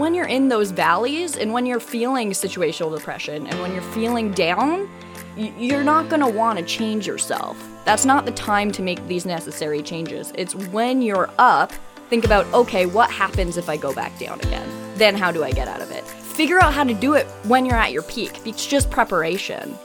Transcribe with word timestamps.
when 0.00 0.14
you're 0.14 0.26
in 0.26 0.48
those 0.48 0.70
valleys 0.70 1.36
and 1.36 1.52
when 1.52 1.66
you're 1.66 1.78
feeling 1.78 2.30
situational 2.30 2.96
depression 2.96 3.46
and 3.46 3.60
when 3.60 3.72
you're 3.72 3.82
feeling 3.82 4.32
down, 4.32 4.88
you're 5.36 5.84
not 5.84 6.08
going 6.08 6.20
to 6.20 6.26
want 6.26 6.58
to 6.58 6.64
change 6.64 7.06
yourself. 7.06 7.62
That's 7.84 8.06
not 8.06 8.24
the 8.24 8.32
time 8.32 8.72
to 8.72 8.82
make 8.82 9.06
these 9.06 9.26
necessary 9.26 9.82
changes. 9.82 10.32
It's 10.34 10.54
when 10.54 11.02
you're 11.02 11.30
up, 11.38 11.72
think 12.08 12.24
about, 12.24 12.46
okay, 12.54 12.86
what 12.86 13.10
happens 13.10 13.58
if 13.58 13.68
I 13.68 13.76
go 13.76 13.94
back 13.94 14.18
down 14.18 14.40
again? 14.40 14.66
Then 14.96 15.14
how 15.14 15.30
do 15.30 15.44
I 15.44 15.52
get 15.52 15.68
out 15.68 15.82
of 15.82 15.90
it? 15.90 16.02
Figure 16.04 16.60
out 16.60 16.72
how 16.72 16.84
to 16.84 16.94
do 16.94 17.14
it 17.14 17.26
when 17.44 17.66
you're 17.66 17.76
at 17.76 17.92
your 17.92 18.02
peak. 18.02 18.46
It's 18.46 18.66
just 18.66 18.90
preparation. 18.90 19.78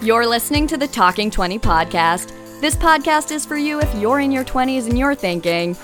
You're 0.00 0.26
listening 0.26 0.66
to 0.68 0.78
the 0.78 0.88
Talking 0.88 1.30
20 1.30 1.58
podcast. 1.58 2.32
This 2.60 2.76
podcast 2.76 3.30
is 3.30 3.44
for 3.44 3.56
you 3.56 3.80
if 3.80 3.94
you're 3.96 4.20
in 4.20 4.32
your 4.32 4.44
20s 4.44 4.88
and 4.88 4.98
you're 4.98 5.14
thinking, 5.14 5.74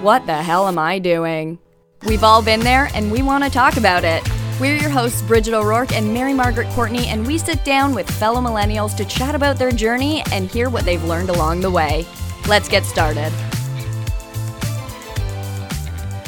what 0.00 0.26
the 0.26 0.42
hell 0.42 0.68
am 0.68 0.78
I 0.78 0.98
doing? 0.98 1.58
We've 2.06 2.22
all 2.22 2.42
been 2.42 2.60
there 2.60 2.90
and 2.94 3.10
we 3.10 3.22
want 3.22 3.44
to 3.44 3.50
talk 3.50 3.78
about 3.78 4.04
it. 4.04 4.22
We're 4.60 4.76
your 4.76 4.90
hosts, 4.90 5.22
Bridget 5.22 5.54
O'Rourke 5.54 5.92
and 5.92 6.12
Mary 6.12 6.34
Margaret 6.34 6.68
Courtney, 6.72 7.06
and 7.06 7.26
we 7.26 7.38
sit 7.38 7.64
down 7.64 7.94
with 7.94 8.08
fellow 8.08 8.42
millennials 8.42 8.94
to 8.98 9.06
chat 9.06 9.34
about 9.34 9.56
their 9.56 9.72
journey 9.72 10.22
and 10.30 10.46
hear 10.46 10.68
what 10.68 10.84
they've 10.84 11.02
learned 11.02 11.30
along 11.30 11.60
the 11.60 11.70
way. 11.70 12.06
Let's 12.46 12.68
get 12.68 12.84
started. 12.84 13.30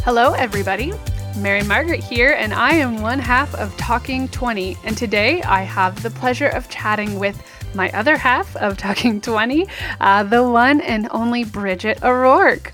Hello, 0.02 0.32
everybody. 0.32 0.94
Mary 1.36 1.62
Margaret 1.62 2.02
here, 2.02 2.32
and 2.32 2.54
I 2.54 2.72
am 2.72 3.02
one 3.02 3.18
half 3.18 3.54
of 3.54 3.76
Talking 3.76 4.28
20. 4.28 4.78
And 4.82 4.96
today 4.96 5.42
I 5.42 5.60
have 5.60 6.02
the 6.02 6.10
pleasure 6.10 6.48
of 6.48 6.70
chatting 6.70 7.18
with 7.18 7.38
my 7.74 7.90
other 7.92 8.16
half 8.16 8.56
of 8.56 8.78
Talking 8.78 9.20
20, 9.20 9.66
uh, 10.00 10.22
the 10.22 10.42
one 10.42 10.80
and 10.80 11.06
only 11.10 11.44
Bridget 11.44 12.02
O'Rourke. 12.02 12.72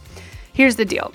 Here's 0.52 0.76
the 0.76 0.84
deal 0.84 1.12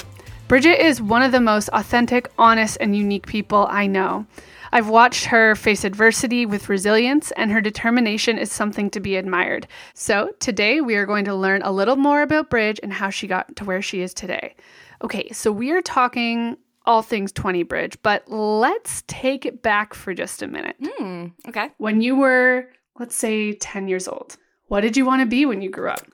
Bridget 0.47 0.81
is 0.81 1.01
one 1.01 1.23
of 1.23 1.33
the 1.33 1.41
most 1.41 1.67
authentic, 1.73 2.31
honest, 2.37 2.77
and 2.79 2.95
unique 2.95 3.27
people 3.27 3.67
I 3.69 3.85
know. 3.85 4.25
I've 4.71 4.87
watched 4.87 5.25
her 5.25 5.55
face 5.55 5.83
adversity 5.83 6.45
with 6.45 6.69
resilience, 6.69 7.31
and 7.31 7.51
her 7.51 7.59
determination 7.59 8.37
is 8.37 8.49
something 8.49 8.89
to 8.91 9.01
be 9.01 9.17
admired. 9.17 9.67
So, 9.93 10.31
today 10.39 10.79
we 10.79 10.95
are 10.95 11.05
going 11.05 11.25
to 11.25 11.35
learn 11.35 11.63
a 11.63 11.71
little 11.73 11.97
more 11.97 12.21
about 12.21 12.49
Bridge 12.49 12.79
and 12.81 12.93
how 12.93 13.09
she 13.09 13.27
got 13.27 13.57
to 13.57 13.65
where 13.65 13.81
she 13.81 13.99
is 13.99 14.13
today. 14.13 14.55
Okay, 15.03 15.29
so 15.33 15.51
we 15.51 15.71
are 15.71 15.81
talking 15.81 16.55
all 16.85 17.01
things 17.01 17.33
20 17.33 17.63
Bridge, 17.63 17.97
but 18.01 18.23
let's 18.31 19.03
take 19.07 19.45
it 19.45 19.61
back 19.61 19.93
for 19.93 20.13
just 20.13 20.41
a 20.41 20.47
minute. 20.47 20.77
Hmm, 20.81 21.25
okay. 21.49 21.71
When 21.77 21.99
you 21.99 22.15
were, 22.15 22.69
let's 22.97 23.17
say, 23.17 23.51
10 23.51 23.89
years 23.89 24.07
old, 24.07 24.37
what 24.67 24.79
did 24.79 24.95
you 24.95 25.05
want 25.05 25.21
to 25.21 25.25
be 25.25 25.45
when 25.45 25.61
you 25.61 25.69
grew 25.69 25.89
up? 25.89 26.07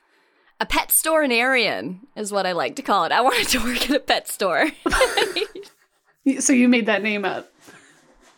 A 0.64 0.66
pet 0.66 0.92
storeanarian 0.92 2.00
is 2.16 2.31
what 2.31 2.45
I 2.45 2.53
like 2.53 2.78
to 2.78 2.81
call 2.81 3.03
it. 3.03 3.11
I 3.11 3.19
wanted 3.19 3.50
to 3.50 3.59
work 3.59 3.89
at 3.89 3.97
a 3.97 4.00
pet 4.00 4.30
store. 4.30 4.72
so 6.39 6.53
you 6.53 6.69
made 6.69 6.86
that 6.86 7.03
name 7.03 7.25
up. 7.25 7.52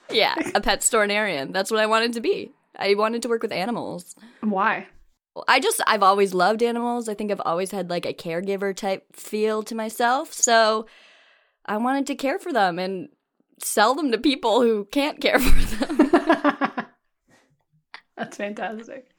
Yeah, 0.10 0.34
a 0.56 0.60
pet 0.60 0.82
store 0.82 1.06
storeanarian. 1.06 1.54
That's 1.54 1.70
what 1.70 1.80
I 1.80 1.86
wanted 1.86 2.14
to 2.14 2.22
be. 2.22 2.52
I 2.80 2.96
wanted 2.96 3.22
to 3.22 3.30
work 3.30 3.44
with 3.44 3.52
animals. 3.52 4.16
Why? 4.42 4.88
I 5.48 5.60
just 5.60 5.80
I've 5.86 6.02
always 6.02 6.34
loved 6.34 6.64
animals. 6.64 7.08
I 7.08 7.14
think 7.14 7.32
I've 7.32 7.44
always 7.46 7.70
had 7.70 7.92
like 7.92 8.08
a 8.08 8.14
caregiver 8.14 8.76
type 8.76 9.16
feel 9.16 9.62
to 9.62 9.76
myself. 9.76 10.34
So 10.34 10.88
I 11.68 11.78
wanted 11.78 12.08
to 12.08 12.16
care 12.16 12.40
for 12.40 12.52
them 12.52 12.80
and 12.80 13.10
sell 13.60 13.94
them 13.94 14.12
to 14.12 14.18
people 14.18 14.64
who 14.64 14.86
can't 14.86 15.22
care 15.22 15.38
for 15.38 15.76
them. 15.76 16.10
That's 18.18 18.38
fantastic. 18.38 19.12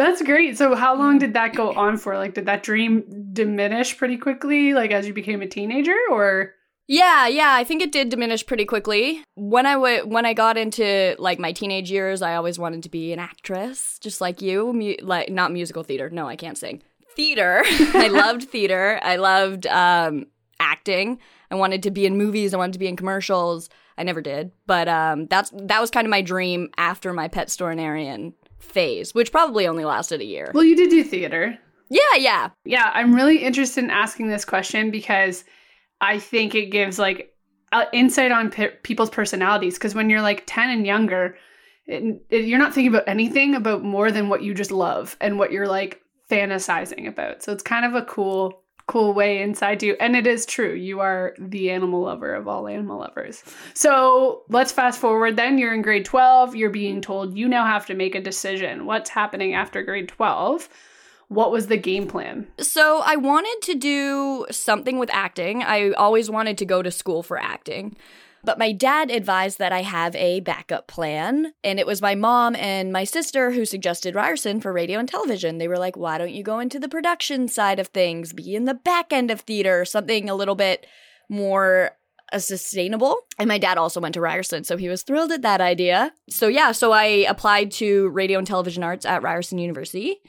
That's 0.00 0.22
great. 0.22 0.56
So 0.56 0.74
how 0.74 0.96
long 0.96 1.18
did 1.18 1.34
that 1.34 1.54
go 1.54 1.74
on 1.74 1.98
for? 1.98 2.16
Like 2.16 2.32
did 2.32 2.46
that 2.46 2.62
dream 2.62 3.04
diminish 3.34 3.98
pretty 3.98 4.16
quickly 4.16 4.72
like 4.72 4.92
as 4.92 5.06
you 5.06 5.12
became 5.12 5.42
a 5.42 5.46
teenager 5.46 5.94
or 6.10 6.54
Yeah, 6.88 7.26
yeah, 7.26 7.52
I 7.52 7.64
think 7.64 7.82
it 7.82 7.92
did 7.92 8.08
diminish 8.08 8.46
pretty 8.46 8.64
quickly. 8.64 9.22
When 9.34 9.66
I 9.66 9.74
w- 9.74 10.06
when 10.08 10.24
I 10.24 10.32
got 10.32 10.56
into 10.56 11.14
like 11.18 11.38
my 11.38 11.52
teenage 11.52 11.90
years, 11.90 12.22
I 12.22 12.34
always 12.36 12.58
wanted 12.58 12.82
to 12.84 12.88
be 12.88 13.12
an 13.12 13.18
actress, 13.18 13.98
just 13.98 14.22
like 14.22 14.40
you, 14.40 14.72
Mu- 14.72 14.96
like 15.02 15.28
not 15.28 15.52
musical 15.52 15.82
theater. 15.82 16.08
No, 16.08 16.26
I 16.26 16.36
can't 16.36 16.56
sing. 16.56 16.82
Theater. 17.14 17.60
I 17.94 18.08
loved 18.24 18.44
theater. 18.44 18.98
I 19.02 19.16
loved 19.16 19.66
um 19.66 20.28
acting. 20.60 21.18
I 21.50 21.56
wanted 21.56 21.82
to 21.82 21.90
be 21.90 22.06
in 22.06 22.16
movies, 22.16 22.54
I 22.54 22.56
wanted 22.56 22.72
to 22.72 22.78
be 22.78 22.88
in 22.88 22.96
commercials. 22.96 23.68
I 23.98 24.02
never 24.02 24.22
did, 24.22 24.50
but 24.66 24.88
um 24.88 25.26
that's 25.26 25.50
that 25.54 25.78
was 25.82 25.90
kind 25.90 26.06
of 26.06 26.10
my 26.10 26.22
dream 26.22 26.70
after 26.78 27.12
my 27.12 27.28
pet 27.28 27.48
storeanarian 27.48 28.32
phase, 28.60 29.14
which 29.14 29.32
probably 29.32 29.66
only 29.66 29.84
lasted 29.84 30.20
a 30.20 30.24
year. 30.24 30.50
Well, 30.54 30.64
you 30.64 30.76
did 30.76 30.90
do 30.90 31.02
theater. 31.02 31.58
Yeah, 31.88 32.16
yeah. 32.16 32.50
Yeah, 32.64 32.90
I'm 32.94 33.14
really 33.14 33.38
interested 33.38 33.82
in 33.82 33.90
asking 33.90 34.28
this 34.28 34.44
question 34.44 34.90
because 34.90 35.44
I 36.00 36.18
think 36.18 36.54
it 36.54 36.70
gives 36.70 36.98
like 36.98 37.34
insight 37.92 38.32
on 38.32 38.50
pe- 38.50 38.76
people's 38.82 39.10
personalities. 39.10 39.74
Because 39.74 39.94
when 39.94 40.08
you're 40.08 40.22
like 40.22 40.44
10 40.46 40.70
and 40.70 40.86
younger, 40.86 41.36
it, 41.86 42.22
it, 42.30 42.44
you're 42.44 42.58
not 42.58 42.72
thinking 42.72 42.92
about 42.92 43.08
anything 43.08 43.54
about 43.54 43.82
more 43.82 44.12
than 44.12 44.28
what 44.28 44.42
you 44.42 44.54
just 44.54 44.70
love 44.70 45.16
and 45.20 45.38
what 45.38 45.50
you're 45.50 45.68
like 45.68 46.00
fantasizing 46.30 47.08
about. 47.08 47.42
So 47.42 47.52
it's 47.52 47.62
kind 47.62 47.84
of 47.84 47.94
a 47.94 48.04
cool, 48.04 48.62
cool 48.90 49.14
way 49.14 49.40
inside 49.40 49.84
you. 49.84 49.96
And 50.00 50.16
it 50.16 50.26
is 50.26 50.44
true. 50.44 50.74
You 50.74 50.98
are 50.98 51.34
the 51.38 51.70
animal 51.70 52.02
lover 52.02 52.34
of 52.34 52.48
all 52.48 52.66
animal 52.66 52.98
lovers. 52.98 53.44
So 53.72 54.42
let's 54.48 54.72
fast 54.72 54.98
forward 54.98 55.36
then. 55.36 55.58
You're 55.58 55.72
in 55.72 55.80
grade 55.80 56.04
12. 56.04 56.56
You're 56.56 56.70
being 56.70 57.00
told 57.00 57.38
you 57.38 57.48
now 57.48 57.64
have 57.64 57.86
to 57.86 57.94
make 57.94 58.16
a 58.16 58.20
decision. 58.20 58.86
What's 58.86 59.10
happening 59.10 59.54
after 59.54 59.82
grade 59.82 60.08
12? 60.08 60.68
What 61.28 61.52
was 61.52 61.68
the 61.68 61.76
game 61.76 62.08
plan? 62.08 62.48
So 62.58 63.02
I 63.04 63.14
wanted 63.14 63.58
to 63.62 63.74
do 63.76 64.46
something 64.50 64.98
with 64.98 65.10
acting. 65.12 65.62
I 65.62 65.92
always 65.92 66.28
wanted 66.28 66.58
to 66.58 66.64
go 66.64 66.82
to 66.82 66.90
school 66.90 67.22
for 67.22 67.38
acting. 67.38 67.96
But 68.42 68.58
my 68.58 68.72
dad 68.72 69.10
advised 69.10 69.58
that 69.58 69.72
I 69.72 69.82
have 69.82 70.14
a 70.16 70.40
backup 70.40 70.86
plan. 70.86 71.52
And 71.62 71.78
it 71.78 71.86
was 71.86 72.00
my 72.00 72.14
mom 72.14 72.56
and 72.56 72.92
my 72.92 73.04
sister 73.04 73.50
who 73.50 73.64
suggested 73.64 74.14
Ryerson 74.14 74.60
for 74.60 74.72
radio 74.72 74.98
and 74.98 75.08
television. 75.08 75.58
They 75.58 75.68
were 75.68 75.78
like, 75.78 75.96
why 75.96 76.18
don't 76.18 76.32
you 76.32 76.42
go 76.42 76.58
into 76.58 76.78
the 76.78 76.88
production 76.88 77.48
side 77.48 77.78
of 77.78 77.88
things, 77.88 78.32
be 78.32 78.54
in 78.54 78.64
the 78.64 78.74
back 78.74 79.12
end 79.12 79.30
of 79.30 79.40
theater, 79.42 79.84
something 79.84 80.28
a 80.30 80.34
little 80.34 80.54
bit 80.54 80.86
more 81.28 81.92
uh, 82.32 82.38
sustainable. 82.38 83.18
And 83.38 83.48
my 83.48 83.58
dad 83.58 83.78
also 83.78 84.00
went 84.00 84.14
to 84.14 84.20
Ryerson, 84.20 84.64
so 84.64 84.76
he 84.76 84.88
was 84.88 85.02
thrilled 85.02 85.32
at 85.32 85.42
that 85.42 85.60
idea. 85.60 86.12
So 86.28 86.48
yeah, 86.48 86.72
so 86.72 86.92
I 86.92 87.04
applied 87.28 87.70
to 87.72 88.08
radio 88.10 88.38
and 88.38 88.46
television 88.46 88.82
arts 88.82 89.04
at 89.04 89.22
Ryerson 89.22 89.58
University 89.58 90.20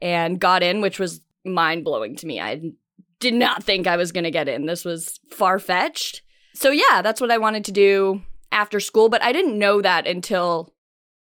and 0.00 0.40
got 0.40 0.62
in, 0.62 0.80
which 0.80 0.98
was 0.98 1.20
mind 1.44 1.84
blowing 1.84 2.16
to 2.16 2.26
me. 2.26 2.40
I 2.40 2.72
did 3.20 3.34
not 3.34 3.62
think 3.62 3.86
I 3.86 3.96
was 3.96 4.12
going 4.12 4.24
to 4.24 4.30
get 4.30 4.48
in. 4.48 4.66
This 4.66 4.84
was 4.84 5.20
far 5.30 5.58
fetched. 5.58 6.21
So, 6.54 6.70
yeah, 6.70 7.02
that's 7.02 7.20
what 7.20 7.30
I 7.30 7.38
wanted 7.38 7.64
to 7.66 7.72
do 7.72 8.22
after 8.50 8.80
school, 8.80 9.08
but 9.08 9.22
I 9.22 9.32
didn't 9.32 9.58
know 9.58 9.80
that 9.80 10.06
until 10.06 10.74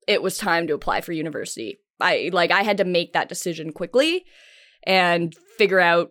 it 0.06 0.22
was 0.22 0.38
time 0.38 0.66
to 0.68 0.74
apply 0.74 1.00
for 1.00 1.12
university. 1.12 1.78
I 2.00 2.30
like 2.32 2.50
I 2.50 2.62
had 2.62 2.76
to 2.78 2.84
make 2.84 3.12
that 3.12 3.28
decision 3.28 3.72
quickly 3.72 4.24
and 4.84 5.34
figure 5.56 5.80
out 5.80 6.10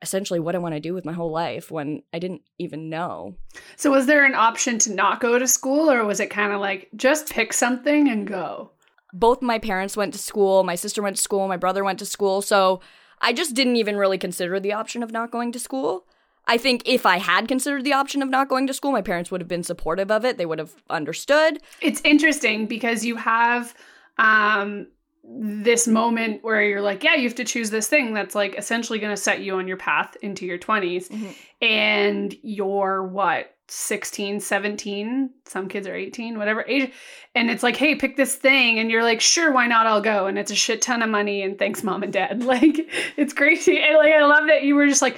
essentially 0.00 0.40
what 0.40 0.54
I 0.54 0.58
want 0.58 0.74
to 0.74 0.80
do 0.80 0.94
with 0.94 1.04
my 1.04 1.12
whole 1.12 1.30
life 1.30 1.70
when 1.70 2.02
I 2.12 2.18
didn't 2.18 2.42
even 2.58 2.88
know. 2.88 3.34
So, 3.76 3.90
was 3.90 4.06
there 4.06 4.24
an 4.24 4.34
option 4.34 4.78
to 4.80 4.94
not 4.94 5.20
go 5.20 5.38
to 5.38 5.46
school, 5.46 5.90
or 5.90 6.04
was 6.04 6.20
it 6.20 6.30
kind 6.30 6.52
of 6.52 6.60
like 6.60 6.88
just 6.96 7.30
pick 7.30 7.52
something 7.52 8.08
and 8.08 8.26
go? 8.26 8.70
both 9.12 9.42
my 9.42 9.58
parents 9.58 9.96
went 9.96 10.12
to 10.12 10.18
school, 10.18 10.62
my 10.62 10.74
sister 10.74 11.02
went 11.02 11.16
to 11.16 11.22
school, 11.22 11.48
my 11.48 11.56
brother 11.56 11.82
went 11.82 11.98
to 11.98 12.06
school. 12.06 12.42
So 12.42 12.80
I 13.20 13.32
just 13.32 13.54
didn't 13.54 13.76
even 13.76 13.96
really 13.96 14.18
consider 14.18 14.60
the 14.60 14.74
option 14.74 15.02
of 15.02 15.10
not 15.10 15.30
going 15.30 15.52
to 15.52 15.58
school. 15.58 16.06
I 16.46 16.58
think 16.58 16.82
if 16.86 17.04
I 17.06 17.18
had 17.18 17.48
considered 17.48 17.84
the 17.84 17.92
option 17.92 18.22
of 18.22 18.28
not 18.28 18.48
going 18.48 18.66
to 18.68 18.74
school, 18.74 18.92
my 18.92 19.02
parents 19.02 19.30
would 19.30 19.40
have 19.40 19.48
been 19.48 19.64
supportive 19.64 20.10
of 20.10 20.24
it. 20.24 20.38
They 20.38 20.46
would 20.46 20.58
have 20.58 20.74
understood. 20.88 21.60
It's 21.80 22.00
interesting 22.04 22.66
because 22.66 23.04
you 23.04 23.16
have 23.16 23.74
um, 24.18 24.86
this 25.24 25.88
moment 25.88 26.44
where 26.44 26.62
you're 26.62 26.80
like, 26.80 27.02
yeah, 27.02 27.14
you 27.14 27.24
have 27.24 27.34
to 27.36 27.44
choose 27.44 27.70
this 27.70 27.88
thing 27.88 28.14
that's 28.14 28.34
like 28.34 28.54
essentially 28.56 28.98
going 28.98 29.14
to 29.14 29.20
set 29.20 29.40
you 29.40 29.56
on 29.56 29.66
your 29.66 29.76
path 29.76 30.16
into 30.22 30.46
your 30.46 30.58
20s. 30.58 31.08
Mhm. 31.08 31.34
And 31.60 32.34
you're 32.42 33.02
what? 33.02 33.52
16, 33.68 34.38
17, 34.38 35.30
some 35.44 35.68
kids 35.68 35.88
are 35.88 35.94
18, 35.94 36.38
whatever 36.38 36.64
age. 36.68 36.92
And 37.34 37.50
it's 37.50 37.64
like, 37.64 37.76
hey, 37.76 37.96
pick 37.96 38.16
this 38.16 38.36
thing. 38.36 38.78
And 38.78 38.92
you're 38.92 39.02
like, 39.02 39.20
sure, 39.20 39.50
why 39.50 39.66
not? 39.66 39.88
I'll 39.88 40.00
go. 40.00 40.26
And 40.28 40.38
it's 40.38 40.52
a 40.52 40.54
shit 40.54 40.82
ton 40.82 41.02
of 41.02 41.10
money. 41.10 41.42
And 41.42 41.58
thanks, 41.58 41.82
mom 41.82 42.04
and 42.04 42.12
dad. 42.12 42.42
Like, 42.44 42.76
it's 43.16 43.32
crazy. 43.32 43.80
And 43.82 43.96
like, 43.96 44.12
I 44.12 44.24
love 44.24 44.46
that 44.46 44.62
you 44.62 44.76
were 44.76 44.86
just 44.86 45.02
like, 45.02 45.16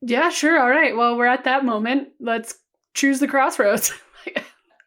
yeah, 0.00 0.28
sure. 0.30 0.58
All 0.58 0.70
right. 0.70 0.96
Well, 0.96 1.16
we're 1.16 1.26
at 1.26 1.44
that 1.44 1.64
moment. 1.64 2.08
Let's 2.20 2.56
choose 2.94 3.20
the 3.20 3.28
crossroads. 3.28 3.92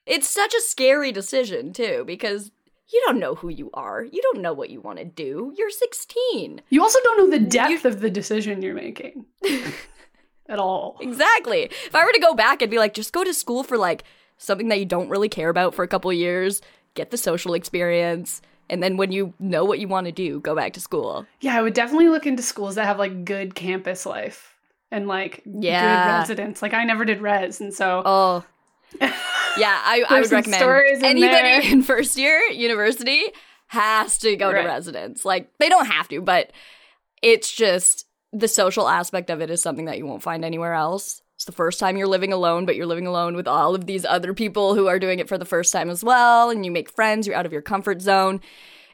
It's 0.05 0.27
such 0.27 0.53
a 0.53 0.61
scary 0.61 1.11
decision, 1.13 1.71
too, 1.71 2.03
because 2.05 2.51
you 2.91 3.01
don't 3.05 3.19
know 3.19 3.35
who 3.35 3.47
you 3.49 3.69
are. 3.73 4.03
You 4.03 4.21
don't 4.21 4.41
know 4.41 4.53
what 4.53 4.69
you 4.69 4.81
want 4.81 4.99
to 4.99 5.05
do. 5.05 5.53
You're 5.57 5.69
16. 5.69 6.61
you 6.69 6.81
also 6.81 6.99
don't 7.03 7.17
know 7.17 7.29
the 7.29 7.45
depth 7.45 7.85
of 7.85 8.01
the 8.01 8.09
decision 8.09 8.61
you're 8.61 8.75
making 8.75 9.25
at 10.49 10.59
all. 10.59 10.97
Exactly. 10.99 11.63
If 11.63 11.95
I 11.95 12.03
were 12.03 12.11
to 12.11 12.19
go 12.19 12.33
back, 12.33 12.61
I'd 12.61 12.69
be 12.69 12.79
like, 12.79 12.93
just 12.93 13.13
go 13.13 13.23
to 13.23 13.33
school 13.33 13.63
for 13.63 13.77
like 13.77 14.03
something 14.37 14.67
that 14.67 14.79
you 14.79 14.85
don't 14.85 15.09
really 15.09 15.29
care 15.29 15.49
about 15.49 15.73
for 15.73 15.83
a 15.83 15.87
couple 15.87 16.11
years, 16.11 16.61
get 16.95 17.09
the 17.09 17.17
social 17.17 17.53
experience, 17.53 18.41
and 18.69 18.83
then 18.83 18.97
when 18.97 19.11
you 19.11 19.33
know 19.39 19.63
what 19.63 19.79
you 19.79 19.87
want 19.87 20.05
to 20.07 20.11
do, 20.11 20.41
go 20.41 20.53
back 20.53 20.73
to 20.73 20.81
school. 20.81 21.25
Yeah, 21.39 21.57
I 21.57 21.61
would 21.61 21.73
definitely 21.73 22.09
look 22.09 22.25
into 22.25 22.43
schools 22.43 22.75
that 22.75 22.85
have 22.85 22.99
like 22.99 23.23
good 23.23 23.55
campus 23.55 24.05
life 24.05 24.52
and 24.93 25.07
like 25.07 25.41
Yeah. 25.45 25.81
good 26.05 26.19
residence. 26.19 26.61
Like 26.61 26.73
I 26.73 26.85
never 26.85 27.03
did 27.03 27.19
res, 27.21 27.59
and 27.59 27.73
so 27.73 28.01
Oh. 28.05 28.45
Yeah, 29.55 29.79
I, 29.85 30.03
I 30.09 30.21
would 30.21 30.31
recommend 30.31 30.63
in 30.63 31.05
anybody 31.05 31.27
there. 31.27 31.61
in 31.61 31.83
first 31.83 32.17
year 32.17 32.39
university 32.51 33.23
has 33.67 34.17
to 34.19 34.35
go 34.35 34.51
Right. 34.51 34.61
to 34.61 34.67
residence. 34.67 35.25
Like 35.25 35.49
they 35.59 35.69
don't 35.69 35.85
have 35.87 36.07
to, 36.09 36.21
but 36.21 36.51
it's 37.21 37.51
just 37.51 38.05
the 38.31 38.47
social 38.47 38.87
aspect 38.87 39.29
of 39.29 39.41
it 39.41 39.49
is 39.51 39.61
something 39.61 39.85
that 39.85 39.97
you 39.99 40.05
won't 40.07 40.23
find 40.23 40.43
anywhere 40.43 40.73
else. 40.73 41.21
It's 41.35 41.45
the 41.45 41.51
first 41.51 41.79
time 41.79 41.97
you're 41.97 42.07
living 42.07 42.33
alone, 42.33 42.65
but 42.65 42.75
you're 42.75 42.85
living 42.87 43.05
alone 43.07 43.35
with 43.35 43.47
all 43.47 43.75
of 43.75 43.85
these 43.85 44.05
other 44.05 44.33
people 44.33 44.75
who 44.75 44.87
are 44.87 44.97
doing 44.99 45.19
it 45.19 45.27
for 45.27 45.37
the 45.37 45.45
first 45.45 45.71
time 45.73 45.89
as 45.89 46.03
well, 46.03 46.49
and 46.49 46.65
you 46.65 46.71
make 46.71 46.89
friends, 46.89 47.27
you're 47.27 47.35
out 47.35 47.45
of 47.45 47.51
your 47.53 47.61
comfort 47.61 48.01
zone. 48.01 48.39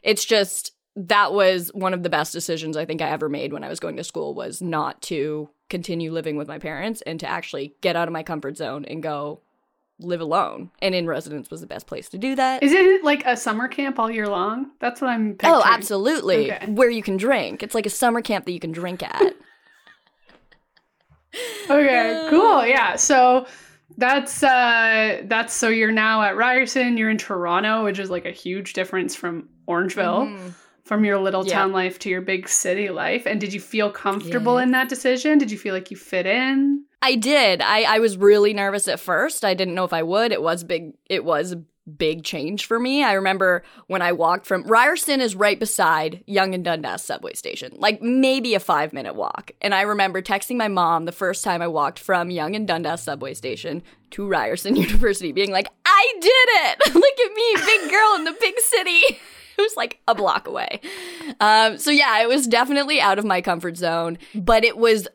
It's 0.02 0.24
just 0.24 0.72
that 1.08 1.32
was 1.32 1.70
one 1.74 1.94
of 1.94 2.02
the 2.02 2.10
best 2.10 2.32
decisions 2.32 2.76
I 2.76 2.84
think 2.84 3.00
I 3.02 3.10
ever 3.10 3.28
made 3.28 3.52
when 3.52 3.64
I 3.64 3.68
was 3.68 3.80
going 3.80 3.96
to 3.96 4.04
school 4.04 4.34
was 4.34 4.60
not 4.60 5.00
to 5.02 5.48
continue 5.68 6.12
living 6.12 6.36
with 6.36 6.48
my 6.48 6.58
parents 6.58 7.00
and 7.02 7.18
to 7.20 7.26
actually 7.28 7.74
get 7.80 7.96
out 7.96 8.08
of 8.08 8.12
my 8.12 8.22
comfort 8.22 8.56
zone 8.56 8.84
and 8.84 9.02
go 9.02 9.40
live 10.00 10.20
alone. 10.20 10.70
And 10.80 10.94
in 10.94 11.06
residence 11.06 11.50
was 11.50 11.60
the 11.60 11.66
best 11.66 11.86
place 11.86 12.08
to 12.08 12.18
do 12.18 12.34
that. 12.36 12.62
is 12.62 12.72
it 12.72 13.04
like 13.04 13.24
a 13.26 13.36
summer 13.36 13.68
camp 13.68 13.98
all 13.98 14.10
year 14.10 14.26
long? 14.28 14.70
That's 14.80 15.00
what 15.00 15.08
I'm. 15.08 15.32
Picturing. 15.34 15.54
Oh, 15.54 15.62
absolutely. 15.64 16.52
Okay. 16.52 16.66
Where 16.72 16.90
you 16.90 17.02
can 17.02 17.16
drink. 17.16 17.62
It's 17.62 17.74
like 17.74 17.86
a 17.86 17.90
summer 17.90 18.20
camp 18.22 18.46
that 18.46 18.52
you 18.52 18.60
can 18.60 18.72
drink 18.72 19.02
at. 19.02 19.34
Okay, 21.68 22.26
cool. 22.30 22.66
Yeah. 22.66 22.96
So 22.96 23.46
that's 23.96 24.42
uh 24.42 25.22
that's 25.26 25.54
so 25.54 25.68
you're 25.68 25.92
now 25.92 26.22
at 26.22 26.36
Ryerson, 26.36 26.96
you're 26.96 27.10
in 27.10 27.18
Toronto, 27.18 27.84
which 27.84 27.98
is 28.00 28.10
like 28.10 28.24
a 28.24 28.30
huge 28.32 28.72
difference 28.72 29.14
from 29.14 29.48
Orangeville, 29.68 30.26
Mhm. 30.36 30.54
From 30.90 31.04
your 31.04 31.18
little 31.20 31.46
Yeah. 31.46 31.54
town 31.54 31.70
life 31.70 32.00
to 32.00 32.08
your 32.08 32.20
big 32.20 32.48
city 32.48 32.88
life. 32.88 33.24
And 33.24 33.40
did 33.40 33.52
you 33.52 33.60
feel 33.60 33.92
comfortable 33.92 34.56
Yeah. 34.56 34.64
in 34.64 34.70
that 34.72 34.88
decision? 34.88 35.38
Did 35.38 35.52
you 35.52 35.56
feel 35.56 35.72
like 35.72 35.92
you 35.92 35.96
fit 35.96 36.26
in? 36.26 36.82
I 37.00 37.14
did. 37.14 37.62
I, 37.62 37.82
I 37.82 37.98
was 38.00 38.16
really 38.16 38.52
nervous 38.52 38.88
at 38.88 38.98
first. 38.98 39.44
I 39.44 39.54
didn't 39.54 39.76
know 39.76 39.84
if 39.84 39.92
I 39.92 40.02
would. 40.02 40.32
It 40.32 40.42
was 40.42 40.64
big 40.64 40.94
it 41.08 41.24
was 41.24 41.52
a 41.52 41.62
big 41.96 42.24
change 42.24 42.66
for 42.66 42.80
me. 42.80 43.04
I 43.04 43.12
remember 43.12 43.62
when 43.86 44.02
I 44.02 44.10
walked 44.10 44.46
from 44.46 44.64
Ryerson 44.64 45.20
is 45.20 45.36
right 45.36 45.60
beside 45.60 46.24
Yonge 46.26 46.56
and 46.56 46.64
Dundas 46.64 47.02
subway 47.04 47.34
station. 47.34 47.72
Like 47.76 48.02
maybe 48.02 48.54
a 48.56 48.60
5 48.60 48.92
minute 48.92 49.14
walk. 49.14 49.52
And 49.62 49.72
I 49.76 49.82
remember 49.82 50.20
texting 50.20 50.56
my 50.56 50.66
mom 50.68 51.04
the 51.04 51.12
first 51.12 51.44
time 51.44 51.62
I 51.62 51.68
walked 51.68 52.00
from 52.00 52.30
Yonge 52.32 52.56
and 52.56 52.66
Dundas 52.66 53.02
subway 53.02 53.34
station 53.34 53.84
to 54.10 54.26
Ryerson 54.26 54.74
University 54.88 55.30
being 55.30 55.52
like, 55.52 55.68
"I 55.86 56.12
did 56.20 56.48
it. 56.64 56.94
Look 56.94 57.20
at 57.26 57.32
me, 57.32 57.54
big 57.64 57.90
girl 57.92 58.14
in 58.16 58.24
the 58.24 58.36
big 58.40 58.58
city." 58.58 59.02
It 59.60 59.64
was 59.64 59.76
like 59.76 60.00
a 60.08 60.14
block 60.14 60.48
away. 60.48 60.80
Um, 61.38 61.78
so 61.78 61.90
yeah, 61.90 62.22
it 62.22 62.28
was 62.28 62.46
definitely 62.46 63.00
out 63.00 63.18
of 63.18 63.24
my 63.24 63.40
comfort 63.40 63.76
zone, 63.76 64.18
but 64.34 64.64
it 64.64 64.76
was 64.76 65.06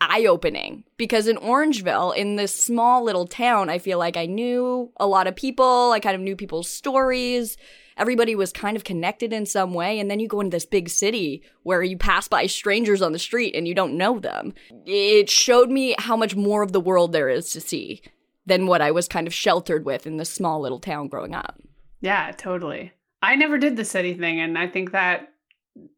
eye 0.00 0.26
opening 0.26 0.84
because 0.96 1.26
in 1.26 1.36
Orangeville, 1.36 2.16
in 2.16 2.36
this 2.36 2.54
small 2.54 3.04
little 3.04 3.26
town, 3.26 3.68
I 3.68 3.78
feel 3.78 3.98
like 3.98 4.16
I 4.16 4.26
knew 4.26 4.92
a 4.98 5.06
lot 5.06 5.26
of 5.26 5.36
people. 5.36 5.92
I 5.92 6.00
kind 6.00 6.14
of 6.14 6.20
knew 6.20 6.36
people's 6.36 6.70
stories. 6.70 7.56
Everybody 7.96 8.36
was 8.36 8.52
kind 8.52 8.76
of 8.76 8.84
connected 8.84 9.32
in 9.32 9.44
some 9.44 9.74
way. 9.74 9.98
And 9.98 10.08
then 10.08 10.20
you 10.20 10.28
go 10.28 10.40
into 10.40 10.54
this 10.54 10.66
big 10.66 10.88
city 10.88 11.42
where 11.64 11.82
you 11.82 11.98
pass 11.98 12.28
by 12.28 12.46
strangers 12.46 13.02
on 13.02 13.12
the 13.12 13.18
street 13.18 13.56
and 13.56 13.66
you 13.66 13.74
don't 13.74 13.96
know 13.96 14.20
them. 14.20 14.54
It 14.86 15.28
showed 15.28 15.68
me 15.68 15.96
how 15.98 16.16
much 16.16 16.36
more 16.36 16.62
of 16.62 16.72
the 16.72 16.80
world 16.80 17.12
there 17.12 17.28
is 17.28 17.50
to 17.50 17.60
see 17.60 18.02
than 18.46 18.66
what 18.66 18.80
I 18.80 18.92
was 18.92 19.08
kind 19.08 19.26
of 19.26 19.34
sheltered 19.34 19.84
with 19.84 20.06
in 20.06 20.16
this 20.16 20.30
small 20.30 20.60
little 20.60 20.80
town 20.80 21.08
growing 21.08 21.34
up. 21.34 21.60
Yeah, 22.00 22.30
totally. 22.36 22.92
I 23.22 23.36
never 23.36 23.58
did 23.58 23.76
the 23.76 23.84
city 23.84 24.14
thing 24.14 24.40
and 24.40 24.58
I 24.58 24.68
think 24.68 24.92
that 24.92 25.32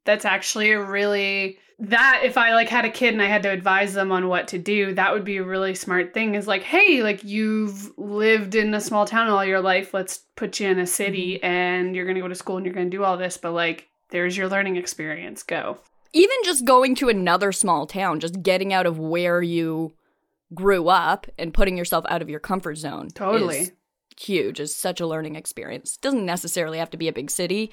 that's 0.04 0.24
actually 0.24 0.72
a 0.72 0.82
really 0.82 1.58
that 1.80 2.20
if 2.24 2.36
I 2.36 2.52
like 2.54 2.68
had 2.68 2.84
a 2.84 2.90
kid 2.90 3.14
and 3.14 3.22
I 3.22 3.26
had 3.26 3.42
to 3.44 3.50
advise 3.50 3.94
them 3.94 4.12
on 4.12 4.28
what 4.28 4.48
to 4.48 4.58
do, 4.58 4.94
that 4.94 5.12
would 5.14 5.24
be 5.24 5.38
a 5.38 5.42
really 5.42 5.74
smart 5.74 6.12
thing 6.12 6.34
is 6.34 6.46
like, 6.46 6.62
hey, 6.62 7.02
like 7.02 7.24
you've 7.24 7.96
lived 7.98 8.54
in 8.54 8.74
a 8.74 8.80
small 8.80 9.06
town 9.06 9.28
all 9.28 9.44
your 9.44 9.62
life, 9.62 9.94
let's 9.94 10.18
put 10.36 10.60
you 10.60 10.68
in 10.68 10.78
a 10.78 10.86
city 10.86 11.36
mm-hmm. 11.36 11.46
and 11.46 11.96
you're 11.96 12.04
going 12.04 12.16
to 12.16 12.20
go 12.20 12.28
to 12.28 12.34
school 12.34 12.58
and 12.58 12.66
you're 12.66 12.74
going 12.74 12.90
to 12.90 12.96
do 12.96 13.02
all 13.02 13.16
this, 13.16 13.38
but 13.38 13.52
like 13.52 13.88
there's 14.10 14.36
your 14.36 14.48
learning 14.48 14.76
experience. 14.76 15.42
Go. 15.42 15.78
even 16.12 16.36
just 16.44 16.66
going 16.66 16.94
to 16.96 17.08
another 17.08 17.50
small 17.50 17.86
town, 17.86 18.20
just 18.20 18.42
getting 18.42 18.74
out 18.74 18.86
of 18.86 18.98
where 18.98 19.40
you 19.40 19.94
grew 20.54 20.88
up 20.88 21.28
and 21.38 21.54
putting 21.54 21.78
yourself 21.78 22.04
out 22.08 22.20
of 22.20 22.28
your 22.28 22.40
comfort 22.40 22.76
zone. 22.76 23.08
Totally. 23.08 23.70
Huge. 24.20 24.60
Is 24.60 24.74
such 24.74 25.00
a 25.00 25.06
learning 25.06 25.36
experience. 25.36 25.96
Doesn't 25.96 26.26
necessarily 26.26 26.78
have 26.78 26.90
to 26.90 26.96
be 26.96 27.08
a 27.08 27.12
big 27.12 27.30
city, 27.30 27.70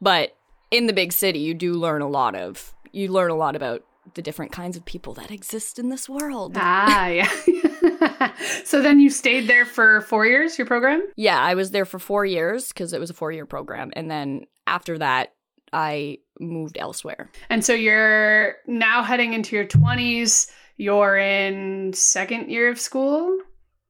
but 0.00 0.36
in 0.70 0.86
the 0.86 0.92
big 0.92 1.12
city, 1.12 1.40
you 1.40 1.54
do 1.54 1.74
learn 1.74 2.02
a 2.02 2.08
lot 2.08 2.34
of 2.34 2.74
you 2.92 3.08
learn 3.08 3.30
a 3.30 3.36
lot 3.36 3.56
about 3.56 3.84
the 4.14 4.22
different 4.22 4.52
kinds 4.52 4.76
of 4.76 4.84
people 4.84 5.14
that 5.14 5.30
exist 5.30 5.78
in 5.78 5.88
this 5.88 6.08
world. 6.08 6.52
Ah, 6.56 7.06
yeah. 7.06 8.32
so 8.64 8.82
then 8.82 8.98
you 8.98 9.08
stayed 9.08 9.46
there 9.46 9.64
for 9.64 10.00
4 10.02 10.26
years 10.26 10.58
your 10.58 10.66
program? 10.66 11.06
Yeah, 11.16 11.40
I 11.40 11.54
was 11.54 11.70
there 11.70 11.84
for 11.84 12.00
four 12.00 12.26
years 12.26 12.68
because 12.68 12.92
it 12.92 13.00
was 13.00 13.10
a 13.10 13.14
four 13.14 13.32
year 13.32 13.46
program, 13.46 13.92
and 13.94 14.10
then 14.10 14.46
after 14.66 14.98
that, 14.98 15.34
I 15.72 16.18
moved 16.38 16.76
elsewhere. 16.78 17.30
And 17.48 17.64
so 17.64 17.72
you're 17.72 18.56
now 18.66 19.02
heading 19.02 19.32
into 19.32 19.56
your 19.56 19.64
20s. 19.64 20.50
You're 20.76 21.16
in 21.16 21.92
second 21.92 22.50
year 22.50 22.68
of 22.68 22.80
school 22.80 23.38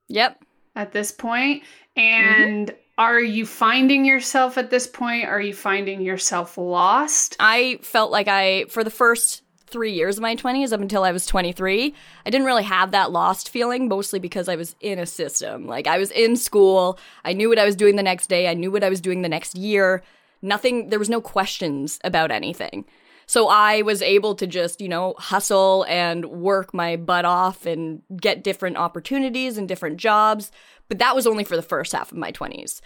Yep. 0.09 0.45
At 0.75 0.93
this 0.93 1.13
point. 1.13 1.63
Mm-hmm. 1.97 2.43
And 2.43 2.75
are 2.99 3.21
you 3.21 3.47
finding 3.47 4.05
yourself 4.05 4.59
at 4.59 4.71
this 4.71 4.87
point? 4.87 5.25
Are 5.27 5.41
you 5.41 5.55
finding 5.55 6.03
yourself 6.03 6.59
lost? 6.59 7.37
I 7.41 7.79
felt 7.83 8.11
like 8.11 8.29
I, 8.29 8.67
for 8.69 8.85
the 8.85 8.91
first 8.91 9.43
three 9.67 9.93
years 9.93 10.19
of 10.19 10.23
my 10.23 10.37
20s, 10.37 10.73
up 10.73 10.81
until 10.81 11.03
I 11.03 11.13
was 11.13 11.27
23, 11.27 11.95
I 12.27 12.31
didn't 12.31 12.47
really 12.47 12.63
have 12.63 12.91
that 12.91 13.11
lost 13.11 13.49
feeling, 13.49 13.89
mostly 13.89 14.19
because 14.19 14.49
I 14.49 14.57
was 14.57 14.77
in 14.81 14.99
a 14.99 15.07
system. 15.07 15.67
Like, 15.67 15.87
I 15.87 15.97
was 15.97 16.11
in 16.11 16.37
school, 16.37 16.99
I 17.25 17.33
knew 17.33 17.49
what 17.49 17.59
I 17.59 17.65
was 17.65 17.75
doing 17.75 17.97
the 17.97 18.03
next 18.03 18.29
day, 18.29 18.49
I 18.49 18.55
knew 18.55 18.71
what 18.71 18.85
I 18.85 18.91
was 18.91 19.01
doing 19.01 19.23
the 19.23 19.29
next 19.29 19.57
year. 19.57 20.03
Nothing, 20.43 20.91
there 20.91 20.99
was 20.99 21.09
no 21.09 21.21
questions 21.21 21.99
about 22.05 22.31
anything. 22.31 22.85
So 23.33 23.49
I 23.49 23.81
was 23.81 24.03
able 24.03 24.35
to 24.35 24.47
just, 24.47 24.83
you 24.83 24.91
know, 24.91 25.15
hustle 25.17 25.87
and 25.89 26.27
work 26.27 26.75
my 26.75 26.97
butt 26.97 27.25
off 27.25 27.65
and 27.65 28.03
get 28.21 28.45
different 28.45 28.77
opportunities 28.77 29.57
and 29.57 29.67
different 29.67 29.97
jobs. 29.97 30.53
But 30.87 30.99
that 30.99 31.15
was 31.15 31.27
only 31.27 31.43
for 31.43 31.57
the 31.57 31.63
first 31.63 31.93
half 31.93 32.13
of 32.13 32.19
my 32.19 32.31
20s 32.31 32.83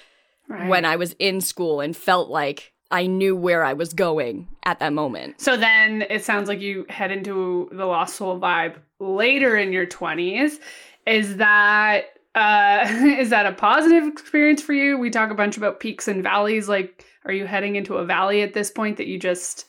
Right. 0.48 0.68
when 0.68 0.84
I 0.84 0.94
was 0.94 1.16
in 1.18 1.40
school 1.40 1.80
and 1.80 1.96
felt 1.96 2.30
like 2.30 2.72
I 2.92 3.08
knew 3.08 3.34
where 3.34 3.64
I 3.64 3.72
was 3.72 3.92
going 3.92 4.46
at 4.62 4.78
that 4.78 4.92
moment. 4.92 5.40
so 5.40 5.56
then 5.56 6.02
it 6.08 6.24
sounds 6.24 6.46
like 6.48 6.60
you 6.60 6.86
head 6.88 7.10
into 7.10 7.68
the 7.72 7.84
lost 7.84 8.14
soul 8.14 8.38
vibe 8.38 8.76
later 9.00 9.56
in 9.56 9.72
your 9.72 9.86
20s. 9.86 10.60
Is 11.08 11.38
that 11.38 12.04
uh 12.36 12.84
is 13.18 13.30
that 13.30 13.46
a 13.46 13.52
positive 13.52 14.06
experience 14.06 14.62
for 14.62 14.74
you? 14.74 14.96
We 14.96 15.10
talk 15.10 15.32
a 15.32 15.34
bunch 15.34 15.56
about 15.56 15.80
peaks 15.80 16.06
and 16.06 16.22
valleys 16.22 16.68
like 16.68 17.04
are 17.24 17.32
you 17.32 17.46
heading 17.46 17.74
into 17.74 17.96
a 17.96 18.04
valley 18.04 18.42
at 18.42 18.54
this 18.54 18.70
point 18.70 18.96
that 18.98 19.08
you 19.08 19.18
just 19.18 19.64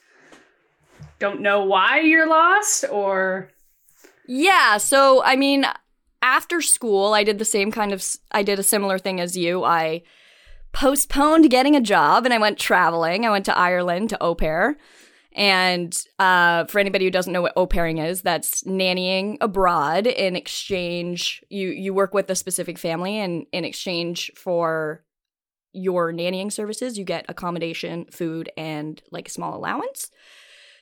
don't 1.18 1.40
know 1.40 1.64
why 1.64 2.00
you're 2.00 2.28
lost 2.28 2.84
or 2.90 3.50
Yeah, 4.26 4.76
so 4.78 5.22
I 5.24 5.36
mean, 5.36 5.64
after 6.22 6.60
school, 6.60 7.14
I 7.14 7.24
did 7.24 7.38
the 7.38 7.44
same 7.44 7.70
kind 7.70 7.92
of 7.92 8.04
i 8.32 8.42
did 8.42 8.58
a 8.58 8.62
similar 8.62 8.98
thing 8.98 9.20
as 9.20 9.36
you. 9.36 9.64
I 9.64 10.02
postponed 10.72 11.50
getting 11.50 11.74
a 11.74 11.80
job 11.80 12.24
and 12.24 12.34
I 12.34 12.38
went 12.38 12.58
traveling. 12.58 13.24
I 13.24 13.30
went 13.30 13.46
to 13.46 13.56
Ireland 13.56 14.10
to 14.10 14.22
au 14.22 14.34
pair. 14.34 14.76
And 15.32 15.96
uh, 16.18 16.64
for 16.64 16.78
anybody 16.78 17.04
who 17.04 17.10
doesn't 17.10 17.32
know 17.32 17.42
what 17.42 17.52
au 17.56 17.66
pairing 17.66 17.98
is, 17.98 18.22
that's 18.22 18.64
nannying 18.64 19.36
abroad 19.40 20.06
in 20.06 20.34
exchange. 20.34 21.44
You 21.48 21.68
you 21.68 21.94
work 21.94 22.12
with 22.12 22.28
a 22.30 22.34
specific 22.34 22.76
family, 22.76 23.18
and 23.18 23.46
in 23.52 23.64
exchange 23.64 24.32
for 24.34 25.04
your 25.72 26.12
nannying 26.12 26.50
services, 26.50 26.98
you 26.98 27.04
get 27.04 27.26
accommodation, 27.28 28.06
food, 28.10 28.50
and 28.56 29.00
like 29.12 29.28
a 29.28 29.30
small 29.30 29.56
allowance. 29.56 30.10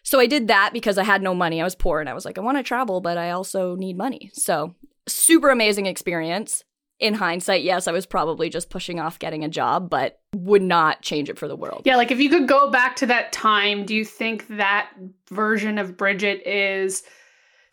So 0.07 0.21
I 0.21 0.27
did 0.27 0.47
that 0.47 0.71
because 0.73 0.99
I 0.99 1.03
had 1.03 1.21
no 1.21 1.35
money. 1.35 1.61
I 1.61 1.65
was 1.65 1.75
poor, 1.75 1.99
and 1.99 2.09
I 2.09 2.15
was 2.15 2.25
like, 2.25 2.39
I 2.39 2.41
want 2.41 2.59
to 2.59 2.63
travel, 2.63 3.01
but 3.01 3.19
I 3.19 3.31
also 3.31 3.75
need 3.75 3.99
money. 3.99 4.31
So 4.35 4.73
super 5.09 5.51
amazing 5.51 5.87
experience. 5.87 6.63
In 7.01 7.13
hindsight, 7.13 7.65
yes, 7.65 7.89
I 7.89 7.93
was 7.93 8.07
probably 8.07 8.49
just 8.49 8.71
pushing 8.71 9.01
off 9.01 9.19
getting 9.19 9.45
a 9.45 9.49
job, 9.49 9.91
but 9.91 10.21
would 10.35 10.63
not 10.63 11.03
change 11.03 11.29
it 11.29 11.39
for 11.39 11.49
the 11.49 11.57
world. 11.57 11.83
Yeah, 11.85 11.97
like 11.97 12.13
if 12.13 12.21
you 12.21 12.31
could 12.31 12.47
go 12.47 12.71
back 12.71 12.95
to 12.97 13.07
that 13.07 13.33
time, 13.33 13.85
do 13.85 13.95
you 13.97 14.05
think 14.05 14.47
that 14.47 14.93
version 15.29 15.77
of 15.77 15.97
Bridget 15.97 16.47
is 16.47 17.03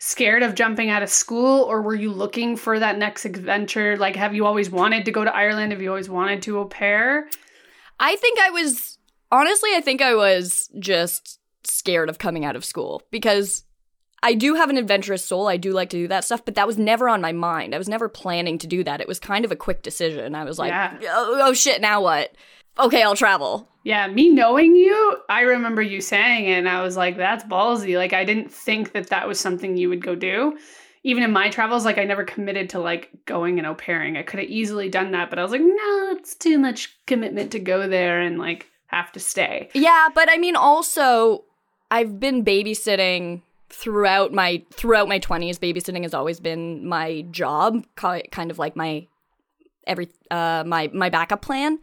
scared 0.00 0.42
of 0.42 0.56
jumping 0.56 0.90
out 0.90 1.02
of 1.02 1.08
school 1.08 1.62
or 1.62 1.80
were 1.80 1.94
you 1.94 2.12
looking 2.12 2.56
for 2.56 2.78
that 2.78 2.98
next 2.98 3.24
adventure? 3.24 3.96
Like 3.96 4.16
have 4.16 4.34
you 4.34 4.44
always 4.44 4.68
wanted 4.68 5.06
to 5.06 5.12
go 5.12 5.24
to 5.24 5.34
Ireland? 5.34 5.72
Have 5.72 5.80
you 5.80 5.88
always 5.88 6.10
wanted 6.10 6.42
to 6.42 6.58
au 6.58 6.66
pair? 6.66 7.26
I 7.98 8.16
think 8.16 8.38
I 8.40 8.50
was 8.50 8.98
honestly, 9.32 9.70
I 9.74 9.80
think 9.80 10.02
I 10.02 10.14
was 10.14 10.68
just 10.78 11.38
scared 11.66 12.08
of 12.08 12.18
coming 12.18 12.44
out 12.44 12.56
of 12.56 12.64
school 12.64 13.02
because 13.10 13.64
I 14.22 14.34
do 14.34 14.54
have 14.54 14.70
an 14.70 14.76
adventurous 14.78 15.24
soul. 15.24 15.46
I 15.48 15.56
do 15.56 15.72
like 15.72 15.90
to 15.90 15.96
do 15.98 16.08
that 16.08 16.24
stuff, 16.24 16.44
but 16.44 16.54
that 16.54 16.66
was 16.66 16.78
never 16.78 17.08
on 17.08 17.20
my 17.20 17.32
mind. 17.32 17.74
I 17.74 17.78
was 17.78 17.88
never 17.88 18.08
planning 18.08 18.58
to 18.58 18.66
do 18.66 18.82
that. 18.84 19.00
It 19.00 19.08
was 19.08 19.20
kind 19.20 19.44
of 19.44 19.52
a 19.52 19.56
quick 19.56 19.82
decision. 19.82 20.34
I 20.34 20.44
was 20.44 20.58
like, 20.58 20.70
Yeah. 20.70 20.96
oh, 21.10 21.38
oh 21.42 21.52
shit, 21.52 21.80
now 21.80 22.00
what? 22.02 22.34
okay, 22.78 23.02
I'll 23.02 23.14
travel. 23.16 23.68
Yeah, 23.84 24.08
me 24.08 24.30
knowing 24.30 24.74
you, 24.74 25.18
I 25.28 25.42
remember 25.42 25.82
you 25.82 26.00
saying 26.00 26.46
it, 26.46 26.58
and 26.58 26.68
I 26.68 26.82
was 26.82 26.96
like, 26.96 27.16
that's 27.16 27.44
ballsy. 27.44 27.96
Like, 27.96 28.12
I 28.12 28.24
didn't 28.24 28.50
think 28.52 28.92
that 28.92 29.10
that 29.10 29.28
was 29.28 29.38
something 29.38 29.76
you 29.76 29.88
would 29.90 30.02
go 30.02 30.14
do. 30.14 30.58
Even 31.04 31.22
in 31.22 31.30
my 31.32 31.50
travels, 31.50 31.84
like, 31.84 31.98
I 31.98 32.04
never 32.04 32.24
committed 32.24 32.70
to 32.70 32.80
like 32.80 33.10
going 33.26 33.58
and 33.58 33.66
au 33.68 33.74
pairing. 33.74 34.16
I 34.16 34.22
could 34.22 34.40
have 34.40 34.48
easily 34.48 34.88
done 34.88 35.10
that, 35.12 35.28
but 35.28 35.38
I 35.38 35.42
was 35.42 35.52
like, 35.52 35.60
no, 35.60 36.08
it's 36.16 36.34
too 36.34 36.58
much 36.58 36.96
commitment 37.06 37.52
to 37.52 37.60
go 37.60 37.86
there 37.86 38.20
and 38.22 38.38
like 38.38 38.70
have 38.86 39.12
to 39.12 39.20
stay. 39.20 39.68
Yeah, 39.74 40.08
but 40.14 40.30
I 40.30 40.38
mean, 40.38 40.56
also, 40.56 41.44
I've 41.94 42.18
been 42.18 42.44
babysitting 42.44 43.42
throughout 43.70 44.32
my 44.32 44.62
throughout 44.72 45.08
my 45.08 45.18
20s 45.18 45.58
babysitting 45.58 46.02
has 46.02 46.14
always 46.14 46.40
been 46.40 46.86
my 46.86 47.22
job 47.30 47.84
kind 47.96 48.50
of 48.50 48.58
like 48.58 48.76
my 48.76 49.06
every 49.86 50.08
uh 50.30 50.64
my 50.66 50.90
my 50.92 51.08
backup 51.08 51.42
plan 51.42 51.78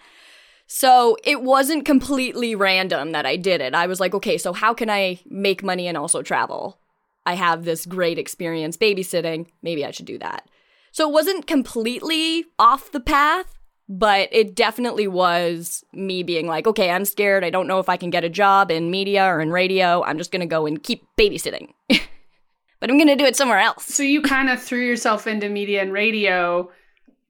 so 0.74 1.18
it 1.26 1.42
wasn't 1.42 1.84
completely 1.84 2.56
random 2.56 3.12
that 3.12 3.26
I 3.26 3.36
did 3.36 3.60
it. 3.60 3.76
I 3.76 3.88
was 3.88 4.00
like, 4.00 4.14
okay, 4.14 4.38
so 4.38 4.54
how 4.54 4.74
can 4.74 4.90
I 4.90 5.20
make 5.30 5.64
money 5.64 5.86
and 5.86 5.98
also 5.98 6.22
travel? 6.22 6.80
I 7.26 7.34
have 7.34 7.66
this 7.66 7.86
great 7.86 8.18
experience 8.18 8.78
babysitting. 8.78 9.48
Maybe 9.62 9.86
I 9.86 9.92
should 9.92 10.06
do 10.06 10.18
that. 10.20 10.48
So 10.94 11.10
it 11.10 11.12
wasn't 11.12 11.46
completely 11.46 12.46
off 12.58 12.90
the 12.90 13.02
path, 13.02 13.60
but 13.92 14.30
it 14.32 14.56
definitely 14.56 15.06
was 15.06 15.84
me 15.92 16.24
being 16.24 16.48
like, 16.48 16.66
okay, 16.66 16.90
I'm 16.90 17.04
scared. 17.04 17.44
I 17.44 17.50
don't 17.50 17.68
know 17.68 17.80
if 17.80 17.90
I 17.90 17.98
can 17.98 18.10
get 18.10 18.24
a 18.24 18.30
job 18.30 18.72
in 18.72 18.90
media 18.90 19.26
or 19.26 19.42
in 19.42 19.52
radio. 19.52 20.02
I'm 20.04 20.18
just 20.18 20.32
going 20.32 20.40
to 20.40 20.46
go 20.46 20.66
and 20.66 20.82
keep 20.82 21.06
babysitting. 21.18 21.74
but 21.90 22.90
I'm 22.90 22.98
going 22.98 23.10
to 23.10 23.18
do 23.18 23.26
it 23.26 23.36
somewhere 23.36 23.60
else. 23.60 23.86
So 23.86 24.02
you 24.02 24.22
kind 24.22 24.50
of 24.50 24.64
threw 24.64 24.80
yourself 24.80 25.28
into 25.28 25.50
media 25.50 25.82
and 25.82 25.92
radio 25.92 26.72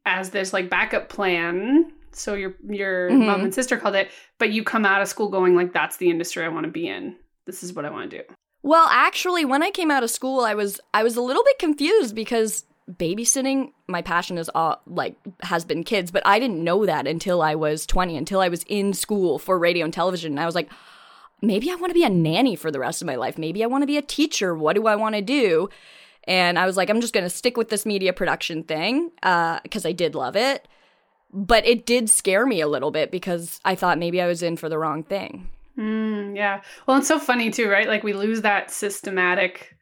as 0.05 0.29
this 0.29 0.53
like 0.53 0.69
backup 0.69 1.09
plan 1.09 1.91
so 2.11 2.35
your 2.35 2.53
your 2.69 3.09
mm-hmm. 3.09 3.25
mom 3.25 3.41
and 3.41 3.53
sister 3.53 3.77
called 3.77 3.95
it 3.95 4.09
but 4.39 4.51
you 4.51 4.63
come 4.63 4.83
out 4.83 5.01
of 5.01 5.07
school 5.07 5.29
going 5.29 5.55
like 5.55 5.71
that's 5.73 5.97
the 5.97 6.09
industry 6.09 6.43
i 6.43 6.47
want 6.47 6.65
to 6.65 6.71
be 6.71 6.87
in 6.87 7.15
this 7.45 7.61
is 7.61 7.71
what 7.73 7.85
i 7.85 7.89
want 7.89 8.09
to 8.09 8.17
do 8.17 8.23
well 8.63 8.87
actually 8.89 9.45
when 9.45 9.61
i 9.61 9.69
came 9.69 9.91
out 9.91 10.03
of 10.03 10.09
school 10.09 10.41
i 10.41 10.55
was 10.55 10.81
i 10.95 11.03
was 11.03 11.15
a 11.15 11.21
little 11.21 11.43
bit 11.43 11.59
confused 11.59 12.15
because 12.15 12.65
babysitting 12.89 13.71
my 13.87 14.01
passion 14.01 14.37
is 14.37 14.49
all 14.55 14.81
like 14.87 15.15
has 15.41 15.63
been 15.63 15.83
kids 15.83 16.11
but 16.11 16.25
i 16.25 16.39
didn't 16.39 16.63
know 16.63 16.85
that 16.85 17.07
until 17.07 17.41
i 17.41 17.55
was 17.55 17.85
20 17.85 18.17
until 18.17 18.39
i 18.39 18.49
was 18.49 18.63
in 18.63 18.91
school 18.93 19.39
for 19.39 19.57
radio 19.57 19.85
and 19.85 19.93
television 19.93 20.33
and 20.33 20.39
i 20.39 20.45
was 20.45 20.55
like 20.55 20.69
maybe 21.41 21.71
i 21.71 21.75
want 21.75 21.89
to 21.89 21.93
be 21.93 22.03
a 22.03 22.09
nanny 22.09 22.55
for 22.55 22.71
the 22.71 22.79
rest 22.79 23.01
of 23.01 23.05
my 23.05 23.15
life 23.15 23.37
maybe 23.37 23.63
i 23.63 23.67
want 23.67 23.81
to 23.81 23.87
be 23.87 23.97
a 23.97 24.01
teacher 24.01 24.55
what 24.55 24.75
do 24.75 24.87
i 24.87 24.95
want 24.95 25.15
to 25.15 25.21
do 25.21 25.69
and 26.25 26.59
i 26.59 26.65
was 26.65 26.75
like 26.75 26.89
i'm 26.89 26.99
just 26.99 27.13
going 27.13 27.23
to 27.23 27.29
stick 27.29 27.55
with 27.55 27.69
this 27.69 27.85
media 27.85 28.11
production 28.11 28.63
thing 28.63 29.09
because 29.63 29.85
uh, 29.85 29.89
i 29.89 29.91
did 29.91 30.15
love 30.15 30.35
it 30.35 30.67
but 31.33 31.65
it 31.65 31.85
did 31.85 32.09
scare 32.09 32.45
me 32.45 32.61
a 32.61 32.67
little 32.67 32.91
bit 32.91 33.11
because 33.11 33.59
I 33.63 33.75
thought 33.75 33.97
maybe 33.97 34.21
I 34.21 34.27
was 34.27 34.43
in 34.43 34.57
for 34.57 34.69
the 34.69 34.77
wrong 34.77 35.03
thing. 35.03 35.49
Mm, 35.77 36.35
yeah. 36.35 36.61
Well, 36.85 36.97
it's 36.97 37.07
so 37.07 37.19
funny 37.19 37.49
too, 37.49 37.69
right? 37.69 37.87
Like 37.87 38.03
we 38.03 38.13
lose 38.13 38.41
that 38.41 38.71
systematic 38.71 39.75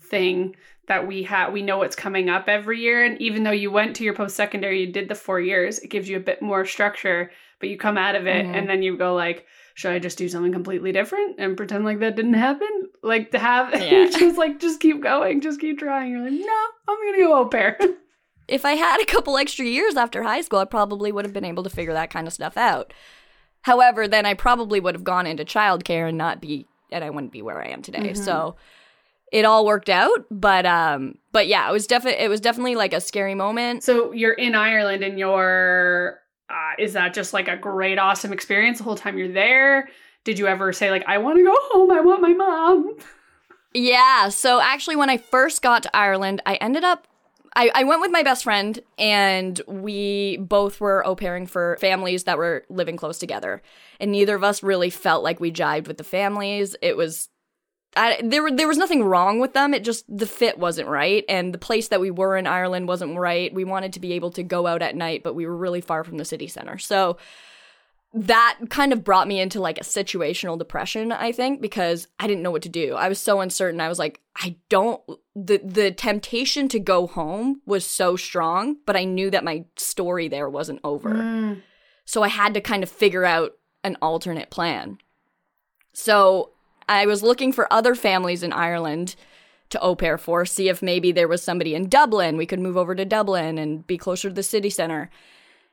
thing 0.00 0.54
that 0.88 1.06
we 1.06 1.22
have. 1.24 1.52
We 1.52 1.62
know 1.62 1.78
what's 1.78 1.96
coming 1.96 2.28
up 2.28 2.48
every 2.48 2.80
year, 2.80 3.04
and 3.04 3.20
even 3.20 3.44
though 3.44 3.50
you 3.50 3.70
went 3.70 3.96
to 3.96 4.04
your 4.04 4.14
post 4.14 4.36
secondary, 4.36 4.80
you 4.80 4.92
did 4.92 5.08
the 5.08 5.14
four 5.14 5.40
years. 5.40 5.78
It 5.78 5.88
gives 5.88 6.08
you 6.08 6.16
a 6.16 6.20
bit 6.20 6.42
more 6.42 6.64
structure, 6.64 7.30
but 7.60 7.68
you 7.68 7.78
come 7.78 7.98
out 7.98 8.14
of 8.14 8.26
it, 8.26 8.44
mm-hmm. 8.44 8.54
and 8.54 8.68
then 8.68 8.82
you 8.82 8.96
go 8.96 9.14
like, 9.14 9.46
should 9.74 9.92
I 9.92 9.98
just 9.98 10.18
do 10.18 10.28
something 10.28 10.52
completely 10.52 10.92
different 10.92 11.36
and 11.38 11.56
pretend 11.56 11.84
like 11.84 12.00
that 12.00 12.16
didn't 12.16 12.34
happen? 12.34 12.68
Like 13.02 13.30
to 13.30 13.38
have 13.38 13.74
yeah. 13.80 14.08
just 14.10 14.36
like 14.36 14.60
just 14.60 14.80
keep 14.80 15.02
going, 15.02 15.40
just 15.40 15.60
keep 15.60 15.78
trying. 15.78 16.10
You're 16.10 16.22
like, 16.22 16.32
no, 16.32 16.66
I'm 16.88 16.98
gonna 17.06 17.24
go 17.24 17.38
au 17.38 17.46
pair. 17.46 17.78
if 18.48 18.64
I 18.64 18.72
had 18.72 19.00
a 19.00 19.06
couple 19.06 19.38
extra 19.38 19.64
years 19.64 19.96
after 19.96 20.22
high 20.22 20.42
school, 20.42 20.58
I 20.58 20.64
probably 20.64 21.12
would 21.12 21.24
have 21.24 21.34
been 21.34 21.44
able 21.44 21.62
to 21.62 21.70
figure 21.70 21.94
that 21.94 22.10
kind 22.10 22.26
of 22.26 22.32
stuff 22.32 22.56
out. 22.56 22.92
However, 23.62 24.08
then 24.08 24.26
I 24.26 24.34
probably 24.34 24.80
would 24.80 24.94
have 24.94 25.04
gone 25.04 25.26
into 25.26 25.44
childcare 25.44 26.08
and 26.08 26.18
not 26.18 26.40
be, 26.40 26.66
and 26.90 27.04
I 27.04 27.10
wouldn't 27.10 27.32
be 27.32 27.42
where 27.42 27.62
I 27.62 27.68
am 27.68 27.80
today. 27.80 28.10
Mm-hmm. 28.10 28.22
So 28.22 28.56
it 29.32 29.44
all 29.44 29.64
worked 29.64 29.88
out, 29.88 30.26
but 30.30 30.66
um, 30.66 31.16
but 31.32 31.48
yeah, 31.48 31.68
it 31.68 31.72
was 31.72 31.86
definitely 31.86 32.22
it 32.22 32.28
was 32.28 32.40
definitely 32.40 32.76
like 32.76 32.92
a 32.92 33.00
scary 33.00 33.34
moment. 33.34 33.82
So 33.82 34.12
you're 34.12 34.34
in 34.34 34.54
Ireland, 34.54 35.02
and 35.02 35.18
you're 35.18 36.20
uh, 36.50 36.72
is 36.78 36.92
that 36.92 37.14
just 37.14 37.32
like 37.32 37.48
a 37.48 37.56
great, 37.56 37.98
awesome 37.98 38.32
experience 38.32 38.78
the 38.78 38.84
whole 38.84 38.96
time 38.96 39.16
you're 39.16 39.32
there? 39.32 39.88
Did 40.24 40.38
you 40.38 40.46
ever 40.46 40.72
say 40.72 40.90
like, 40.90 41.04
I 41.08 41.18
want 41.18 41.38
to 41.38 41.44
go 41.44 41.54
home, 41.72 41.90
I 41.90 42.00
want 42.00 42.20
my 42.20 42.34
mom? 42.34 42.96
Yeah. 43.72 44.28
So 44.28 44.60
actually, 44.60 44.96
when 44.96 45.08
I 45.08 45.16
first 45.16 45.62
got 45.62 45.82
to 45.84 45.96
Ireland, 45.96 46.42
I 46.44 46.56
ended 46.56 46.84
up 46.84 47.08
I, 47.54 47.70
I 47.74 47.84
went 47.84 48.00
with 48.00 48.10
my 48.10 48.22
best 48.22 48.44
friend 48.44 48.80
and 48.98 49.60
we 49.66 50.38
both 50.38 50.80
were 50.80 51.06
au 51.06 51.14
pairing 51.14 51.46
for 51.46 51.76
families 51.80 52.24
that 52.24 52.38
were 52.38 52.64
living 52.70 52.96
close 52.96 53.18
together. 53.18 53.62
And 54.00 54.10
neither 54.10 54.34
of 54.34 54.44
us 54.44 54.62
really 54.62 54.90
felt 54.90 55.22
like 55.22 55.38
we 55.38 55.52
jived 55.52 55.86
with 55.86 55.98
the 55.98 56.04
families. 56.04 56.76
It 56.80 56.96
was 56.96 57.28
I, 57.94 58.20
there 58.24 58.50
there 58.50 58.68
was 58.68 58.78
nothing 58.78 59.04
wrong 59.04 59.38
with 59.38 59.52
them. 59.52 59.74
It 59.74 59.84
just 59.84 60.04
the 60.08 60.26
fit 60.26 60.58
wasn't 60.58 60.88
right, 60.88 61.24
and 61.28 61.52
the 61.52 61.58
place 61.58 61.88
that 61.88 62.00
we 62.00 62.10
were 62.10 62.36
in 62.36 62.46
Ireland 62.46 62.88
wasn't 62.88 63.18
right. 63.18 63.52
We 63.52 63.64
wanted 63.64 63.92
to 63.94 64.00
be 64.00 64.12
able 64.12 64.30
to 64.32 64.42
go 64.42 64.66
out 64.66 64.82
at 64.82 64.96
night, 64.96 65.22
but 65.22 65.34
we 65.34 65.46
were 65.46 65.56
really 65.56 65.80
far 65.80 66.02
from 66.04 66.16
the 66.16 66.24
city 66.24 66.48
center. 66.48 66.78
So 66.78 67.18
that 68.14 68.58
kind 68.68 68.92
of 68.92 69.04
brought 69.04 69.26
me 69.26 69.40
into 69.40 69.60
like 69.60 69.78
a 69.78 69.84
situational 69.84 70.58
depression, 70.58 71.12
I 71.12 71.32
think, 71.32 71.60
because 71.60 72.08
I 72.20 72.26
didn't 72.26 72.42
know 72.42 72.50
what 72.50 72.62
to 72.62 72.68
do. 72.68 72.94
I 72.94 73.08
was 73.08 73.18
so 73.18 73.40
uncertain. 73.40 73.80
I 73.80 73.88
was 73.88 73.98
like, 73.98 74.20
I 74.36 74.56
don't 74.68 75.00
the 75.34 75.60
the 75.64 75.90
temptation 75.90 76.68
to 76.68 76.78
go 76.78 77.06
home 77.06 77.62
was 77.66 77.86
so 77.86 78.16
strong, 78.16 78.76
but 78.86 78.96
I 78.96 79.04
knew 79.04 79.30
that 79.30 79.44
my 79.44 79.64
story 79.76 80.28
there 80.28 80.48
wasn't 80.48 80.80
over. 80.84 81.10
Mm. 81.10 81.62
So 82.04 82.22
I 82.22 82.28
had 82.28 82.54
to 82.54 82.60
kind 82.60 82.82
of 82.82 82.90
figure 82.90 83.24
out 83.24 83.52
an 83.84 83.96
alternate 84.02 84.50
plan. 84.50 84.98
So 85.92 86.50
I 86.88 87.06
was 87.06 87.22
looking 87.22 87.52
for 87.52 87.72
other 87.72 87.94
families 87.94 88.42
in 88.42 88.52
Ireland 88.52 89.16
to 89.70 89.80
au 89.80 89.94
pair 89.94 90.18
for, 90.18 90.44
see 90.44 90.68
if 90.68 90.82
maybe 90.82 91.12
there 91.12 91.28
was 91.28 91.42
somebody 91.42 91.74
in 91.74 91.88
Dublin. 91.88 92.36
We 92.36 92.46
could 92.46 92.60
move 92.60 92.76
over 92.76 92.94
to 92.94 93.04
Dublin 93.04 93.58
and 93.58 93.86
be 93.86 93.98
closer 93.98 94.28
to 94.28 94.34
the 94.34 94.42
city 94.42 94.70
center. 94.70 95.10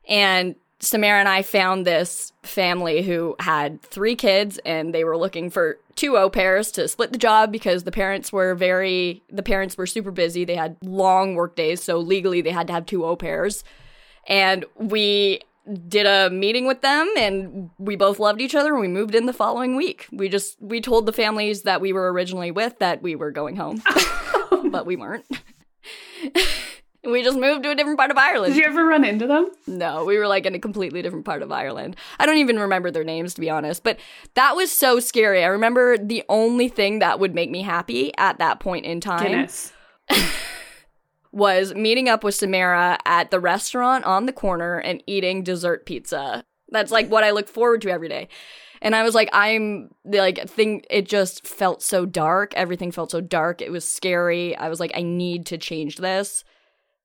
And 0.07 0.55
Samara 0.79 1.19
and 1.19 1.27
I 1.27 1.41
found 1.41 1.85
this 1.85 2.31
family 2.43 3.01
who 3.01 3.35
had 3.39 3.81
three 3.81 4.15
kids 4.15 4.57
and 4.65 4.93
they 4.93 5.03
were 5.03 5.17
looking 5.17 5.49
for 5.49 5.77
two 5.95 6.17
au 6.17 6.29
pairs 6.29 6.71
to 6.71 6.87
split 6.87 7.11
the 7.11 7.17
job 7.17 7.51
because 7.51 7.83
the 7.83 7.91
parents 7.91 8.31
were 8.31 8.55
very, 8.55 9.21
the 9.29 9.43
parents 9.43 9.77
were 9.77 9.85
super 9.85 10.11
busy. 10.11 10.45
They 10.45 10.55
had 10.55 10.77
long 10.81 11.35
work 11.35 11.57
days, 11.57 11.83
so 11.83 11.97
legally 11.97 12.41
they 12.41 12.51
had 12.51 12.67
to 12.67 12.73
have 12.73 12.85
two 12.85 13.05
au 13.05 13.17
pairs. 13.17 13.65
And 14.25 14.63
we 14.75 15.41
did 15.87 16.05
a 16.05 16.29
meeting 16.29 16.65
with 16.65 16.81
them 16.81 17.11
and 17.17 17.69
we 17.77 17.95
both 17.95 18.19
loved 18.19 18.41
each 18.41 18.55
other 18.55 18.71
and 18.71 18.81
we 18.81 18.87
moved 18.87 19.15
in 19.15 19.25
the 19.25 19.33
following 19.33 19.75
week. 19.75 20.07
We 20.11 20.29
just, 20.29 20.61
we 20.61 20.81
told 20.81 21.05
the 21.05 21.13
families 21.13 21.63
that 21.63 21.81
we 21.81 21.93
were 21.93 22.11
originally 22.11 22.51
with 22.51 22.79
that 22.79 23.01
we 23.01 23.15
were 23.15 23.31
going 23.31 23.55
home, 23.55 23.81
but 24.71 24.85
we 24.85 24.95
weren't. 24.95 25.25
We 27.01 27.23
just 27.23 27.39
moved 27.39 27.63
to 27.63 27.71
a 27.71 27.75
different 27.75 27.97
part 27.97 28.11
of 28.11 28.17
Ireland. 28.17 28.53
Did 28.53 28.61
you 28.61 28.67
ever 28.67 28.85
run 28.85 29.05
into 29.05 29.25
them? 29.25 29.49
No, 29.65 30.03
we 30.03 30.17
were 30.17 30.27
like 30.27 30.45
in 30.45 30.53
a 30.53 30.59
completely 30.59 31.01
different 31.01 31.23
part 31.23 31.41
of 31.41 31.51
Ireland. 31.51 31.95
I 32.19 32.25
don't 32.25 32.37
even 32.37 32.59
remember 32.59 32.91
their 32.91 33.05
names 33.05 33.33
to 33.35 33.41
be 33.41 33.49
honest, 33.49 33.83
but 33.83 33.97
that 34.33 34.55
was 34.55 34.69
so 34.69 34.99
scary. 34.99 35.43
I 35.43 35.47
remember 35.47 35.97
the 35.97 36.23
only 36.27 36.67
thing 36.67 36.99
that 36.99 37.19
would 37.19 37.33
make 37.33 37.49
me 37.49 37.61
happy 37.61 38.11
at 38.17 38.39
that 38.39 38.59
point 38.59 38.85
in 38.85 38.99
time 38.99 39.47
was 41.31 41.73
meeting 41.75 42.09
up 42.09 42.23
with 42.23 42.35
Samara 42.35 42.97
at 43.05 43.31
the 43.31 43.39
restaurant 43.39 44.05
on 44.05 44.25
the 44.25 44.33
corner 44.33 44.79
and 44.79 45.03
eating 45.05 45.43
dessert 45.43 45.85
pizza. 45.85 46.43
That's 46.69 46.91
like 46.91 47.09
what 47.09 47.23
I 47.23 47.31
look 47.31 47.47
forward 47.47 47.81
to 47.83 47.91
every 47.91 48.09
day. 48.09 48.29
And 48.81 48.95
I 48.95 49.03
was 49.03 49.13
like, 49.13 49.29
I'm 49.33 49.89
like, 50.05 50.49
thing, 50.49 50.83
it 50.89 51.07
just 51.07 51.45
felt 51.45 51.83
so 51.83 52.05
dark. 52.05 52.53
Everything 52.55 52.91
felt 52.91 53.11
so 53.11 53.21
dark. 53.21 53.61
It 53.61 53.71
was 53.71 53.87
scary. 53.87 54.55
I 54.55 54.69
was 54.69 54.79
like, 54.79 54.91
I 54.95 55.01
need 55.01 55.45
to 55.47 55.57
change 55.57 55.97
this. 55.97 56.43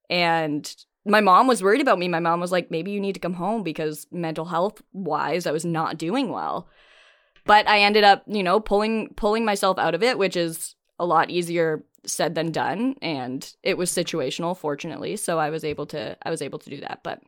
And 0.08 0.72
my 1.04 1.20
mom 1.20 1.46
was 1.46 1.62
worried 1.62 1.80
about 1.80 1.98
me. 1.98 2.08
My 2.08 2.20
mom 2.20 2.40
was 2.40 2.52
like, 2.52 2.70
maybe 2.70 2.92
you 2.92 3.00
need 3.00 3.14
to 3.14 3.20
come 3.20 3.34
home 3.34 3.62
because 3.62 4.06
mental 4.12 4.46
health 4.46 4.82
wise, 4.92 5.46
I 5.46 5.52
was 5.52 5.64
not 5.64 5.98
doing 5.98 6.30
well. 6.30 6.68
But 7.44 7.68
I 7.68 7.80
ended 7.80 8.04
up, 8.04 8.22
you 8.26 8.42
know, 8.42 8.60
pulling 8.60 9.12
pulling 9.16 9.44
myself 9.44 9.78
out 9.78 9.94
of 9.94 10.02
it, 10.02 10.16
which 10.16 10.36
is 10.36 10.76
a 10.98 11.06
lot 11.06 11.30
easier 11.30 11.82
said 12.06 12.34
than 12.34 12.52
done. 12.52 12.96
And 13.02 13.50
it 13.62 13.78
was 13.78 13.90
situational, 13.90 14.56
fortunately. 14.56 15.16
So 15.16 15.38
I 15.38 15.50
was 15.50 15.64
able 15.64 15.86
to 15.86 16.16
I 16.22 16.30
was 16.30 16.42
able 16.42 16.58
to 16.60 16.70
do 16.70 16.80
that. 16.80 17.00
But 17.02 17.22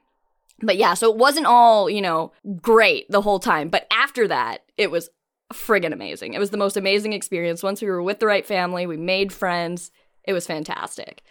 but 0.60 0.76
yeah, 0.76 0.94
so 0.94 1.10
it 1.10 1.18
wasn't 1.18 1.46
all, 1.46 1.90
you 1.90 2.00
know, 2.00 2.32
great 2.60 3.10
the 3.10 3.20
whole 3.20 3.38
time. 3.38 3.68
But 3.68 3.86
after 3.90 4.26
that, 4.28 4.62
it 4.78 4.90
was 4.90 5.10
friggin' 5.52 5.92
amazing. 5.92 6.34
It 6.34 6.38
was 6.38 6.50
the 6.50 6.56
most 6.56 6.76
amazing 6.76 7.12
experience. 7.12 7.62
Once 7.62 7.82
we 7.82 7.88
were 7.88 8.02
with 8.02 8.20
the 8.20 8.26
right 8.26 8.46
family, 8.46 8.86
we 8.86 8.96
made 8.96 9.32
friends. 9.32 9.90
It 10.24 10.32
was 10.32 10.46
fantastic. 10.46 11.22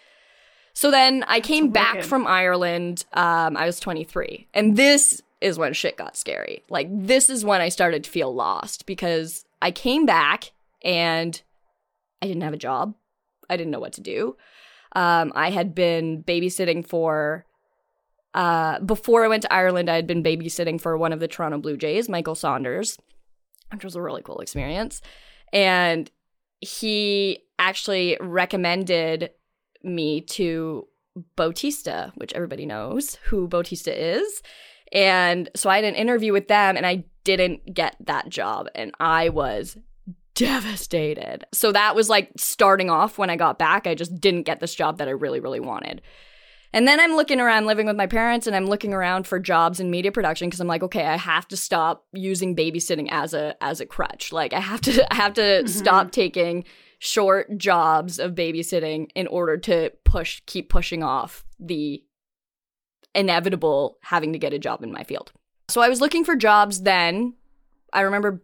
So 0.73 0.91
then 0.91 1.23
I 1.27 1.39
came 1.39 1.69
back 1.71 2.03
from 2.03 2.27
Ireland. 2.27 3.05
Um, 3.13 3.57
I 3.57 3.65
was 3.65 3.79
23. 3.79 4.47
And 4.53 4.75
this 4.75 5.21
is 5.41 5.57
when 5.57 5.73
shit 5.73 5.97
got 5.97 6.17
scary. 6.17 6.63
Like, 6.69 6.87
this 6.91 7.29
is 7.29 7.45
when 7.45 7.61
I 7.61 7.69
started 7.69 8.03
to 8.03 8.09
feel 8.09 8.33
lost 8.33 8.85
because 8.85 9.45
I 9.61 9.71
came 9.71 10.05
back 10.05 10.51
and 10.83 11.41
I 12.21 12.27
didn't 12.27 12.43
have 12.43 12.53
a 12.53 12.57
job. 12.57 12.95
I 13.49 13.57
didn't 13.57 13.71
know 13.71 13.79
what 13.79 13.93
to 13.93 14.01
do. 14.01 14.35
Um, 14.95 15.31
I 15.35 15.49
had 15.49 15.75
been 15.75 16.23
babysitting 16.23 16.87
for 16.87 17.45
uh, 18.35 18.79
before 18.81 19.23
I 19.23 19.29
went 19.29 19.43
to 19.43 19.53
Ireland, 19.53 19.89
I 19.89 19.95
had 19.95 20.07
been 20.07 20.21
babysitting 20.21 20.79
for 20.79 20.97
one 20.97 21.13
of 21.13 21.21
the 21.21 21.27
Toronto 21.27 21.57
Blue 21.57 21.77
Jays, 21.77 22.09
Michael 22.09 22.35
Saunders, 22.35 22.97
which 23.71 23.85
was 23.85 23.95
a 23.95 24.01
really 24.01 24.21
cool 24.21 24.39
experience. 24.39 25.01
And 25.53 26.11
he 26.59 27.43
actually 27.57 28.17
recommended 28.19 29.31
me 29.83 30.19
to 30.19 30.87
Bautista, 31.37 32.11
which 32.15 32.33
everybody 32.33 32.65
knows 32.65 33.15
who 33.27 33.47
Bautista 33.47 34.17
is. 34.17 34.41
And 34.91 35.49
so 35.55 35.69
I 35.69 35.77
had 35.77 35.85
an 35.85 35.95
interview 35.95 36.33
with 36.33 36.49
them 36.49 36.75
and 36.75 36.85
I 36.85 37.05
didn't 37.23 37.73
get 37.73 37.95
that 38.01 38.27
job. 38.27 38.67
And 38.75 38.91
I 38.99 39.29
was 39.29 39.77
devastated. 40.35 41.45
So 41.53 41.71
that 41.71 41.95
was 41.95 42.09
like 42.09 42.31
starting 42.37 42.89
off 42.89 43.17
when 43.17 43.29
I 43.29 43.35
got 43.35 43.57
back. 43.57 43.87
I 43.87 43.95
just 43.95 44.19
didn't 44.19 44.43
get 44.43 44.59
this 44.59 44.75
job 44.75 44.97
that 44.97 45.07
I 45.07 45.11
really, 45.11 45.39
really 45.39 45.59
wanted. 45.59 46.01
And 46.73 46.85
then 46.85 46.99
I'm 46.99 47.15
looking 47.15 47.39
around 47.39 47.67
living 47.67 47.87
with 47.87 47.95
my 47.95 48.05
parents 48.05 48.47
and 48.47 48.55
I'm 48.55 48.65
looking 48.65 48.93
around 48.93 49.27
for 49.27 49.39
jobs 49.39 49.79
in 49.79 49.89
media 49.89 50.11
production 50.11 50.49
because 50.49 50.59
I'm 50.59 50.67
like, 50.67 50.83
okay, 50.83 51.05
I 51.05 51.15
have 51.15 51.47
to 51.47 51.57
stop 51.57 52.05
using 52.11 52.53
babysitting 52.53 53.07
as 53.11 53.33
a 53.33 53.55
as 53.63 53.79
a 53.79 53.85
crutch. 53.85 54.33
Like 54.33 54.51
I 54.51 54.59
have 54.59 54.81
to 54.81 55.07
I 55.13 55.15
have 55.15 55.33
to 55.35 55.41
mm-hmm. 55.41 55.67
stop 55.67 56.11
taking 56.11 56.65
short 56.99 57.57
jobs 57.57 58.19
of 58.19 58.35
babysitting 58.35 59.09
in 59.15 59.27
order 59.27 59.57
to 59.57 59.91
push 60.03 60.41
keep 60.47 60.69
pushing 60.69 61.01
off 61.01 61.45
the 61.59 62.03
inevitable 63.13 63.97
having 64.01 64.33
to 64.33 64.39
get 64.39 64.51
a 64.53 64.59
job 64.59 64.83
in 64.83 64.91
my 64.91 65.03
field. 65.03 65.31
So 65.69 65.79
I 65.81 65.87
was 65.87 66.01
looking 66.01 66.25
for 66.25 66.35
jobs 66.35 66.81
then. 66.81 67.35
I 67.93 68.01
remember 68.01 68.41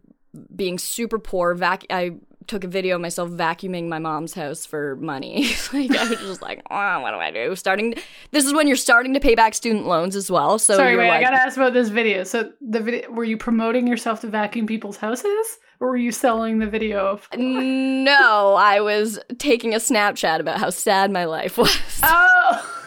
being 0.55 0.77
super 0.79 1.19
poor. 1.19 1.53
Vac- 1.53 1.85
I 1.89 2.11
took 2.47 2.63
a 2.63 2.67
video 2.67 2.95
of 2.95 3.01
myself 3.01 3.29
vacuuming 3.29 3.87
my 3.87 3.99
mom's 3.99 4.33
house 4.33 4.65
for 4.65 4.95
money. 4.97 5.47
like 5.73 5.95
I 5.95 6.09
was 6.09 6.19
just 6.19 6.41
like, 6.41 6.61
oh, 6.69 6.99
what 7.01 7.11
do 7.11 7.17
I 7.17 7.31
do? 7.31 7.55
Starting. 7.55 7.95
This 8.31 8.45
is 8.45 8.53
when 8.53 8.67
you're 8.67 8.75
starting 8.75 9.13
to 9.13 9.19
pay 9.19 9.35
back 9.35 9.53
student 9.53 9.87
loans 9.87 10.15
as 10.15 10.31
well. 10.31 10.59
So 10.59 10.75
sorry, 10.75 10.97
wait. 10.97 11.07
Like, 11.07 11.19
I 11.19 11.23
gotta 11.23 11.41
ask 11.41 11.57
about 11.57 11.73
this 11.73 11.89
video. 11.89 12.23
So 12.23 12.51
the 12.61 12.79
video, 12.79 13.09
were 13.11 13.23
you 13.23 13.37
promoting 13.37 13.87
yourself 13.87 14.21
to 14.21 14.27
vacuum 14.27 14.67
people's 14.67 14.97
houses, 14.97 15.59
or 15.79 15.89
were 15.89 15.97
you 15.97 16.11
selling 16.11 16.59
the 16.59 16.67
video 16.67 17.07
of? 17.07 17.27
no, 17.37 18.55
I 18.55 18.81
was 18.81 19.19
taking 19.37 19.73
a 19.73 19.77
Snapchat 19.77 20.39
about 20.39 20.59
how 20.59 20.69
sad 20.69 21.11
my 21.11 21.25
life 21.25 21.57
was. 21.57 21.71
Oh. 22.03 22.77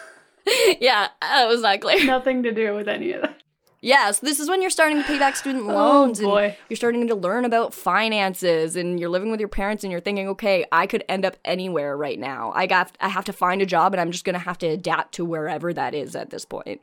yeah, 0.79 1.07
that 1.21 1.47
was 1.47 1.61
not 1.61 1.81
clear. 1.81 2.05
Nothing 2.05 2.43
to 2.43 2.51
do 2.51 2.75
with 2.75 2.87
any 2.87 3.13
of 3.13 3.23
that. 3.23 3.41
Yes, 3.81 4.19
this 4.19 4.39
is 4.39 4.49
when 4.49 4.61
you're 4.61 4.71
starting 4.71 4.97
to 4.97 5.03
pay 5.03 5.19
back 5.19 5.35
student 5.35 5.65
oh, 5.65 5.73
loans 5.73 6.21
oh, 6.21 6.37
and 6.37 6.55
you're 6.69 6.77
starting 6.77 7.07
to 7.07 7.15
learn 7.15 7.45
about 7.45 7.73
finances 7.73 8.75
and 8.75 8.99
you're 8.99 9.09
living 9.09 9.29
with 9.29 9.39
your 9.39 9.49
parents 9.49 9.83
and 9.83 9.91
you're 9.91 10.01
thinking, 10.01 10.27
okay, 10.29 10.65
I 10.71 10.87
could 10.87 11.03
end 11.07 11.25
up 11.25 11.37
anywhere 11.45 11.95
right 11.95 12.19
now. 12.19 12.51
I 12.55 12.65
got 12.65 12.95
I 12.99 13.09
have 13.09 13.25
to 13.25 13.33
find 13.33 13.61
a 13.61 13.65
job 13.65 13.93
and 13.93 14.01
I'm 14.01 14.11
just 14.11 14.25
going 14.25 14.33
to 14.33 14.39
have 14.39 14.57
to 14.59 14.67
adapt 14.67 15.13
to 15.15 15.25
wherever 15.25 15.73
that 15.73 15.93
is 15.93 16.15
at 16.15 16.29
this 16.31 16.45
point. 16.45 16.81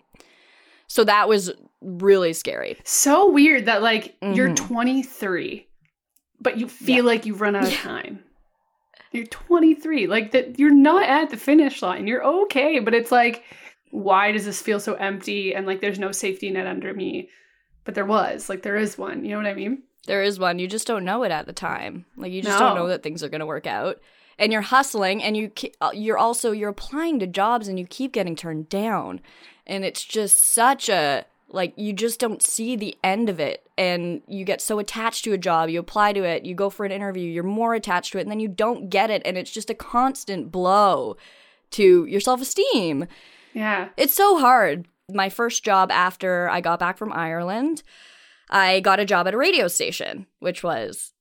So 0.87 1.05
that 1.05 1.29
was 1.29 1.51
really 1.81 2.33
scary. 2.33 2.79
So 2.85 3.31
weird 3.31 3.67
that 3.67 3.83
like 3.83 4.21
mm-hmm. 4.21 4.35
you're 4.35 4.55
23 4.55 5.67
but 6.43 6.59
you 6.59 6.69
feel 6.69 6.97
yeah. 6.97 7.03
like 7.03 7.25
you've 7.25 7.41
run 7.41 7.57
out 7.57 7.65
of 7.65 7.73
time. 7.73 8.23
You're 9.13 9.27
23. 9.27 10.07
Like 10.07 10.33
that 10.33 10.59
you're 10.59 10.75
not 10.75 11.05
at 11.05 11.31
the 11.31 11.37
finish 11.37 11.83
line. 11.83 12.07
You're 12.07 12.25
okay, 12.25 12.79
but 12.79 12.95
it's 12.95 13.13
like 13.13 13.45
why 13.93 14.33
does 14.33 14.47
this 14.47 14.63
feel 14.63 14.81
so 14.81 14.95
empty 14.95 15.55
and 15.55 15.67
like 15.67 15.83
there's 15.83 15.99
no 15.99 16.13
safety 16.13 16.51
net 16.51 16.67
under 16.67 16.95
me? 16.95 17.29
But 17.85 17.95
there 17.95 18.07
was, 18.07 18.49
like 18.49 18.63
there 18.63 18.77
is 18.77 18.97
one. 18.97 19.25
You 19.25 19.33
know 19.33 19.37
what 19.37 19.47
I 19.47 19.55
mean? 19.55 19.83
There 20.07 20.23
is 20.23 20.39
one. 20.39 20.59
You 20.59 20.67
just 20.67 20.87
don't 20.87 21.05
know 21.05 21.23
it 21.25 21.31
at 21.31 21.47
the 21.47 21.53
time. 21.53 22.07
Like 22.17 22.33
you 22.33 22.41
just 22.43 22.59
no. 22.59 22.67
don't 22.69 22.77
know 22.77 22.89
that 22.89 23.03
things 23.03 23.23
are 23.23 23.29
going 23.29 23.41
to 23.41 23.47
work 23.47 23.67
out. 23.67 24.01
And 24.39 24.51
you're 24.51 24.63
hustling 24.63 25.23
and 25.23 25.37
you 25.37 25.53
uh, 25.81 25.91
you're 25.93 26.19
also 26.19 26.53
you're 26.53 26.71
applying 26.71 27.19
to 27.19 27.27
jobs 27.27 27.69
and 27.69 27.79
you 27.79 27.87
keep 27.87 28.13
getting 28.13 28.35
turned 28.35 28.71
down. 28.71 29.21
And 29.67 29.85
it's 29.85 30.03
just 30.03 30.43
such 30.43 30.89
a 30.89 31.27
like 31.51 31.75
you 31.77 31.93
just 31.93 32.19
don't 32.19 32.43
see 32.43 32.75
the 32.75 32.97
end 33.05 33.29
of 33.29 33.39
it 33.39 33.69
and 33.77 34.23
you 34.27 34.47
get 34.47 34.63
so 34.63 34.79
attached 34.79 35.23
to 35.25 35.35
a 35.35 35.39
job 35.39 35.69
you 35.69 35.79
apply 35.79 36.15
to 36.15 36.25
it 36.25 36.47
you 36.47 36.55
go 36.55 36.71
for 36.71 36.87
an 36.87 36.93
interview 36.93 37.31
you're 37.31 37.43
more 37.43 37.75
attached 37.75 38.13
to 38.13 38.19
it 38.19 38.23
and 38.23 38.31
then 38.31 38.41
you 38.41 38.49
don't 38.49 38.89
get 38.89 39.11
it 39.11 39.21
and 39.27 39.37
it's 39.37 39.51
just 39.51 39.69
a 39.69 39.75
constant 39.75 40.51
blow 40.51 41.15
to 41.71 42.07
your 42.07 42.21
self-esteem 42.21 43.07
yeah. 43.53 43.89
It's 43.97 44.15
so 44.15 44.39
hard. 44.39 44.87
My 45.11 45.29
first 45.29 45.65
job 45.65 45.91
after 45.91 46.49
I 46.49 46.61
got 46.61 46.79
back 46.79 46.97
from 46.97 47.13
Ireland, 47.13 47.83
I 48.51 48.81
got 48.81 49.01
a 49.01 49.05
job 49.05 49.27
at 49.27 49.35
a 49.35 49.39
radio 49.39 49.69
station, 49.69 50.27
which 50.41 50.63
was 50.63 51.13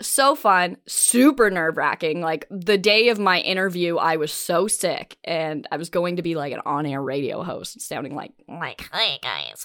so 0.00 0.34
fun, 0.34 0.76
super 0.86 1.50
nerve 1.50 1.76
wracking. 1.76 2.20
Like 2.20 2.46
the 2.50 2.78
day 2.78 3.08
of 3.08 3.18
my 3.18 3.40
interview, 3.40 3.96
I 3.96 4.16
was 4.16 4.32
so 4.32 4.68
sick, 4.68 5.16
and 5.24 5.66
I 5.70 5.76
was 5.76 5.90
going 5.90 6.16
to 6.16 6.22
be 6.22 6.34
like 6.34 6.52
an 6.52 6.60
on 6.66 6.86
air 6.86 7.02
radio 7.02 7.42
host, 7.42 7.80
sounding 7.80 8.14
like 8.14 8.32
like 8.48 8.88
hi 8.92 9.18
guys. 9.22 9.64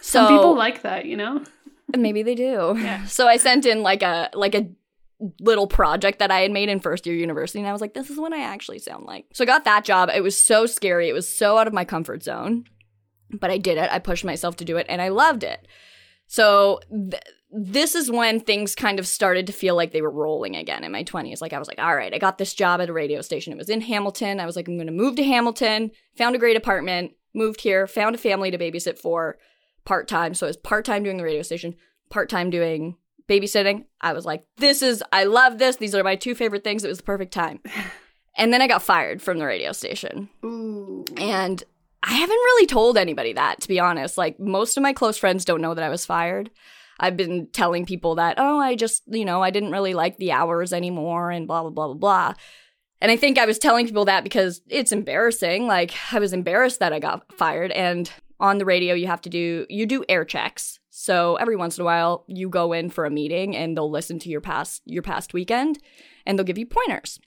So 0.00 0.26
Some 0.26 0.28
people 0.28 0.56
like 0.56 0.82
that, 0.82 1.06
you 1.06 1.16
know. 1.16 1.44
Maybe 1.96 2.22
they 2.22 2.34
do. 2.34 2.74
Yeah. 2.76 3.04
So 3.06 3.28
I 3.28 3.36
sent 3.36 3.64
in 3.66 3.82
like 3.82 4.02
a 4.02 4.30
like 4.34 4.54
a 4.54 4.68
little 5.40 5.66
project 5.66 6.18
that 6.18 6.30
I 6.30 6.40
had 6.40 6.50
made 6.50 6.68
in 6.68 6.80
first 6.80 7.06
year 7.06 7.14
university. 7.14 7.58
And 7.58 7.68
I 7.68 7.72
was 7.72 7.80
like, 7.80 7.94
this 7.94 8.10
is 8.10 8.18
what 8.18 8.32
I 8.32 8.42
actually 8.42 8.78
sound 8.78 9.06
like. 9.06 9.26
So 9.32 9.44
I 9.44 9.46
got 9.46 9.64
that 9.64 9.84
job. 9.84 10.10
It 10.14 10.22
was 10.22 10.38
so 10.38 10.66
scary. 10.66 11.08
It 11.08 11.14
was 11.14 11.28
so 11.28 11.58
out 11.58 11.66
of 11.66 11.72
my 11.72 11.84
comfort 11.84 12.22
zone. 12.22 12.64
But 13.30 13.50
I 13.50 13.58
did 13.58 13.78
it. 13.78 13.90
I 13.90 13.98
pushed 13.98 14.24
myself 14.24 14.56
to 14.56 14.64
do 14.64 14.76
it 14.76 14.86
and 14.88 15.02
I 15.02 15.08
loved 15.08 15.42
it. 15.42 15.66
So 16.26 16.80
th- 16.90 17.22
this 17.50 17.94
is 17.94 18.10
when 18.10 18.40
things 18.40 18.74
kind 18.74 18.98
of 18.98 19.06
started 19.06 19.46
to 19.46 19.52
feel 19.52 19.74
like 19.74 19.92
they 19.92 20.02
were 20.02 20.10
rolling 20.10 20.54
again 20.54 20.84
in 20.84 20.92
my 20.92 21.02
20s. 21.02 21.40
Like 21.40 21.52
I 21.52 21.58
was 21.58 21.68
like, 21.68 21.78
all 21.78 21.96
right, 21.96 22.12
I 22.12 22.18
got 22.18 22.38
this 22.38 22.54
job 22.54 22.80
at 22.80 22.88
a 22.88 22.92
radio 22.92 23.22
station. 23.22 23.52
It 23.52 23.58
was 23.58 23.70
in 23.70 23.80
Hamilton. 23.80 24.38
I 24.38 24.46
was 24.46 24.56
like, 24.56 24.68
I'm 24.68 24.76
going 24.76 24.86
to 24.86 24.92
move 24.92 25.16
to 25.16 25.24
Hamilton, 25.24 25.90
found 26.16 26.36
a 26.36 26.38
great 26.38 26.56
apartment, 26.56 27.12
moved 27.34 27.62
here, 27.62 27.86
found 27.86 28.14
a 28.14 28.18
family 28.18 28.50
to 28.50 28.58
babysit 28.58 28.98
for 28.98 29.38
part 29.84 30.08
time. 30.08 30.34
So 30.34 30.46
I 30.46 30.50
was 30.50 30.56
part 30.56 30.84
time 30.84 31.02
doing 31.02 31.16
the 31.16 31.24
radio 31.24 31.42
station, 31.42 31.74
part 32.10 32.28
time 32.28 32.50
doing 32.50 32.96
babysitting. 33.28 33.84
I 34.00 34.12
was 34.12 34.24
like, 34.24 34.44
this 34.56 34.82
is, 34.82 35.02
I 35.12 35.24
love 35.24 35.58
this. 35.58 35.76
These 35.76 35.94
are 35.94 36.04
my 36.04 36.16
two 36.16 36.34
favorite 36.34 36.64
things. 36.64 36.84
It 36.84 36.88
was 36.88 36.98
the 36.98 37.04
perfect 37.04 37.32
time. 37.32 37.60
And 38.36 38.52
then 38.52 38.60
I 38.60 38.68
got 38.68 38.82
fired 38.82 39.22
from 39.22 39.38
the 39.38 39.46
radio 39.46 39.72
station. 39.72 40.28
Ooh. 40.44 41.04
And 41.16 41.62
I 42.02 42.12
haven't 42.12 42.34
really 42.34 42.66
told 42.66 42.98
anybody 42.98 43.32
that, 43.32 43.60
to 43.62 43.68
be 43.68 43.80
honest. 43.80 44.18
Like, 44.18 44.38
most 44.38 44.76
of 44.76 44.82
my 44.82 44.92
close 44.92 45.16
friends 45.16 45.44
don't 45.44 45.62
know 45.62 45.74
that 45.74 45.84
I 45.84 45.88
was 45.88 46.06
fired. 46.06 46.50
I've 47.00 47.16
been 47.16 47.48
telling 47.48 47.84
people 47.86 48.14
that, 48.16 48.36
oh, 48.38 48.58
I 48.58 48.74
just, 48.74 49.02
you 49.06 49.24
know, 49.24 49.42
I 49.42 49.50
didn't 49.50 49.72
really 49.72 49.94
like 49.94 50.16
the 50.18 50.32
hours 50.32 50.72
anymore 50.72 51.30
and 51.30 51.46
blah, 51.46 51.62
blah, 51.62 51.70
blah, 51.70 51.86
blah, 51.88 51.94
blah. 51.94 52.34
And 53.00 53.10
I 53.10 53.16
think 53.16 53.38
I 53.38 53.44
was 53.44 53.58
telling 53.58 53.86
people 53.86 54.06
that 54.06 54.24
because 54.24 54.62
it's 54.68 54.92
embarrassing. 54.92 55.66
Like, 55.66 55.94
I 56.12 56.18
was 56.18 56.32
embarrassed 56.32 56.80
that 56.80 56.92
I 56.92 56.98
got 56.98 57.30
fired. 57.32 57.70
And 57.72 58.10
on 58.38 58.58
the 58.58 58.64
radio, 58.64 58.94
you 58.94 59.06
have 59.06 59.20
to 59.22 59.30
do, 59.30 59.66
you 59.68 59.86
do 59.86 60.04
air 60.08 60.24
checks. 60.24 60.78
So 61.06 61.36
every 61.36 61.54
once 61.54 61.78
in 61.78 61.82
a 61.82 61.84
while, 61.84 62.24
you 62.26 62.48
go 62.48 62.72
in 62.72 62.90
for 62.90 63.04
a 63.04 63.12
meeting 63.12 63.54
and 63.54 63.76
they'll 63.76 63.88
listen 63.88 64.18
to 64.18 64.28
your 64.28 64.40
past 64.40 64.82
your 64.86 65.04
past 65.04 65.32
weekend 65.32 65.78
and 66.26 66.36
they'll 66.36 66.44
give 66.44 66.58
you 66.58 66.66
pointers. 66.66 67.20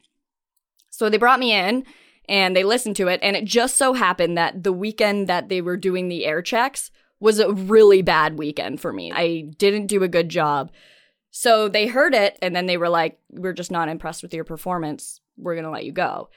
So 0.90 1.10
they 1.10 1.16
brought 1.16 1.40
me 1.40 1.54
in 1.54 1.86
and 2.28 2.58
they 2.58 2.66
listened 2.66 2.98
to 2.98 3.08
it 3.08 3.22
and 3.24 3.38
it 3.38 3.46
just 3.46 3.78
so 3.78 3.94
happened 3.94 4.38
that 4.38 4.66
the 4.66 4.74
weekend 4.74 5.28
that 5.28 5.48
they 5.48 5.62
were 5.62 5.78
doing 5.78 6.10
the 6.10 6.26
air 6.26 6.42
checks 6.42 6.92
was 7.22 7.40
a 7.40 7.54
really 7.54 8.02
bad 8.02 8.38
weekend 8.38 8.82
for 8.82 8.92
me. 8.92 9.14
I 9.14 9.46
didn't 9.58 9.88
do 9.88 10.04
a 10.04 10.10
good 10.10 10.28
job. 10.28 10.72
So 11.32 11.70
they 11.70 11.88
heard 11.88 12.14
it 12.14 12.38
and 12.42 12.54
then 12.54 12.66
they 12.66 12.76
were 12.76 12.90
like, 12.90 13.18
"We're 13.30 13.54
just 13.54 13.72
not 13.72 13.88
impressed 13.88 14.24
with 14.24 14.34
your 14.34 14.44
performance. 14.44 15.22
We're 15.38 15.56
going 15.56 15.64
to 15.64 15.72
let 15.72 15.86
you 15.86 15.94
go." 15.94 16.28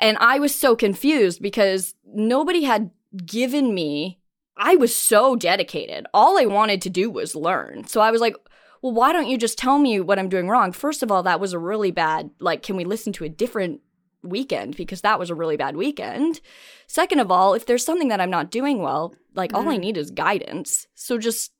And 0.00 0.18
I 0.18 0.40
was 0.40 0.52
so 0.52 0.74
confused 0.74 1.40
because 1.40 1.94
nobody 2.04 2.64
had 2.64 2.90
given 3.24 3.72
me 3.72 4.19
I 4.62 4.76
was 4.76 4.94
so 4.94 5.36
dedicated. 5.36 6.06
All 6.12 6.38
I 6.38 6.44
wanted 6.44 6.82
to 6.82 6.90
do 6.90 7.10
was 7.10 7.34
learn. 7.34 7.86
So 7.86 8.02
I 8.02 8.10
was 8.10 8.20
like, 8.20 8.36
well, 8.82 8.92
why 8.92 9.10
don't 9.10 9.26
you 9.26 9.38
just 9.38 9.56
tell 9.56 9.78
me 9.78 10.00
what 10.00 10.18
I'm 10.18 10.28
doing 10.28 10.48
wrong? 10.48 10.72
First 10.72 11.02
of 11.02 11.10
all, 11.10 11.22
that 11.22 11.40
was 11.40 11.54
a 11.54 11.58
really 11.58 11.90
bad, 11.90 12.30
like, 12.40 12.62
can 12.62 12.76
we 12.76 12.84
listen 12.84 13.12
to 13.14 13.24
a 13.24 13.28
different 13.30 13.80
weekend? 14.22 14.76
Because 14.76 15.00
that 15.00 15.18
was 15.18 15.30
a 15.30 15.34
really 15.34 15.56
bad 15.56 15.76
weekend. 15.76 16.40
Second 16.86 17.20
of 17.20 17.30
all, 17.30 17.54
if 17.54 17.64
there's 17.64 17.84
something 17.84 18.08
that 18.08 18.20
I'm 18.20 18.30
not 18.30 18.50
doing 18.50 18.82
well, 18.82 19.14
like, 19.34 19.52
mm. 19.52 19.56
all 19.56 19.66
I 19.66 19.72
mm-hmm. 19.72 19.80
need 19.80 19.96
is 19.96 20.10
guidance. 20.10 20.86
So 20.94 21.16
just, 21.16 21.52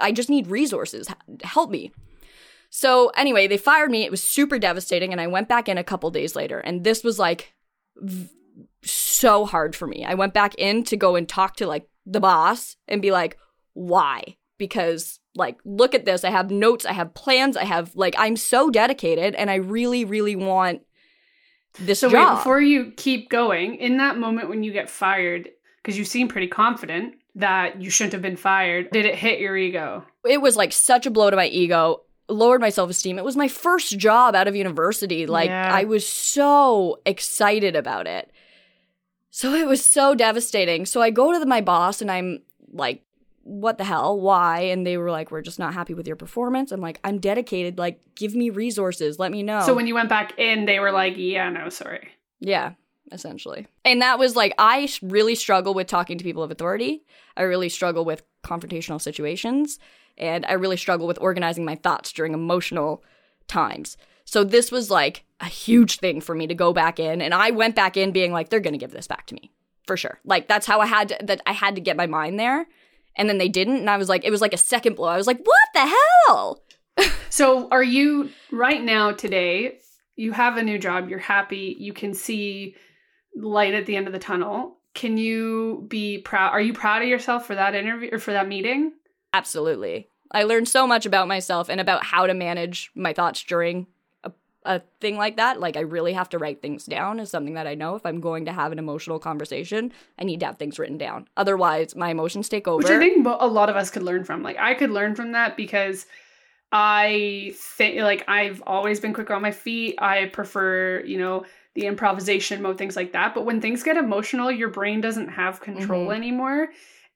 I 0.00 0.10
just 0.10 0.28
need 0.28 0.48
resources. 0.48 1.06
Help 1.44 1.70
me. 1.70 1.92
So 2.70 3.10
anyway, 3.10 3.46
they 3.46 3.56
fired 3.56 3.92
me. 3.92 4.02
It 4.02 4.10
was 4.10 4.22
super 4.22 4.58
devastating. 4.58 5.12
And 5.12 5.20
I 5.20 5.28
went 5.28 5.48
back 5.48 5.68
in 5.68 5.78
a 5.78 5.84
couple 5.84 6.10
days 6.10 6.34
later. 6.34 6.58
And 6.58 6.82
this 6.82 7.04
was 7.04 7.20
like, 7.20 7.54
v- 7.96 8.30
so 8.82 9.44
hard 9.44 9.74
for 9.74 9.86
me. 9.86 10.04
I 10.04 10.14
went 10.14 10.34
back 10.34 10.54
in 10.56 10.84
to 10.84 10.96
go 10.96 11.16
and 11.16 11.28
talk 11.28 11.56
to 11.56 11.66
like 11.66 11.88
the 12.06 12.20
boss 12.20 12.76
and 12.88 13.00
be 13.02 13.10
like, 13.10 13.38
why? 13.72 14.36
Because 14.58 15.20
like, 15.34 15.58
look 15.64 15.94
at 15.94 16.04
this. 16.04 16.24
I 16.24 16.30
have 16.30 16.50
notes, 16.50 16.84
I 16.84 16.92
have 16.92 17.14
plans, 17.14 17.56
I 17.56 17.64
have 17.64 17.94
like, 17.96 18.14
I'm 18.18 18.36
so 18.36 18.70
dedicated 18.70 19.34
and 19.34 19.50
I 19.50 19.56
really, 19.56 20.04
really 20.04 20.36
want 20.36 20.82
this 21.80 22.00
so 22.00 22.10
job. 22.10 22.28
wait, 22.28 22.36
before 22.36 22.60
you 22.60 22.92
keep 22.96 23.30
going, 23.30 23.76
in 23.76 23.96
that 23.96 24.16
moment 24.16 24.48
when 24.48 24.62
you 24.62 24.72
get 24.72 24.88
fired, 24.88 25.48
because 25.82 25.98
you 25.98 26.04
seem 26.04 26.28
pretty 26.28 26.46
confident 26.46 27.16
that 27.34 27.82
you 27.82 27.90
shouldn't 27.90 28.12
have 28.12 28.22
been 28.22 28.36
fired, 28.36 28.90
did 28.92 29.06
it 29.06 29.16
hit 29.16 29.40
your 29.40 29.56
ego? 29.56 30.04
It 30.24 30.40
was 30.40 30.56
like 30.56 30.72
such 30.72 31.04
a 31.06 31.10
blow 31.10 31.30
to 31.30 31.36
my 31.36 31.46
ego 31.46 32.02
lowered 32.28 32.60
my 32.60 32.70
self 32.70 32.90
esteem. 32.90 33.18
It 33.18 33.24
was 33.24 33.36
my 33.36 33.48
first 33.48 33.98
job 33.98 34.34
out 34.34 34.48
of 34.48 34.56
university. 34.56 35.26
Like, 35.26 35.48
yeah. 35.48 35.70
I 35.72 35.84
was 35.84 36.06
so 36.06 37.00
excited 37.04 37.76
about 37.76 38.06
it. 38.06 38.30
So 39.36 39.52
it 39.52 39.66
was 39.66 39.84
so 39.84 40.14
devastating. 40.14 40.86
So 40.86 41.02
I 41.02 41.10
go 41.10 41.32
to 41.32 41.40
the, 41.40 41.44
my 41.44 41.60
boss 41.60 42.00
and 42.00 42.08
I'm 42.08 42.42
like, 42.70 43.02
what 43.42 43.78
the 43.78 43.84
hell? 43.84 44.20
Why? 44.20 44.60
And 44.60 44.86
they 44.86 44.96
were 44.96 45.10
like, 45.10 45.32
we're 45.32 45.42
just 45.42 45.58
not 45.58 45.74
happy 45.74 45.92
with 45.92 46.06
your 46.06 46.14
performance. 46.14 46.70
I'm 46.70 46.80
like, 46.80 47.00
I'm 47.02 47.18
dedicated. 47.18 47.76
Like, 47.76 47.98
give 48.14 48.36
me 48.36 48.50
resources. 48.50 49.18
Let 49.18 49.32
me 49.32 49.42
know. 49.42 49.62
So 49.62 49.74
when 49.74 49.88
you 49.88 49.94
went 49.96 50.08
back 50.08 50.38
in, 50.38 50.66
they 50.66 50.78
were 50.78 50.92
like, 50.92 51.14
yeah, 51.16 51.50
no, 51.50 51.68
sorry. 51.68 52.10
Yeah, 52.38 52.74
essentially. 53.10 53.66
And 53.84 54.00
that 54.02 54.20
was 54.20 54.36
like, 54.36 54.54
I 54.56 54.88
really 55.02 55.34
struggle 55.34 55.74
with 55.74 55.88
talking 55.88 56.16
to 56.16 56.22
people 56.22 56.44
of 56.44 56.52
authority. 56.52 57.02
I 57.36 57.42
really 57.42 57.70
struggle 57.70 58.04
with 58.04 58.22
confrontational 58.44 59.00
situations. 59.00 59.80
And 60.16 60.46
I 60.46 60.52
really 60.52 60.76
struggle 60.76 61.08
with 61.08 61.18
organizing 61.20 61.64
my 61.64 61.74
thoughts 61.74 62.12
during 62.12 62.34
emotional 62.34 63.02
times. 63.48 63.96
So 64.34 64.42
this 64.42 64.72
was 64.72 64.90
like 64.90 65.24
a 65.38 65.44
huge 65.44 66.00
thing 66.00 66.20
for 66.20 66.34
me 66.34 66.48
to 66.48 66.56
go 66.56 66.72
back 66.72 66.98
in. 66.98 67.22
And 67.22 67.32
I 67.32 67.52
went 67.52 67.76
back 67.76 67.96
in 67.96 68.10
being 68.10 68.32
like, 68.32 68.48
they're 68.48 68.58
going 68.58 68.72
to 68.72 68.78
give 68.80 68.90
this 68.90 69.06
back 69.06 69.28
to 69.28 69.34
me 69.36 69.52
for 69.86 69.96
sure. 69.96 70.18
Like, 70.24 70.48
that's 70.48 70.66
how 70.66 70.80
I 70.80 70.86
had 70.86 71.10
to, 71.10 71.18
that 71.22 71.40
I 71.46 71.52
had 71.52 71.76
to 71.76 71.80
get 71.80 71.96
my 71.96 72.08
mind 72.08 72.40
there. 72.40 72.66
And 73.14 73.28
then 73.28 73.38
they 73.38 73.48
didn't. 73.48 73.76
And 73.76 73.88
I 73.88 73.96
was 73.96 74.08
like, 74.08 74.24
it 74.24 74.32
was 74.32 74.40
like 74.40 74.52
a 74.52 74.56
second 74.56 74.96
blow. 74.96 75.06
I 75.06 75.16
was 75.16 75.28
like, 75.28 75.38
what 75.38 75.68
the 75.72 75.96
hell? 76.26 76.64
so 77.30 77.68
are 77.68 77.84
you 77.84 78.28
right 78.50 78.82
now 78.82 79.12
today? 79.12 79.78
You 80.16 80.32
have 80.32 80.56
a 80.56 80.64
new 80.64 80.80
job. 80.80 81.08
You're 81.08 81.20
happy. 81.20 81.76
You 81.78 81.92
can 81.92 82.12
see 82.12 82.74
light 83.36 83.74
at 83.74 83.86
the 83.86 83.94
end 83.94 84.08
of 84.08 84.12
the 84.12 84.18
tunnel. 84.18 84.78
Can 84.94 85.16
you 85.16 85.86
be 85.86 86.18
proud? 86.18 86.50
Are 86.50 86.60
you 86.60 86.72
proud 86.72 87.02
of 87.02 87.08
yourself 87.08 87.46
for 87.46 87.54
that 87.54 87.76
interview 87.76 88.08
or 88.10 88.18
for 88.18 88.32
that 88.32 88.48
meeting? 88.48 88.94
Absolutely. 89.32 90.08
I 90.32 90.42
learned 90.42 90.68
so 90.68 90.88
much 90.88 91.06
about 91.06 91.28
myself 91.28 91.68
and 91.68 91.80
about 91.80 92.04
how 92.04 92.26
to 92.26 92.34
manage 92.34 92.90
my 92.96 93.12
thoughts 93.12 93.44
during 93.44 93.86
a, 94.64 94.80
thing 95.00 95.16
like 95.16 95.36
that. 95.36 95.60
Like, 95.60 95.76
I 95.76 95.80
really 95.80 96.12
have 96.12 96.28
to 96.30 96.38
write 96.38 96.62
things 96.62 96.86
down, 96.86 97.20
is 97.20 97.30
something 97.30 97.54
that 97.54 97.66
I 97.66 97.74
know. 97.74 97.94
If 97.94 98.06
I'm 98.06 98.20
going 98.20 98.44
to 98.46 98.52
have 98.52 98.72
an 98.72 98.78
emotional 98.78 99.18
conversation, 99.18 99.92
I 100.18 100.24
need 100.24 100.40
to 100.40 100.46
have 100.46 100.56
things 100.56 100.78
written 100.78 100.98
down. 100.98 101.28
Otherwise, 101.36 101.94
my 101.94 102.10
emotions 102.10 102.48
take 102.48 102.66
over. 102.66 102.78
Which 102.78 102.90
I 102.90 102.98
think 102.98 103.26
a 103.26 103.46
lot 103.46 103.68
of 103.68 103.76
us 103.76 103.90
could 103.90 104.02
learn 104.02 104.24
from. 104.24 104.42
Like, 104.42 104.58
I 104.58 104.74
could 104.74 104.90
learn 104.90 105.14
from 105.14 105.32
that 105.32 105.56
because 105.56 106.06
I 106.72 107.52
think, 107.56 108.00
like, 108.00 108.24
I've 108.28 108.62
always 108.66 109.00
been 109.00 109.12
quick 109.12 109.30
on 109.30 109.42
my 109.42 109.52
feet. 109.52 109.96
I 109.98 110.26
prefer, 110.26 111.02
you 111.04 111.18
know, 111.18 111.44
the 111.74 111.86
improvisation 111.86 112.62
mode, 112.62 112.78
things 112.78 112.96
like 112.96 113.12
that. 113.12 113.34
But 113.34 113.44
when 113.44 113.60
things 113.60 113.82
get 113.82 113.96
emotional, 113.96 114.50
your 114.50 114.70
brain 114.70 115.00
doesn't 115.00 115.28
have 115.28 115.60
control 115.60 116.08
Mhm. 116.08 116.16
anymore. 116.16 116.68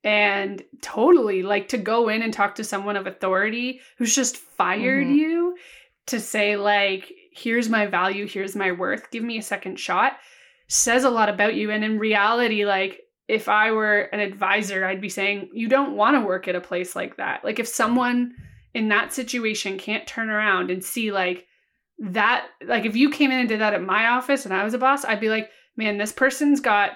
And 0.04 0.62
totally, 0.80 1.42
like 1.42 1.68
to 1.68 1.78
go 1.78 2.08
in 2.08 2.22
and 2.22 2.32
talk 2.32 2.54
to 2.56 2.64
someone 2.64 2.96
of 2.96 3.06
authority 3.06 3.80
who's 3.96 4.14
just 4.14 4.37
fired 4.37 5.06
Mhm. 5.06 5.16
you 5.16 5.56
to 6.06 6.20
say, 6.20 6.56
like, 6.56 7.12
here's 7.32 7.68
my 7.68 7.86
value, 7.86 8.26
here's 8.26 8.56
my 8.56 8.72
worth, 8.72 9.10
give 9.10 9.22
me 9.22 9.38
a 9.38 9.42
second 9.42 9.78
shot, 9.78 10.14
says 10.68 11.04
a 11.04 11.10
lot 11.10 11.28
about 11.28 11.54
you. 11.54 11.70
And 11.70 11.84
in 11.84 11.98
reality, 11.98 12.64
like, 12.64 13.02
if 13.26 13.48
I 13.48 13.72
were 13.72 14.00
an 14.00 14.20
advisor, 14.20 14.84
I'd 14.84 15.00
be 15.00 15.08
saying, 15.08 15.50
you 15.52 15.68
don't 15.68 15.96
want 15.96 16.16
to 16.16 16.26
work 16.26 16.48
at 16.48 16.56
a 16.56 16.60
place 16.60 16.96
like 16.96 17.16
that. 17.18 17.44
Like, 17.44 17.58
if 17.58 17.68
someone 17.68 18.34
in 18.74 18.88
that 18.88 19.12
situation 19.12 19.78
can't 19.78 20.06
turn 20.06 20.30
around 20.30 20.70
and 20.70 20.82
see, 20.82 21.12
like, 21.12 21.46
that 21.98 22.46
like 22.64 22.84
if 22.84 22.94
you 22.94 23.10
came 23.10 23.30
in 23.30 23.40
and 23.40 23.48
did 23.48 23.60
that 23.60 23.74
at 23.74 23.82
my 23.82 24.08
office 24.08 24.44
and 24.44 24.54
I 24.54 24.64
was 24.64 24.74
a 24.74 24.78
boss, 24.78 25.04
I'd 25.04 25.20
be 25.20 25.30
like, 25.30 25.50
man, 25.76 25.98
this 25.98 26.12
person's 26.12 26.60
got 26.60 26.92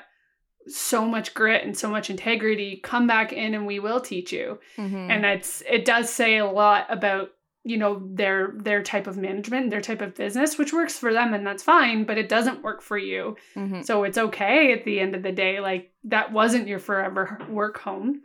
so 0.68 1.04
much 1.04 1.34
grit 1.34 1.64
and 1.64 1.76
so 1.76 1.90
much 1.90 2.08
integrity. 2.08 2.80
Come 2.82 3.06
back 3.06 3.32
in 3.32 3.54
and 3.54 3.66
we 3.66 3.80
will 3.80 4.00
teach 4.00 4.32
you. 4.32 4.60
Mhm. 4.78 5.10
And 5.10 5.24
that's 5.24 5.62
it 5.68 5.84
does 5.84 6.08
say 6.08 6.38
a 6.38 6.46
lot 6.46 6.86
about 6.88 7.30
you 7.64 7.76
know 7.76 8.02
their 8.12 8.52
their 8.56 8.82
type 8.82 9.06
of 9.06 9.16
management, 9.16 9.70
their 9.70 9.80
type 9.80 10.00
of 10.00 10.14
business, 10.14 10.58
which 10.58 10.72
works 10.72 10.98
for 10.98 11.12
them 11.12 11.32
and 11.34 11.46
that's 11.46 11.62
fine, 11.62 12.04
but 12.04 12.18
it 12.18 12.28
doesn't 12.28 12.62
work 12.62 12.82
for 12.82 12.98
you. 12.98 13.36
Mhm. 13.56 13.84
So 13.84 14.04
it's 14.04 14.18
okay 14.18 14.72
at 14.72 14.84
the 14.84 14.98
end 15.00 15.14
of 15.14 15.22
the 15.22 15.32
day. 15.32 15.60
Like 15.60 15.92
that 16.04 16.32
wasn't 16.32 16.68
your 16.68 16.80
forever 16.80 17.38
work 17.48 17.78
home 17.78 18.22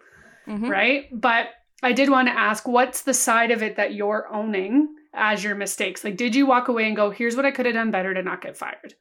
Mhm. 0.47 0.69
right? 0.69 1.07
But 1.11 1.49
I 1.83 1.91
did 1.91 2.09
want 2.09 2.27
to 2.29 2.33
ask 2.37 2.67
what's 2.67 3.03
the 3.03 3.13
side 3.13 3.51
of 3.51 3.61
it 3.61 3.75
that 3.75 3.93
you're 3.93 4.27
owning 4.31 4.87
as 5.13 5.43
your 5.43 5.55
mistakes? 5.55 6.03
Like, 6.03 6.15
did 6.17 6.35
you 6.35 6.45
walk 6.45 6.67
away 6.67 6.87
and 6.87 6.95
go, 6.95 7.09
here's 7.09 7.35
what 7.35 7.45
I 7.45 7.51
could 7.51 7.65
have 7.65 7.75
done 7.75 7.91
better 7.91 8.13
to 8.13 8.23
not 8.23 8.41
get 8.41 8.55
fired? 8.57 8.95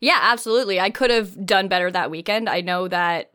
Yeah, 0.00 0.18
absolutely. 0.20 0.78
I 0.80 0.90
could 0.90 1.10
have 1.10 1.46
done 1.46 1.68
better 1.68 1.90
that 1.90 2.10
weekend. 2.10 2.48
I 2.48 2.60
know 2.60 2.88
that 2.88 3.30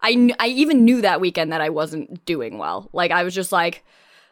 I 0.00 0.34
I 0.38 0.48
even 0.48 0.84
knew 0.84 1.00
that 1.00 1.20
weekend 1.20 1.52
that 1.52 1.60
I 1.60 1.70
wasn't 1.70 2.24
doing 2.24 2.58
well. 2.58 2.90
Like 2.92 3.10
I 3.10 3.22
was 3.22 3.34
just 3.34 3.52
like 3.52 3.84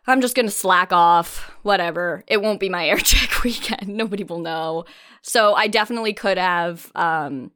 I'm 0.07 0.21
just 0.21 0.35
going 0.35 0.47
to 0.47 0.53
slack 0.53 0.93
off, 0.93 1.51
whatever. 1.63 2.25
It 2.27 2.43
won't 2.43 2.61
be 2.61 2.69
my 2.69 2.89
air 2.89 2.99
check 2.99 3.43
weekend. 3.43 3.89
Nobody 3.89 4.25
will 4.25 4.41
know. 4.41 4.85
So 5.23 5.55
I 5.55 5.67
definitely 5.67 6.13
could 6.13 6.39
have 6.39 6.91
um 6.95 7.51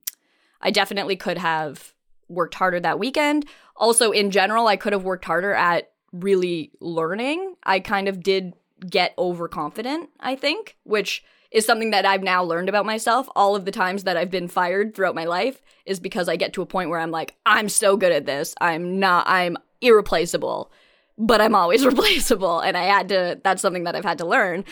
I 0.61 0.71
definitely 0.71 1.17
could 1.17 1.39
have 1.39 1.93
worked 2.29 2.55
harder 2.55 2.81
that 2.81 2.99
weekend. 2.99 3.47
Also 3.77 4.11
in 4.11 4.31
general, 4.31 4.67
I 4.67 4.77
could 4.77 4.93
have 4.93 5.05
worked 5.05 5.25
harder 5.25 5.53
at 5.53 5.91
really 6.13 6.71
learning. 6.81 7.57
I 7.65 7.81
kind 7.81 8.09
of 8.09 8.23
did 8.23 8.55
get 8.89 9.15
overconfident, 9.19 10.11
I 10.21 10.37
think, 10.37 10.77
which 10.85 11.25
is 11.51 11.65
something 11.65 11.91
that 11.91 12.05
I've 12.05 12.23
now 12.23 12.43
learned 12.43 12.69
about 12.69 12.87
myself. 12.87 13.29
All 13.37 13.55
of 13.55 13.65
the 13.65 13.71
times 13.71 14.05
that 14.05 14.17
I've 14.17 14.31
been 14.31 14.49
fired 14.49 14.95
throughout 14.95 15.15
my 15.15 15.25
life 15.25 15.63
is 15.87 16.01
because 16.01 16.29
I 16.29 16.37
get 16.37 16.53
to 16.55 16.63
a 16.63 16.67
point 16.67 16.91
where 16.91 16.99
I'm 16.99 17.11
like, 17.11 17.37
I'm 17.47 17.69
so 17.69 17.97
good 17.97 18.13
at 18.13 18.27
this. 18.27 18.55
I'm 18.61 18.99
not, 18.99 19.29
I'm 19.29 19.57
irreplaceable, 19.81 20.73
but 21.19 21.41
I'm 21.41 21.55
always 21.55 21.85
replaceable. 21.87 22.61
And 22.61 22.77
I 22.77 22.85
had 22.85 23.09
to, 23.09 23.41
that's 23.43 23.63
something 23.63 23.85
that 23.85 23.97
I've 23.97 24.05
had 24.05 24.19
to 24.19 24.27
learn. 24.27 24.65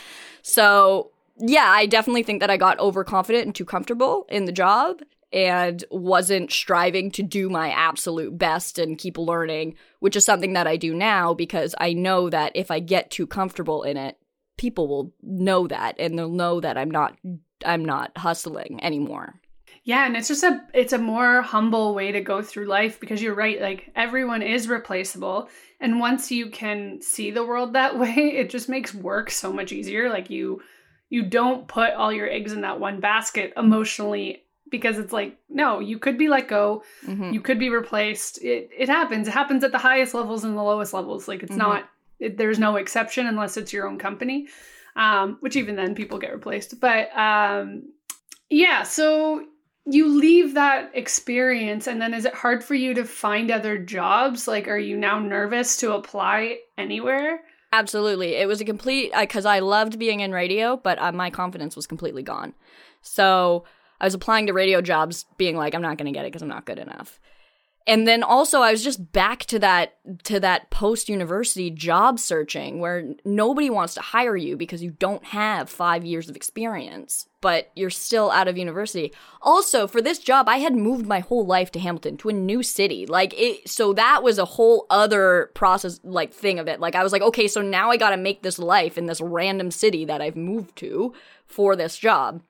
So, 0.43 1.11
yeah, 1.39 1.67
I 1.69 1.87
definitely 1.87 2.23
think 2.23 2.41
that 2.41 2.51
I 2.51 2.57
got 2.57 2.79
overconfident 2.79 3.47
and 3.47 3.55
too 3.55 3.65
comfortable 3.65 4.27
in 4.29 4.45
the 4.45 4.53
job 4.53 5.03
and 5.33 5.83
wasn't 5.91 6.53
striving 6.53 7.11
to 7.13 7.23
do 7.23 7.49
my 7.49 7.71
absolute 7.71 8.37
best 8.37 8.79
and 8.79 8.99
keep 8.99 9.17
learning, 9.17 9.77
which 10.01 10.15
is 10.15 10.25
something 10.25 10.53
that 10.53 10.67
I 10.67 10.77
do 10.77 10.95
now 10.95 11.33
because 11.33 11.75
I 11.81 11.95
know 11.95 12.29
that 12.29 12.53
if 12.55 12.71
I 12.71 12.81
get 12.81 13.11
too 13.11 13.27
comfortable 13.27 13.83
in 13.83 13.97
it, 13.97 14.19
people 14.59 14.87
will 14.89 15.15
know 15.23 15.67
that 15.67 15.97
and 15.99 16.19
they'll 16.19 16.29
know 16.29 16.61
that 16.61 16.77
I'm 16.77 16.91
not 16.91 17.17
I'm 17.65 17.85
not 17.85 18.17
hustling 18.19 18.83
anymore. 18.83 19.41
Yeah, 19.85 20.07
and 20.07 20.17
it's 20.17 20.29
just 20.29 20.45
a 20.45 20.63
it's 20.73 20.93
a 20.93 20.99
more 20.99 21.43
humble 21.43 21.93
way 21.95 22.13
to 22.13 22.21
go 22.21 22.41
through 22.41 22.67
life 22.67 23.01
because 23.01 23.21
you're 23.21 23.35
right, 23.35 23.61
like 23.61 23.91
everyone 23.97 24.41
is 24.43 24.69
replaceable. 24.69 25.49
And 25.81 25.99
once 25.99 26.31
you 26.31 26.51
can 26.51 27.01
see 27.03 27.33
the 27.33 27.45
world 27.45 27.73
that 27.75 27.99
way, 27.99 28.15
it 28.37 28.49
just 28.51 28.69
makes 28.69 28.95
work 28.95 29.31
so 29.31 29.53
much 29.53 29.73
easier. 29.73 30.09
Like 30.09 30.31
you 30.31 30.63
you 31.11 31.23
don't 31.25 31.67
put 31.69 31.93
all 31.95 32.13
your 32.13 32.31
eggs 32.31 32.53
in 32.53 32.61
that 32.63 32.79
one 32.81 33.01
basket 33.01 33.53
emotionally 33.57 34.45
because 34.71 34.99
it's 34.99 35.13
like, 35.13 35.37
no, 35.51 35.81
you 35.81 35.99
could 35.99 36.17
be 36.17 36.29
let 36.29 36.49
go, 36.49 36.83
Mhm. 37.07 37.35
you 37.35 37.41
could 37.43 37.59
be 37.59 37.69
replaced. 37.69 38.41
It 38.43 38.71
it 38.77 38.89
happens. 38.89 39.27
It 39.27 39.33
happens 39.33 39.65
at 39.65 39.73
the 39.73 39.79
highest 39.79 40.15
levels 40.15 40.45
and 40.45 40.57
the 40.57 40.63
lowest 40.63 40.95
levels. 40.95 41.27
Like 41.27 41.43
it's 41.43 41.53
Mhm. 41.55 41.59
not 41.59 41.89
it, 42.21 42.37
there's 42.39 42.61
no 42.61 42.77
exception 42.77 43.27
unless 43.27 43.57
it's 43.57 43.73
your 43.73 43.89
own 43.89 43.99
company. 43.99 44.47
Um, 44.95 45.39
which 45.41 45.57
even 45.57 45.75
then 45.75 45.95
people 45.97 46.19
get 46.19 46.33
replaced. 46.33 46.79
But 46.81 47.11
um 47.19 47.83
yeah, 48.49 48.83
so 48.85 49.47
you 49.85 50.19
leave 50.19 50.55
that 50.55 50.91
experience 50.95 51.87
and 51.87 52.01
then 52.01 52.15
is 52.15 52.25
it 52.25 52.35
hard 52.35 52.63
for 52.63 52.75
you 52.75 52.95
to 52.95 53.05
find 53.05 53.51
other 53.51 53.79
jobs? 53.79 54.47
Like 54.47 54.69
are 54.69 54.79
you 54.79 54.97
now 54.97 55.19
nervous 55.19 55.77
to 55.79 55.95
apply 55.95 56.59
anywhere? 56.79 57.41
Absolutely. 57.73 58.35
It 58.35 58.47
was 58.47 58.61
a 58.61 58.67
complete 58.67 59.13
because 59.19 59.47
I 59.47 59.61
loved 59.61 59.99
being 59.99 60.21
in 60.21 60.33
radio, 60.33 60.77
but 60.77 60.99
uh, 60.99 61.13
my 61.13 61.31
confidence 61.31 61.75
was 61.75 61.87
completely 61.87 62.23
gone. 62.23 62.55
So 63.01 63.65
I 64.01 64.05
was 64.05 64.15
applying 64.15 64.47
to 64.47 64.53
radio 64.53 64.83
jobs, 64.83 65.25
being 65.39 65.57
like, 65.57 65.75
I'm 65.75 65.83
not 65.83 65.97
going 65.97 66.13
to 66.13 66.17
get 66.17 66.25
it 66.25 66.33
because 66.33 66.43
I'm 66.43 66.49
not 66.49 66.67
good 66.67 66.79
enough. 66.79 67.19
And 67.87 68.07
then 68.07 68.23
also 68.23 68.61
I 68.61 68.71
was 68.71 68.85
just 68.85 69.13
back 69.13 69.41
to 69.47 69.59
that 69.59 69.95
to 70.25 70.39
that 70.41 70.71
post 70.71 71.09
university 71.09 71.71
job 71.71 72.19
searching 72.19 72.79
where 72.79 73.15
nobody 73.25 73.71
wants 73.71 73.95
to 73.95 74.01
hire 74.01 74.37
you 74.37 74.57
because 74.57 74.83
you 74.83 74.93
don't 74.93 75.25
have 75.25 75.69
5 75.69 76.05
years 76.05 76.29
of 76.29 76.37
experience, 76.37 77.29
but 77.41 77.71
you're 77.75 77.91
still 77.91 78.31
out 78.31 78.47
of 78.47 78.57
university. 78.57 79.13
Also, 79.41 79.87
for 79.87 80.01
this 80.01 80.19
job 80.19 80.49
I 80.49 80.59
had 80.59 80.75
moved 80.75 81.07
my 81.07 81.21
whole 81.21 81.45
life 81.45 81.73
to 81.73 81.81
Hamilton, 81.81 82.17
to 82.19 82.29
a 82.29 82.33
new 82.33 82.63
city. 82.63 83.05
Like 83.05 83.35
it 83.37 83.69
so 83.69 83.93
that 83.95 84.23
was 84.23 84.39
a 84.39 84.45
whole 84.45 84.87
other 84.89 85.51
process 85.55 85.99
like 86.05 86.33
thing 86.33 86.59
of 86.59 86.69
it. 86.69 86.79
Like 86.79 86.95
I 86.95 87.03
was 87.03 87.13
like, 87.13 87.23
okay, 87.23 87.49
so 87.49 87.63
now 87.63 87.91
I 87.91 87.97
got 87.97 88.11
to 88.11 88.17
make 88.17 88.43
this 88.43 88.59
life 88.59 88.97
in 88.97 89.07
this 89.07 89.21
random 89.21 89.71
city 89.71 90.05
that 90.05 90.21
I've 90.21 90.37
moved 90.37 90.77
to 90.77 91.15
for 91.47 91.75
this 91.75 91.99
job. 91.99 92.43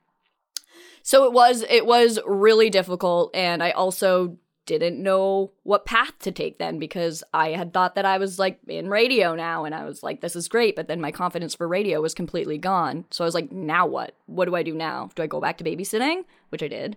So 1.03 1.25
it 1.25 1.33
was 1.33 1.64
it 1.68 1.87
was 1.87 2.18
really 2.27 2.71
difficult 2.71 3.35
and 3.35 3.62
I 3.62 3.71
also 3.71 4.37
didn't 4.66 5.03
know 5.03 5.53
what 5.64 5.85
path 5.85 6.12
to 6.20 6.31
take 6.31 6.59
then 6.59 6.79
because 6.79 7.25
I 7.35 7.51
had 7.51 7.72
thought 7.72 7.94
that 7.96 8.05
I 8.05 8.18
was 8.18 8.38
like 8.38 8.61
in 8.68 8.88
radio 8.88 9.35
now 9.35 9.64
and 9.64 9.75
I 9.75 9.85
was 9.85 10.03
like 10.03 10.20
this 10.20 10.37
is 10.37 10.48
great 10.48 10.77
but 10.77 10.87
then 10.88 11.01
my 11.01 11.11
confidence 11.11 11.55
for 11.55 11.66
radio 11.66 12.01
was 12.01 12.14
completely 12.14 12.59
gone. 12.59 13.05
So 13.11 13.25
I 13.25 13.27
was 13.27 13.35
like 13.35 13.51
now 13.51 13.87
what? 13.87 14.14
What 14.27 14.44
do 14.44 14.55
I 14.55 14.62
do 14.62 14.75
now? 14.75 15.11
Do 15.14 15.22
I 15.22 15.27
go 15.27 15.40
back 15.40 15.59
to 15.59 15.64
babysitting, 15.64 16.25
which 16.51 16.62
I 16.62 16.68
did 16.68 16.96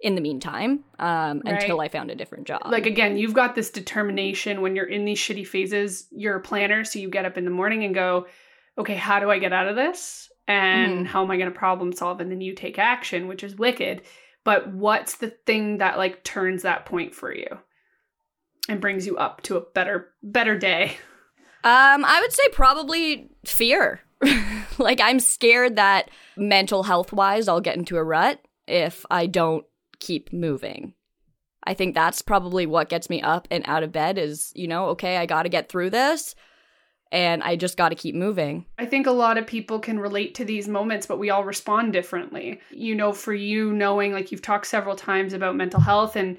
in 0.00 0.16
the 0.16 0.20
meantime 0.20 0.84
um, 0.98 1.40
Right. 1.44 1.54
until 1.54 1.80
I 1.80 1.88
found 1.88 2.10
a 2.10 2.16
different 2.16 2.46
job. 2.46 2.62
Like 2.66 2.86
again, 2.86 3.16
you've 3.16 3.34
got 3.34 3.54
this 3.54 3.70
determination 3.70 4.60
when 4.60 4.74
you're 4.74 4.84
in 4.86 5.04
these 5.04 5.18
shitty 5.18 5.46
phases. 5.46 6.08
You're 6.10 6.36
a 6.36 6.40
planner, 6.40 6.84
so 6.84 6.98
you 6.98 7.08
get 7.08 7.24
up 7.24 7.38
in 7.38 7.44
the 7.44 7.50
morning 7.52 7.84
and 7.84 7.94
go, 7.94 8.26
"Okay, 8.76 8.94
how 8.96 9.20
do 9.20 9.30
I 9.30 9.38
get 9.38 9.52
out 9.52 9.68
of 9.68 9.76
this? 9.76 10.28
And 10.48 11.06
Mhm. 11.06 11.06
how 11.06 11.22
am 11.22 11.30
I 11.30 11.36
going 11.36 11.52
to 11.52 11.56
problem 11.56 11.92
solve?" 11.92 12.20
And 12.20 12.30
then 12.32 12.40
you 12.40 12.52
take 12.54 12.78
action, 12.80 13.28
which 13.28 13.44
is 13.44 13.54
wicked. 13.56 14.02
But 14.44 14.68
what's 14.68 15.16
the 15.16 15.30
thing 15.30 15.78
that 15.78 15.98
like 15.98 16.24
turns 16.24 16.62
that 16.62 16.86
point 16.86 17.14
for 17.14 17.34
you 17.34 17.46
and 18.68 18.80
brings 18.80 19.06
you 19.06 19.16
up 19.16 19.42
to 19.42 19.56
a 19.56 19.60
better 19.60 20.10
better 20.22 20.58
day? 20.58 20.96
Um, 21.64 22.04
I 22.04 22.20
would 22.20 22.32
say 22.32 22.42
probably 22.52 23.30
fear. 23.44 24.00
like 24.78 25.00
I'm 25.00 25.20
scared 25.20 25.76
that 25.76 26.10
mental 26.36 26.84
health 26.84 27.12
wise 27.12 27.48
I'll 27.48 27.60
get 27.60 27.76
into 27.76 27.96
a 27.96 28.04
rut 28.04 28.40
if 28.66 29.04
I 29.10 29.26
don't 29.26 29.64
keep 30.00 30.32
moving. 30.32 30.94
I 31.64 31.74
think 31.74 31.94
that's 31.94 32.22
probably 32.22 32.66
what 32.66 32.88
gets 32.88 33.08
me 33.08 33.22
up 33.22 33.46
and 33.50 33.64
out 33.66 33.84
of 33.84 33.92
bed 33.92 34.18
is, 34.18 34.52
you 34.56 34.66
know, 34.66 34.86
okay, 34.88 35.16
I 35.16 35.26
got 35.26 35.44
to 35.44 35.48
get 35.48 35.68
through 35.68 35.90
this 35.90 36.34
and 37.12 37.42
I 37.42 37.56
just 37.56 37.76
got 37.76 37.90
to 37.90 37.94
keep 37.94 38.14
moving. 38.14 38.64
I 38.78 38.86
think 38.86 39.06
a 39.06 39.12
lot 39.12 39.36
of 39.36 39.46
people 39.46 39.78
can 39.78 40.00
relate 40.00 40.34
to 40.36 40.46
these 40.46 40.66
moments, 40.66 41.06
but 41.06 41.18
we 41.18 41.28
all 41.28 41.44
respond 41.44 41.92
differently. 41.92 42.58
You 42.70 42.94
know, 42.94 43.12
for 43.12 43.34
you, 43.34 43.72
knowing 43.72 44.12
like 44.12 44.32
you've 44.32 44.42
talked 44.42 44.66
several 44.66 44.96
times 44.96 45.34
about 45.34 45.54
mental 45.54 45.78
health, 45.78 46.16
and 46.16 46.38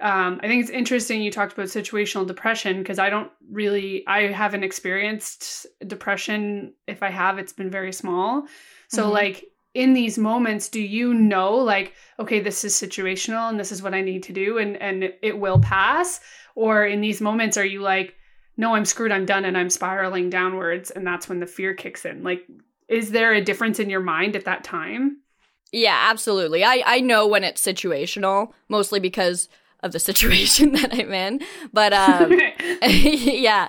um, 0.00 0.40
I 0.42 0.48
think 0.48 0.62
it's 0.62 0.70
interesting 0.70 1.22
you 1.22 1.30
talked 1.30 1.52
about 1.52 1.66
situational 1.66 2.26
depression 2.26 2.78
because 2.78 2.98
I 2.98 3.10
don't 3.10 3.30
really, 3.50 4.04
I 4.06 4.22
haven't 4.32 4.64
experienced 4.64 5.66
depression. 5.86 6.72
If 6.88 7.02
I 7.02 7.10
have, 7.10 7.38
it's 7.38 7.52
been 7.52 7.70
very 7.70 7.92
small. 7.92 8.46
So, 8.88 9.04
mm-hmm. 9.04 9.12
like, 9.12 9.44
in 9.74 9.92
these 9.92 10.16
moments 10.18 10.68
do 10.68 10.80
you 10.80 11.12
know 11.12 11.56
like 11.56 11.94
okay 12.20 12.38
this 12.38 12.64
is 12.64 12.72
situational 12.72 13.50
and 13.50 13.58
this 13.58 13.72
is 13.72 13.82
what 13.82 13.92
i 13.92 14.00
need 14.00 14.22
to 14.22 14.32
do 14.32 14.58
and 14.58 14.76
and 14.76 15.12
it 15.20 15.36
will 15.36 15.58
pass 15.58 16.20
or 16.54 16.86
in 16.86 17.00
these 17.00 17.20
moments 17.20 17.56
are 17.56 17.64
you 17.64 17.82
like 17.82 18.14
no, 18.56 18.74
I'm 18.74 18.84
screwed, 18.84 19.12
I'm 19.12 19.26
done, 19.26 19.44
and 19.44 19.58
I'm 19.58 19.70
spiraling 19.70 20.30
downwards. 20.30 20.90
And 20.90 21.06
that's 21.06 21.28
when 21.28 21.40
the 21.40 21.46
fear 21.46 21.74
kicks 21.74 22.04
in. 22.04 22.22
Like, 22.22 22.46
is 22.88 23.10
there 23.10 23.32
a 23.32 23.40
difference 23.40 23.80
in 23.80 23.90
your 23.90 24.00
mind 24.00 24.36
at 24.36 24.44
that 24.44 24.64
time? 24.64 25.18
Yeah, 25.72 26.06
absolutely. 26.08 26.62
I, 26.62 26.82
I 26.86 27.00
know 27.00 27.26
when 27.26 27.42
it's 27.42 27.64
situational, 27.64 28.52
mostly 28.68 29.00
because 29.00 29.48
of 29.80 29.92
the 29.92 29.98
situation 30.00 30.72
that 30.72 30.94
I'm 30.94 31.12
in. 31.12 31.40
But 31.72 31.92
um, 31.92 32.32
yeah, 32.82 33.68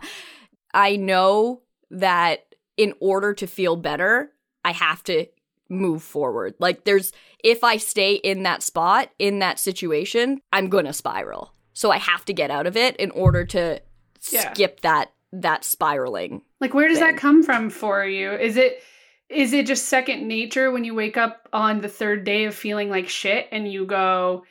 I 0.73 0.95
know 0.95 1.61
that 1.89 2.55
in 2.77 2.93
order 2.99 3.33
to 3.33 3.47
feel 3.47 3.75
better, 3.75 4.31
I 4.63 4.71
have 4.71 5.03
to 5.05 5.25
move 5.67 6.03
forward. 6.03 6.53
Like, 6.59 6.83
there's, 6.83 7.11
if 7.43 7.63
I 7.63 7.77
stay 7.77 8.15
in 8.15 8.43
that 8.43 8.61
spot, 8.61 9.09
in 9.17 9.39
that 9.39 9.59
situation, 9.59 10.41
I'm 10.53 10.69
going 10.69 10.85
to 10.85 10.93
spiral. 10.93 11.53
So 11.73 11.91
I 11.91 11.97
have 11.97 12.23
to 12.25 12.33
get 12.33 12.51
out 12.51 12.67
of 12.67 12.77
it 12.77 12.95
in 12.97 13.11
order 13.11 13.45
to 13.45 13.81
yeah. 14.31 14.53
skip 14.53 14.81
that 14.81 15.11
that 15.31 15.63
spiraling. 15.63 16.41
Like 16.61 16.73
where 16.73 16.87
does 16.87 16.99
thing. 16.99 17.07
that 17.07 17.17
come 17.19 17.43
from 17.43 17.69
for 17.69 18.05
you? 18.05 18.31
Is 18.31 18.57
it 18.57 18.81
is 19.29 19.53
it 19.53 19.65
just 19.65 19.85
second 19.85 20.27
nature 20.27 20.71
when 20.71 20.83
you 20.83 20.93
wake 20.93 21.17
up 21.17 21.49
on 21.51 21.81
the 21.81 21.89
third 21.89 22.23
day 22.23 22.45
of 22.45 22.55
feeling 22.55 22.89
like 22.89 23.09
shit 23.09 23.47
and 23.51 23.71
you 23.71 23.85
go, 23.85 24.45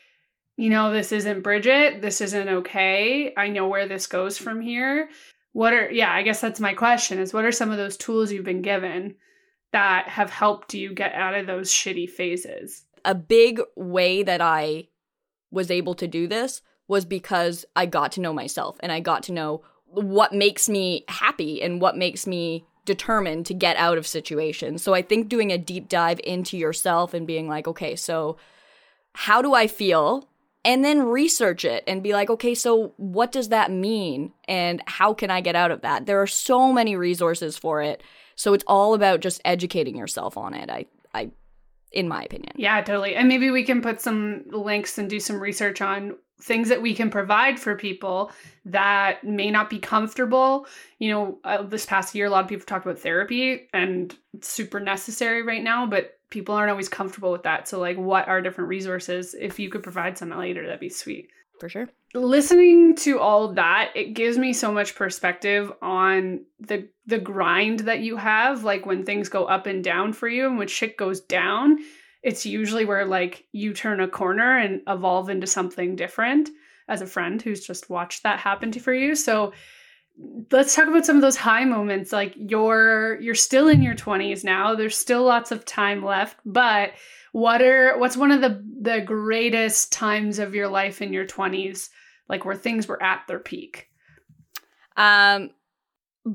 you 0.56 0.68
know, 0.68 0.92
this 0.92 1.12
isn't 1.12 1.42
Bridget, 1.42 2.02
this 2.02 2.20
isn't 2.20 2.48
okay. 2.48 3.32
I 3.36 3.48
know 3.48 3.68
where 3.68 3.86
this 3.86 4.06
goes 4.06 4.36
from 4.36 4.60
here. 4.60 5.08
What 5.52 5.72
are 5.72 5.90
yeah, 5.90 6.12
I 6.12 6.22
guess 6.22 6.40
that's 6.40 6.60
my 6.60 6.74
question 6.74 7.18
is 7.18 7.32
what 7.32 7.44
are 7.44 7.52
some 7.52 7.70
of 7.70 7.76
those 7.76 7.96
tools 7.96 8.32
you've 8.32 8.44
been 8.44 8.62
given 8.62 9.14
that 9.72 10.08
have 10.08 10.30
helped 10.30 10.74
you 10.74 10.92
get 10.92 11.14
out 11.14 11.34
of 11.34 11.46
those 11.46 11.70
shitty 11.70 12.08
phases? 12.08 12.84
A 13.04 13.14
big 13.14 13.60
way 13.76 14.22
that 14.22 14.40
I 14.40 14.88
was 15.50 15.70
able 15.70 15.94
to 15.94 16.08
do 16.08 16.26
this 16.26 16.62
was 16.88 17.04
because 17.04 17.64
I 17.74 17.86
got 17.86 18.12
to 18.12 18.20
know 18.20 18.32
myself 18.32 18.76
and 18.80 18.92
I 18.92 19.00
got 19.00 19.22
to 19.24 19.32
know 19.32 19.62
what 19.86 20.32
makes 20.32 20.68
me 20.68 21.04
happy 21.08 21.62
and 21.62 21.80
what 21.80 21.96
makes 21.96 22.26
me 22.26 22.64
determined 22.84 23.46
to 23.46 23.54
get 23.54 23.76
out 23.76 23.96
of 23.96 24.06
situations. 24.06 24.82
So 24.82 24.92
I 24.94 25.02
think 25.02 25.28
doing 25.28 25.50
a 25.50 25.58
deep 25.58 25.88
dive 25.88 26.20
into 26.24 26.56
yourself 26.58 27.14
and 27.14 27.26
being 27.26 27.48
like, 27.48 27.66
okay, 27.66 27.96
so 27.96 28.36
how 29.14 29.40
do 29.40 29.54
I 29.54 29.66
feel? 29.66 30.28
And 30.64 30.84
then 30.84 31.02
research 31.02 31.64
it 31.64 31.84
and 31.86 32.02
be 32.02 32.12
like, 32.12 32.30
okay, 32.30 32.54
so 32.54 32.94
what 32.96 33.32
does 33.32 33.50
that 33.50 33.70
mean? 33.70 34.32
And 34.46 34.82
how 34.86 35.14
can 35.14 35.30
I 35.30 35.40
get 35.40 35.56
out 35.56 35.70
of 35.70 35.82
that? 35.82 36.06
There 36.06 36.20
are 36.20 36.26
so 36.26 36.72
many 36.72 36.96
resources 36.96 37.56
for 37.56 37.82
it. 37.82 38.02
So 38.34 38.52
it's 38.54 38.64
all 38.66 38.94
about 38.94 39.20
just 39.20 39.40
educating 39.44 39.96
yourself 39.96 40.36
on 40.36 40.54
it. 40.54 40.70
I, 40.70 40.86
I, 41.14 41.30
in 41.92 42.08
my 42.08 42.24
opinion. 42.24 42.52
Yeah, 42.56 42.80
totally. 42.82 43.14
And 43.14 43.28
maybe 43.28 43.50
we 43.50 43.62
can 43.62 43.80
put 43.80 44.00
some 44.00 44.44
links 44.48 44.98
and 44.98 45.08
do 45.08 45.20
some 45.20 45.38
research 45.38 45.80
on 45.80 46.16
things 46.40 46.68
that 46.68 46.82
we 46.82 46.94
can 46.94 47.10
provide 47.10 47.58
for 47.58 47.74
people 47.76 48.30
that 48.64 49.24
may 49.24 49.50
not 49.50 49.70
be 49.70 49.78
comfortable. 49.78 50.66
You 50.98 51.10
know, 51.10 51.38
uh, 51.44 51.62
this 51.62 51.86
past 51.86 52.14
year, 52.14 52.26
a 52.26 52.30
lot 52.30 52.44
of 52.44 52.48
people 52.48 52.66
talked 52.66 52.84
about 52.84 52.98
therapy 52.98 53.68
and 53.72 54.14
it's 54.34 54.48
super 54.48 54.80
necessary 54.80 55.42
right 55.42 55.62
now, 55.62 55.86
but 55.86 56.18
people 56.30 56.54
aren't 56.54 56.70
always 56.70 56.88
comfortable 56.88 57.32
with 57.32 57.44
that. 57.44 57.68
So, 57.68 57.78
like, 57.78 57.96
what 57.96 58.28
are 58.28 58.42
different 58.42 58.68
resources? 58.68 59.34
If 59.38 59.58
you 59.58 59.70
could 59.70 59.82
provide 59.82 60.18
some 60.18 60.30
later, 60.30 60.64
that'd 60.66 60.80
be 60.80 60.88
sweet. 60.88 61.30
For 61.60 61.68
sure. 61.68 61.88
Listening 62.14 62.96
to 62.96 63.20
all 63.20 63.54
that, 63.54 63.92
it 63.94 64.14
gives 64.14 64.36
me 64.36 64.52
so 64.52 64.72
much 64.72 64.94
perspective 64.94 65.72
on 65.80 66.44
the 66.60 66.88
the 67.06 67.18
grind 67.18 67.80
that 67.80 68.00
you 68.00 68.16
have, 68.16 68.64
like 68.64 68.86
when 68.86 69.04
things 69.04 69.28
go 69.28 69.44
up 69.44 69.66
and 69.66 69.82
down 69.84 70.12
for 70.12 70.28
you 70.28 70.46
and 70.46 70.58
when 70.58 70.68
shit 70.68 70.96
goes 70.96 71.20
down 71.20 71.78
it's 72.24 72.46
usually 72.46 72.86
where 72.86 73.04
like 73.04 73.46
you 73.52 73.74
turn 73.74 74.00
a 74.00 74.08
corner 74.08 74.58
and 74.58 74.80
evolve 74.88 75.28
into 75.28 75.46
something 75.46 75.94
different 75.94 76.48
as 76.88 77.02
a 77.02 77.06
friend 77.06 77.40
who's 77.40 77.64
just 77.64 77.90
watched 77.90 78.22
that 78.22 78.40
happen 78.40 78.72
to 78.72 78.80
for 78.80 78.94
you. 78.94 79.14
So 79.14 79.52
let's 80.50 80.74
talk 80.74 80.88
about 80.88 81.04
some 81.04 81.16
of 81.16 81.22
those 81.22 81.36
high 81.36 81.66
moments. 81.66 82.12
Like 82.12 82.32
you're 82.34 83.20
you're 83.20 83.34
still 83.34 83.68
in 83.68 83.82
your 83.82 83.94
20s 83.94 84.42
now. 84.42 84.74
There's 84.74 84.96
still 84.96 85.22
lots 85.22 85.52
of 85.52 85.66
time 85.66 86.02
left 86.02 86.38
but 86.46 86.92
what 87.32 87.60
are 87.60 87.98
what's 87.98 88.16
one 88.16 88.30
of 88.30 88.40
the 88.40 88.64
the 88.80 89.02
greatest 89.02 89.92
times 89.92 90.38
of 90.38 90.54
your 90.54 90.68
life 90.68 91.02
in 91.02 91.12
your 91.12 91.26
20s 91.26 91.90
like 92.28 92.46
where 92.46 92.56
things 92.56 92.88
were 92.88 93.02
at 93.02 93.20
their 93.28 93.38
peak? 93.38 93.88
Um 94.96 95.50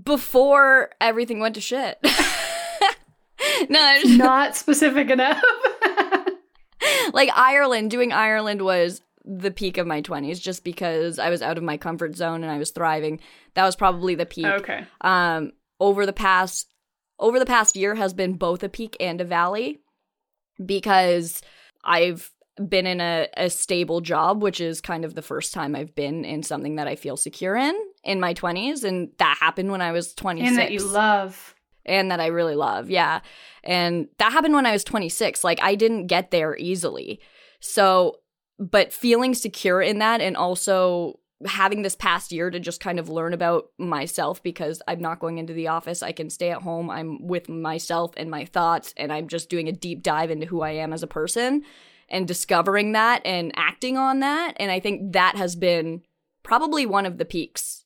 before 0.04 0.92
everything 1.02 1.40
went 1.40 1.56
to 1.56 1.62
shit. 1.62 1.98
No 3.70 4.00
not 4.06 4.56
specific 4.56 5.10
enough 5.10 5.42
like 7.14 7.30
Ireland, 7.34 7.92
doing 7.92 8.12
Ireland 8.12 8.62
was 8.62 9.02
the 9.26 9.52
peak 9.52 9.78
of 9.78 9.86
my 9.86 10.02
20s 10.02 10.42
just 10.42 10.64
because 10.64 11.20
I 11.20 11.30
was 11.30 11.42
out 11.42 11.58
of 11.58 11.64
my 11.64 11.78
comfort 11.78 12.16
zone 12.16 12.44
and 12.44 12.52
I 12.52 12.58
was 12.58 12.72
thriving. 12.72 13.20
That 13.54 13.66
was 13.66 13.76
probably 13.76 14.16
the 14.16 14.26
peak. 14.26 14.46
Okay. 14.46 14.86
Um 15.02 15.52
over 15.80 16.06
the 16.06 16.14
past 16.14 16.68
over 17.20 17.40
the 17.40 17.46
past 17.46 17.76
year 17.76 17.96
has 17.96 18.14
been 18.14 18.34
both 18.34 18.64
a 18.64 18.70
peak 18.70 18.96
and 19.00 19.20
a 19.22 19.26
valley 19.26 19.80
because 20.66 21.42
I've 21.84 22.32
been 22.68 22.86
in 22.86 23.00
a, 23.00 23.28
a 23.38 23.50
stable 23.50 24.02
job, 24.02 24.42
which 24.42 24.60
is 24.60 24.82
kind 24.82 25.06
of 25.06 25.16
the 25.16 25.22
first 25.22 25.54
time 25.54 25.76
I've 25.76 25.96
been 25.96 26.26
in 26.26 26.44
something 26.44 26.76
that 26.76 26.88
I 26.88 26.96
feel 26.96 27.18
secure 27.18 27.56
in 27.56 27.76
in 28.04 28.20
my 28.20 28.34
20s. 28.34 28.84
And 28.84 29.12
that 29.18 29.38
happened 29.40 29.72
when 29.72 29.82
I 29.82 29.92
was 29.92 30.14
26. 30.14 30.50
And 30.50 30.58
that 30.58 30.72
you 30.72 30.86
love 30.86 31.56
and 31.90 32.12
that 32.12 32.20
I 32.20 32.28
really 32.28 32.56
love. 32.56 32.90
Yeah. 32.90 33.22
And 33.64 34.08
that 34.20 34.32
happened 34.32 34.54
when 34.54 34.66
I 34.66 34.72
was 34.72 34.84
26. 34.84 35.44
Like 35.44 35.60
I 35.62 35.76
didn't 35.76 36.08
get 36.08 36.32
there 36.32 36.56
easily. 36.58 37.20
So, 37.60 38.18
but 38.58 38.94
feeling 38.94 39.34
secure 39.34 39.82
in 39.82 40.00
that 40.00 40.22
and 40.22 40.38
also 40.38 41.20
having 41.46 41.82
this 41.82 41.96
past 41.96 42.32
year 42.32 42.50
to 42.50 42.60
just 42.60 42.82
kind 42.82 43.00
of 43.00 43.10
learn 43.10 43.34
about 43.34 43.70
myself 43.78 44.44
because 44.44 44.82
I'm 44.88 45.00
not 45.00 45.20
going 45.20 45.38
into 45.38 45.54
the 45.54 45.70
office. 45.70 46.04
I 46.04 46.12
can 46.12 46.30
stay 46.30 46.52
at 46.52 46.62
home. 46.62 46.90
I'm 46.90 47.26
with 47.26 47.48
myself 47.48 48.14
and 48.18 48.30
my 48.30 48.46
thoughts 48.46 48.94
and 48.98 49.12
I'm 49.12 49.28
just 49.28 49.50
doing 49.50 49.68
a 49.68 49.74
deep 49.74 50.04
dive 50.04 50.32
into 50.32 50.46
who 50.46 50.62
I 50.62 50.72
am 50.72 50.92
as 50.92 51.04
a 51.04 51.08
person 51.08 51.64
and 52.10 52.28
discovering 52.28 52.92
that 52.92 53.22
and 53.26 53.54
acting 53.56 53.98
on 53.98 54.20
that. 54.20 54.54
And 54.58 54.72
I 54.72 54.80
think 54.80 55.14
that 55.14 55.38
has 55.38 55.56
been 55.56 56.02
probably 56.44 56.86
one 56.86 57.06
of 57.06 57.18
the 57.18 57.26
peaks 57.26 57.86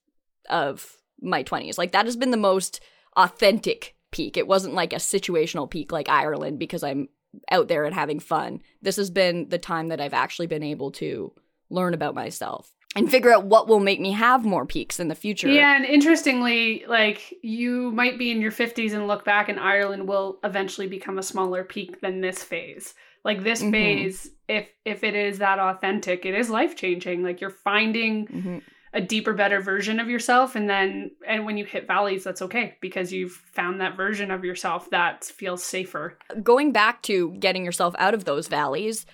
of 0.50 0.98
my 1.22 1.44
20s. 1.44 1.78
Like 1.78 1.92
that 1.92 2.06
has 2.06 2.16
been 2.16 2.32
the 2.32 2.38
most 2.38 2.82
authentic 3.16 3.93
peak. 4.14 4.38
It 4.38 4.48
wasn't 4.48 4.76
like 4.76 4.94
a 4.94 4.98
situational 4.98 5.70
peak 5.70 5.92
like 5.92 6.08
Ireland 6.08 6.60
because 6.60 6.84
I'm 6.84 7.10
out 7.52 7.68
there 7.68 7.84
and 7.84 7.94
having 7.94 8.20
fun. 8.20 8.62
This 8.82 8.96
has 8.96 9.10
been 9.10 9.50
the 9.50 9.58
time 9.58 9.90
that 9.90 10.00
I've 10.00 10.14
actually 10.14 10.48
been 10.48 10.64
able 10.64 10.92
to 10.94 11.34
learn 11.70 11.94
about 11.94 12.16
myself 12.16 12.72
and 12.96 13.10
figure 13.10 13.34
out 13.34 13.46
what 13.46 13.68
will 13.68 13.80
make 13.80 14.00
me 14.00 14.12
have 14.12 14.46
more 14.46 14.66
peaks 14.66 15.00
in 15.00 15.08
the 15.08 15.16
future. 15.16 15.48
Yeah, 15.48 15.76
and 15.76 15.84
interestingly, 15.84 16.86
like 16.88 17.34
you 17.42 17.92
might 17.92 18.20
be 18.20 18.32
in 18.32 18.40
your 18.40 18.52
50s 18.52 18.94
and 18.94 19.08
look 19.08 19.26
back 19.26 19.50
and 19.50 19.60
Ireland 19.60 20.08
will 20.08 20.40
eventually 20.44 20.88
become 20.88 21.18
a 21.18 21.24
smaller 21.24 21.64
peak 21.64 22.02
than 22.02 22.22
this 22.22 22.44
phase. 22.44 22.94
Like 23.26 23.44
this 23.44 23.62
mm-hmm. 23.62 23.72
phase 23.72 24.30
if 24.48 24.68
if 24.86 25.04
it 25.04 25.16
is 25.16 25.40
that 25.40 25.58
authentic, 25.58 26.26
it 26.26 26.36
is 26.36 26.50
life-changing. 26.50 27.24
Like 27.24 27.42
you're 27.42 27.50
finding 27.50 28.28
mm-hmm 28.28 28.58
a 28.94 29.02
deeper 29.02 29.34
better 29.34 29.60
version 29.60 30.00
of 30.00 30.10
yourself 30.10 30.56
and 30.56 30.70
then 30.70 31.12
and 31.28 31.46
when 31.46 31.58
you 31.58 31.66
hit 31.66 31.88
valleys 31.88 32.24
that's 32.24 32.42
okay 32.42 32.78
because 32.82 33.12
you've 33.12 33.32
found 33.32 33.82
that 33.82 33.98
version 33.98 34.32
of 34.32 34.44
yourself 34.44 34.90
that 34.92 35.24
feels 35.24 35.64
safer 35.64 36.18
going 36.42 36.72
back 36.72 37.02
to 37.02 37.32
getting 37.40 37.66
yourself 37.66 37.96
out 37.98 38.14
of 38.14 38.26
those 38.26 38.48
valleys 38.48 39.06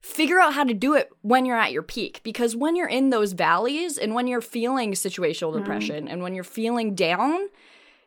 figure 0.00 0.38
out 0.38 0.54
how 0.54 0.62
to 0.62 0.74
do 0.74 0.94
it 0.94 1.10
when 1.22 1.44
you're 1.44 1.56
at 1.56 1.72
your 1.72 1.82
peak 1.82 2.20
because 2.22 2.54
when 2.54 2.76
you're 2.76 2.88
in 2.88 3.10
those 3.10 3.32
valleys 3.32 3.98
and 3.98 4.14
when 4.14 4.26
you're 4.26 4.40
feeling 4.40 4.92
situational 4.92 5.50
mm-hmm. 5.50 5.58
depression 5.58 6.06
mm. 6.06 6.12
and 6.12 6.22
when 6.22 6.34
you're 6.34 6.44
feeling 6.44 6.94
down 6.94 7.48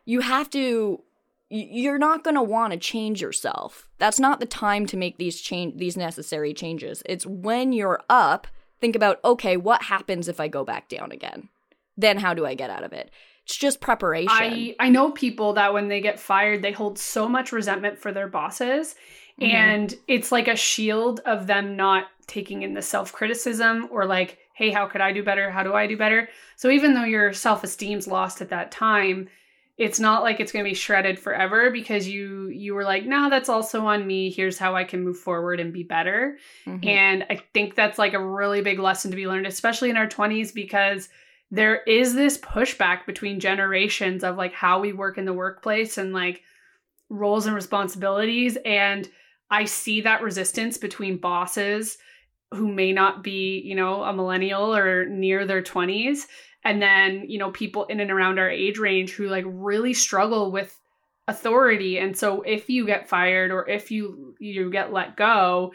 you 0.04 0.20
have 0.20 0.48
to 0.48 1.02
you're 1.50 1.98
not 1.98 2.22
going 2.22 2.36
to 2.36 2.42
want 2.42 2.72
to 2.72 2.78
change 2.78 3.20
yourself. 3.20 3.88
That's 3.98 4.20
not 4.20 4.38
the 4.38 4.46
time 4.46 4.86
to 4.86 4.96
make 4.96 5.18
these 5.18 5.40
change 5.40 5.76
these 5.76 5.96
necessary 5.96 6.54
changes. 6.54 7.02
It's 7.06 7.26
when 7.26 7.72
you're 7.72 8.00
up, 8.08 8.46
think 8.80 8.96
about 8.96 9.20
okay, 9.24 9.56
what 9.56 9.82
happens 9.82 10.28
if 10.28 10.40
I 10.40 10.48
go 10.48 10.64
back 10.64 10.88
down 10.88 11.12
again? 11.12 11.48
Then 11.96 12.18
how 12.18 12.34
do 12.34 12.46
I 12.46 12.54
get 12.54 12.70
out 12.70 12.84
of 12.84 12.92
it? 12.92 13.10
It's 13.44 13.56
just 13.56 13.80
preparation. 13.80 14.28
I 14.30 14.76
I 14.78 14.88
know 14.88 15.10
people 15.10 15.54
that 15.54 15.72
when 15.72 15.88
they 15.88 16.00
get 16.00 16.20
fired, 16.20 16.62
they 16.62 16.72
hold 16.72 16.98
so 16.98 17.28
much 17.28 17.52
resentment 17.52 17.98
for 17.98 18.12
their 18.12 18.28
bosses 18.28 18.94
mm-hmm. 19.40 19.54
and 19.54 19.94
it's 20.06 20.32
like 20.32 20.48
a 20.48 20.56
shield 20.56 21.20
of 21.26 21.46
them 21.46 21.76
not 21.76 22.06
taking 22.26 22.62
in 22.62 22.74
the 22.74 22.82
self-criticism 22.82 23.88
or 23.90 24.06
like, 24.06 24.38
"Hey, 24.54 24.70
how 24.70 24.86
could 24.86 25.00
I 25.00 25.12
do 25.12 25.22
better? 25.22 25.50
How 25.50 25.62
do 25.62 25.74
I 25.74 25.86
do 25.86 25.96
better?" 25.96 26.28
So 26.56 26.70
even 26.70 26.94
though 26.94 27.04
your 27.04 27.32
self-esteem's 27.32 28.06
lost 28.06 28.40
at 28.40 28.50
that 28.50 28.70
time, 28.70 29.28
it's 29.80 29.98
not 29.98 30.22
like 30.22 30.40
it's 30.40 30.52
going 30.52 30.62
to 30.62 30.70
be 30.70 30.74
shredded 30.74 31.18
forever 31.18 31.70
because 31.70 32.06
you 32.06 32.48
you 32.48 32.74
were 32.74 32.84
like 32.84 33.06
no 33.06 33.30
that's 33.30 33.48
also 33.48 33.86
on 33.86 34.06
me. 34.06 34.30
Here's 34.30 34.58
how 34.58 34.76
i 34.76 34.84
can 34.84 35.02
move 35.02 35.18
forward 35.18 35.58
and 35.58 35.72
be 35.72 35.82
better. 35.82 36.36
Mm-hmm. 36.66 36.86
and 36.86 37.26
i 37.30 37.40
think 37.54 37.74
that's 37.74 37.98
like 37.98 38.12
a 38.12 38.24
really 38.24 38.60
big 38.60 38.78
lesson 38.78 39.10
to 39.10 39.16
be 39.16 39.26
learned 39.26 39.46
especially 39.46 39.88
in 39.90 39.96
our 39.96 40.06
20s 40.06 40.54
because 40.54 41.08
there 41.50 41.82
is 41.84 42.14
this 42.14 42.38
pushback 42.38 43.06
between 43.06 43.40
generations 43.40 44.22
of 44.22 44.36
like 44.36 44.52
how 44.52 44.78
we 44.78 44.92
work 44.92 45.18
in 45.18 45.24
the 45.24 45.32
workplace 45.32 45.98
and 45.98 46.12
like 46.12 46.42
roles 47.08 47.46
and 47.46 47.56
responsibilities. 47.56 48.58
And 48.66 49.08
i 49.50 49.64
see 49.64 50.02
that 50.02 50.22
resistance 50.22 50.76
between 50.76 51.16
bosses 51.16 51.96
who 52.52 52.70
may 52.70 52.92
not 52.92 53.22
be 53.22 53.62
you 53.64 53.74
know 53.74 54.02
a 54.02 54.12
millennial 54.12 54.74
or 54.76 55.06
near 55.06 55.46
their 55.46 55.62
20s 55.62 56.26
and 56.64 56.80
then 56.80 57.24
you 57.28 57.38
know 57.38 57.50
people 57.50 57.84
in 57.86 58.00
and 58.00 58.10
around 58.10 58.38
our 58.38 58.50
age 58.50 58.78
range 58.78 59.12
who 59.12 59.28
like 59.28 59.44
really 59.46 59.94
struggle 59.94 60.50
with 60.50 60.78
authority 61.28 61.98
and 61.98 62.16
so 62.16 62.42
if 62.42 62.68
you 62.68 62.86
get 62.86 63.08
fired 63.08 63.50
or 63.50 63.68
if 63.68 63.90
you 63.90 64.34
you 64.40 64.70
get 64.70 64.92
let 64.92 65.16
go 65.16 65.72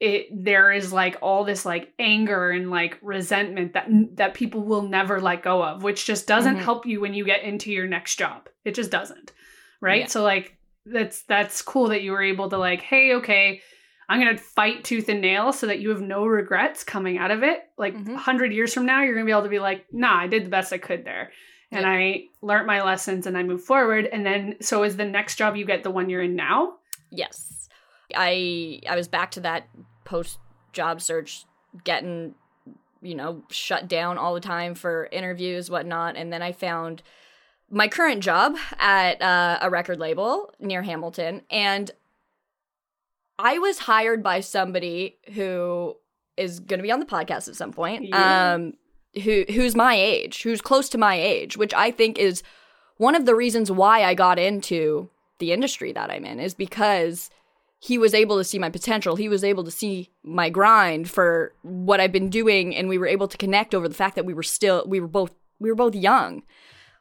it 0.00 0.26
there 0.32 0.72
is 0.72 0.92
like 0.92 1.16
all 1.22 1.44
this 1.44 1.64
like 1.64 1.92
anger 1.98 2.50
and 2.50 2.70
like 2.70 2.98
resentment 3.02 3.74
that 3.74 3.88
that 4.14 4.34
people 4.34 4.62
will 4.62 4.82
never 4.82 5.20
let 5.20 5.42
go 5.42 5.62
of 5.62 5.82
which 5.82 6.04
just 6.04 6.26
doesn't 6.26 6.54
mm-hmm. 6.54 6.64
help 6.64 6.86
you 6.86 7.00
when 7.00 7.14
you 7.14 7.24
get 7.24 7.42
into 7.42 7.70
your 7.70 7.86
next 7.86 8.16
job 8.16 8.48
it 8.64 8.74
just 8.74 8.90
doesn't 8.90 9.32
right 9.80 10.02
yeah. 10.02 10.06
so 10.06 10.22
like 10.22 10.56
that's 10.84 11.22
that's 11.22 11.62
cool 11.62 11.88
that 11.88 12.02
you 12.02 12.12
were 12.12 12.22
able 12.22 12.48
to 12.48 12.58
like 12.58 12.80
hey 12.80 13.14
okay 13.14 13.60
I'm 14.08 14.20
going 14.20 14.36
to 14.36 14.42
fight 14.42 14.84
tooth 14.84 15.08
and 15.08 15.20
nail 15.20 15.52
so 15.52 15.66
that 15.66 15.80
you 15.80 15.90
have 15.90 16.00
no 16.00 16.24
regrets 16.24 16.82
coming 16.82 17.18
out 17.18 17.30
of 17.30 17.42
it. 17.42 17.60
Like 17.76 17.94
mm-hmm. 17.94 18.14
100 18.14 18.52
years 18.52 18.72
from 18.72 18.86
now, 18.86 19.02
you're 19.02 19.14
going 19.14 19.26
to 19.26 19.28
be 19.28 19.32
able 19.32 19.42
to 19.42 19.48
be 19.50 19.58
like, 19.58 19.84
nah, 19.92 20.18
I 20.18 20.26
did 20.26 20.46
the 20.46 20.50
best 20.50 20.72
I 20.72 20.78
could 20.78 21.04
there. 21.04 21.30
And 21.70 21.82
yeah. 21.82 21.90
I 21.90 22.24
learned 22.40 22.66
my 22.66 22.82
lessons 22.82 23.26
and 23.26 23.36
I 23.36 23.42
move 23.42 23.62
forward. 23.62 24.06
And 24.06 24.24
then, 24.24 24.56
so 24.62 24.82
is 24.82 24.96
the 24.96 25.04
next 25.04 25.36
job 25.36 25.56
you 25.56 25.66
get 25.66 25.82
the 25.82 25.90
one 25.90 26.08
you're 26.08 26.22
in 26.22 26.34
now? 26.34 26.76
Yes. 27.10 27.68
I 28.14 28.80
I 28.88 28.96
was 28.96 29.08
back 29.08 29.32
to 29.32 29.40
that 29.40 29.68
post 30.04 30.38
job 30.72 31.02
search, 31.02 31.44
getting, 31.84 32.34
you 33.02 33.14
know, 33.14 33.42
shut 33.50 33.88
down 33.88 34.16
all 34.16 34.32
the 34.32 34.40
time 34.40 34.74
for 34.74 35.08
interviews, 35.12 35.70
whatnot. 35.70 36.16
And 36.16 36.32
then 36.32 36.40
I 36.40 36.52
found 36.52 37.02
my 37.70 37.86
current 37.88 38.22
job 38.22 38.56
at 38.78 39.20
uh, 39.20 39.58
a 39.60 39.68
record 39.68 39.98
label 39.98 40.54
near 40.58 40.82
Hamilton. 40.82 41.42
And 41.50 41.90
I 43.38 43.58
was 43.58 43.78
hired 43.78 44.22
by 44.22 44.40
somebody 44.40 45.16
who 45.34 45.96
is 46.36 46.60
going 46.60 46.78
to 46.78 46.82
be 46.82 46.90
on 46.90 47.00
the 47.00 47.06
podcast 47.06 47.48
at 47.48 47.56
some 47.56 47.72
point. 47.72 48.06
Yeah. 48.08 48.54
Um, 48.54 48.74
who 49.22 49.44
who's 49.48 49.74
my 49.74 49.94
age, 49.94 50.42
who's 50.42 50.60
close 50.60 50.88
to 50.90 50.98
my 50.98 51.14
age, 51.14 51.56
which 51.56 51.74
I 51.74 51.90
think 51.90 52.18
is 52.18 52.42
one 52.98 53.14
of 53.14 53.26
the 53.26 53.34
reasons 53.34 53.70
why 53.70 54.04
I 54.04 54.14
got 54.14 54.38
into 54.38 55.08
the 55.38 55.52
industry 55.52 55.92
that 55.92 56.10
I'm 56.10 56.24
in 56.24 56.40
is 56.40 56.54
because 56.54 57.30
he 57.80 57.96
was 57.96 58.12
able 58.12 58.36
to 58.38 58.44
see 58.44 58.58
my 58.58 58.70
potential. 58.70 59.16
He 59.16 59.28
was 59.28 59.44
able 59.44 59.64
to 59.64 59.70
see 59.70 60.10
my 60.22 60.50
grind 60.50 61.08
for 61.08 61.52
what 61.62 62.00
I've 62.00 62.12
been 62.12 62.28
doing 62.28 62.74
and 62.74 62.88
we 62.88 62.98
were 62.98 63.06
able 63.06 63.28
to 63.28 63.38
connect 63.38 63.74
over 63.74 63.88
the 63.88 63.94
fact 63.94 64.16
that 64.16 64.26
we 64.26 64.34
were 64.34 64.42
still 64.42 64.84
we 64.86 65.00
were 65.00 65.08
both 65.08 65.32
we 65.60 65.70
were 65.70 65.76
both 65.76 65.94
young 65.94 66.42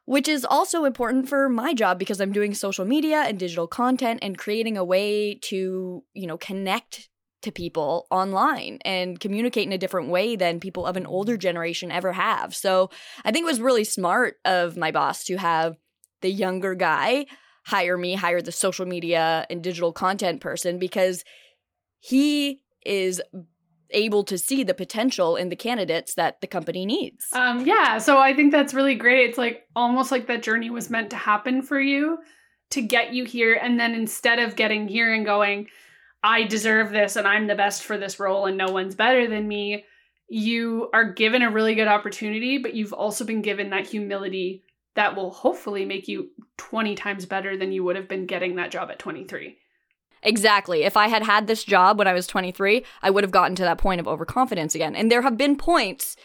which 0.08 0.30
is 0.30 0.46
also 0.46 0.86
important 0.86 1.28
for 1.28 1.50
my 1.50 1.74
job 1.74 2.00
because 2.00 2.22
I'm 2.22 2.32
doing 2.32 2.54
social 2.54 2.86
media 2.86 3.24
and 3.28 3.38
digital 3.38 3.68
content 3.68 4.20
and 4.22 4.38
creating 4.38 4.78
a 4.78 4.86
way 4.86 5.36
to, 5.44 6.02
you 6.14 6.28
know, 6.28 6.38
connect 6.38 7.10
to 7.42 7.52
people 7.52 8.08
online 8.10 8.80
and 8.86 9.20
communicate 9.20 9.68
in 9.68 9.74
a 9.74 9.78
different 9.78 10.08
way 10.08 10.38
than 10.38 10.62
people 10.62 10.86
of 10.86 10.96
an 10.96 11.06
older 11.06 11.36
generation 11.36 11.92
ever 11.92 12.14
have. 12.14 12.56
So 12.56 12.90
I 13.26 13.34
think 13.34 13.44
it 13.44 13.48
was 13.52 13.60
really 13.60 13.84
smart 13.84 14.36
of 14.46 14.78
my 14.78 14.92
boss 14.92 15.26
to 15.26 15.36
have 15.36 15.76
the 16.22 16.32
younger 16.32 16.74
guy 16.74 17.26
hire 17.66 17.98
me, 17.98 18.16
hire 18.16 18.42
the 18.42 18.54
social 18.54 18.86
media 18.86 19.46
and 19.50 19.62
digital 19.62 19.92
content 19.92 20.40
person 20.40 20.80
because 20.80 21.26
he 22.00 22.62
is 22.86 23.22
able 23.92 24.24
to 24.26 24.38
see 24.38 24.64
the 24.64 24.74
potential 24.74 25.36
in 25.36 25.50
the 25.50 25.56
candidates 25.56 26.16
that 26.16 26.42
the 26.42 26.48
company 26.48 26.86
needs. 26.86 27.28
Um, 27.34 27.66
yeah, 27.66 27.98
so 27.98 28.18
I 28.18 28.34
think 28.34 28.52
that's 28.52 28.74
really 28.74 28.96
great. 28.96 29.30
It's 29.30 29.38
like 29.38 29.68
almost 29.76 30.12
like 30.12 30.28
that 30.28 30.44
journey 30.44 30.70
was 30.70 30.90
meant 30.90 31.10
to 31.12 31.16
happen 31.16 31.62
for 31.62 31.80
you 31.80 32.20
to 32.72 32.82
get 32.82 33.14
you 33.14 33.26
here. 33.26 33.54
And 33.54 33.80
then 33.80 33.94
instead 33.94 34.40
of 34.40 34.56
getting 34.56 34.88
here 34.88 35.14
and 35.14 35.26
going, 35.26 35.68
I 36.24 36.44
deserve 36.44 36.92
this 36.92 37.16
and 37.16 37.28
I'm 37.28 37.48
the 37.48 37.56
best 37.56 37.84
for 37.84 37.98
this 37.98 38.20
role 38.20 38.46
and 38.46 38.58
no 38.58 38.72
one's 38.72 38.96
better 38.96 39.28
than 39.28 39.48
me, 39.48 39.86
you 40.30 40.90
are 40.94 41.14
given 41.14 41.42
a 41.42 41.52
really 41.52 41.76
good 41.76 41.88
opportunity, 41.88 42.58
but 42.58 42.74
you've 42.74 42.94
also 42.94 43.24
been 43.24 43.42
given 43.42 43.70
that 43.70 43.88
humility 43.88 44.64
that 44.96 45.16
will 45.16 45.30
hopefully 45.30 45.86
make 45.86 46.08
you 46.08 46.30
20 46.58 46.96
times 46.96 47.26
better 47.26 47.56
than 47.56 47.72
you 47.72 47.84
would 47.84 47.96
have 47.96 48.10
been 48.10 48.26
getting 48.26 48.56
that 48.56 48.72
job 48.72 48.90
at 48.90 49.00
23. 49.00 49.58
Exactly. 50.24 50.84
If 50.84 50.98
I 50.98 51.08
had 51.08 51.24
had 51.24 51.48
this 51.48 51.64
job 51.64 51.98
when 51.98 52.08
I 52.08 52.14
was 52.14 52.28
23, 52.28 52.84
I 53.02 53.10
would 53.10 53.24
have 53.24 53.32
gotten 53.32 53.56
to 53.56 53.64
that 53.64 53.78
point 53.78 54.00
of 54.00 54.08
overconfidence 54.08 54.76
again. 54.76 54.96
And 54.96 55.12
there 55.12 55.22
have 55.22 55.38
been 55.38 55.56
points 55.56 56.16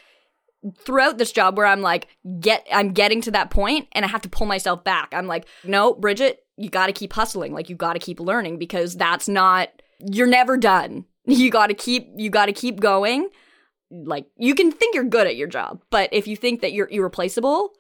throughout 0.79 1.19
this 1.19 1.33
job 1.33 1.57
where 1.57 1.67
I'm 1.67 1.83
like, 1.83 2.09
get, 2.41 2.67
I'm 2.73 2.93
getting 2.93 3.21
to 3.23 3.31
that 3.33 3.51
point 3.51 3.89
and 3.93 4.05
I 4.05 4.09
have 4.09 4.23
to 4.23 4.29
pull 4.29 4.47
myself 4.47 4.85
back. 4.85 5.13
I'm 5.13 5.27
like, 5.27 5.47
no, 5.65 5.95
Bridget, 5.95 6.45
you 6.57 6.71
got 6.71 6.87
to 6.87 6.93
keep 6.93 7.13
hustling. 7.13 7.53
Like, 7.53 7.69
you 7.69 7.77
got 7.77 7.95
to 7.95 7.99
keep 7.99 8.21
learning 8.21 8.59
because 8.59 8.95
that's 8.97 9.29
not, 9.29 9.71
you're 9.99 10.27
never 10.27 10.57
done. 10.57 11.05
You 11.25 11.53
got 11.53 11.69
to 11.69 11.75
keep, 11.75 12.09
you 12.17 12.31
got 12.31 12.47
to 12.47 12.53
keep 12.53 12.81
going. 12.81 13.29
Like, 13.93 14.27
you 14.37 14.57
can 14.57 14.73
think 14.73 14.97
you're 14.97 15.05
good 15.05 15.29
at 15.29 15.37
your 15.37 15.47
job, 15.47 15.81
but 15.89 16.09
if 16.11 16.27
you 16.27 16.35
think 16.35 16.63
that 16.63 16.73
you're 16.73 16.89
irreplaceable, 16.89 17.75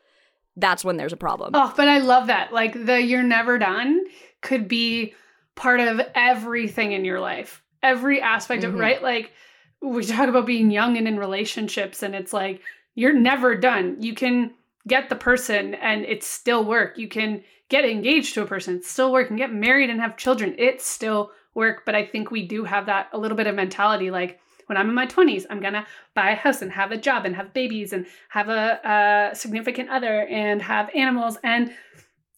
that's 0.55 0.85
when 0.85 0.96
there's 0.96 1.12
a 1.12 1.16
problem. 1.16 1.51
Oh, 1.55 1.75
but 1.77 1.88
I 1.88 1.98
love 1.98 2.29
that. 2.29 2.53
Like, 2.53 2.87
the 2.87 3.03
you're 3.03 3.25
never 3.25 3.59
done 3.59 4.01
could 4.42 4.68
be 4.68 5.14
part 5.55 5.81
of 5.81 6.01
everything 6.15 6.93
in 6.93 7.05
your 7.05 7.21
life, 7.21 7.62
every 7.83 8.21
aspect 8.21 8.62
mm-hmm. 8.62 8.75
of 8.75 8.81
right. 8.81 9.03
Like 9.03 9.33
we 9.81 10.05
talk 10.05 10.29
about 10.29 10.47
being 10.47 10.71
young 10.71 10.97
and 10.97 11.09
in 11.09 11.19
relationships, 11.19 12.03
and 12.03 12.15
it's 12.15 12.33
like 12.33 12.61
you're 12.95 13.12
never 13.12 13.55
done. 13.55 13.97
You 14.01 14.15
can 14.15 14.53
get 14.87 15.09
the 15.09 15.17
person 15.17 15.75
and 15.75 16.05
it's 16.05 16.27
still 16.27 16.65
work. 16.65 16.99
You 16.99 17.09
can 17.09 17.45
get 17.69 17.85
engaged 17.85 18.35
to 18.35 18.43
a 18.43 18.47
person, 18.47 18.77
it's 18.77 18.91
still 18.91 19.12
work, 19.12 19.31
and 19.31 19.38
get 19.38 19.53
married 19.53 19.91
and 19.91 20.01
have 20.01 20.17
children, 20.17 20.55
it's 20.59 20.87
still 20.87 21.31
work. 21.55 21.85
But 21.87 21.95
I 21.95 22.05
think 22.05 22.31
we 22.31 22.47
do 22.47 22.65
have 22.65 22.87
that 22.87 23.09
a 23.12 23.19
little 23.19 23.37
bit 23.37 23.47
of 23.47 23.55
mentality 23.55 24.11
like 24.11 24.41
when 24.67 24.77
I'm 24.77 24.88
in 24.88 24.95
my 24.95 25.07
20s, 25.07 25.45
I'm 25.51 25.61
gonna 25.61 25.87
buy 26.15 26.31
a 26.31 26.37
house 26.37 26.62
and 26.62 26.71
have 26.73 26.93
a 26.93 26.97
job 26.97 27.27
and 27.27 27.35
have 27.35 27.53
babies 27.53 27.93
and 27.93 28.07
have 28.29 28.49
a, 28.49 29.31
a 29.33 29.35
significant 29.35 29.91
other 29.91 30.27
and 30.29 30.62
have 30.62 30.91
animals 30.95 31.37
and 31.43 31.73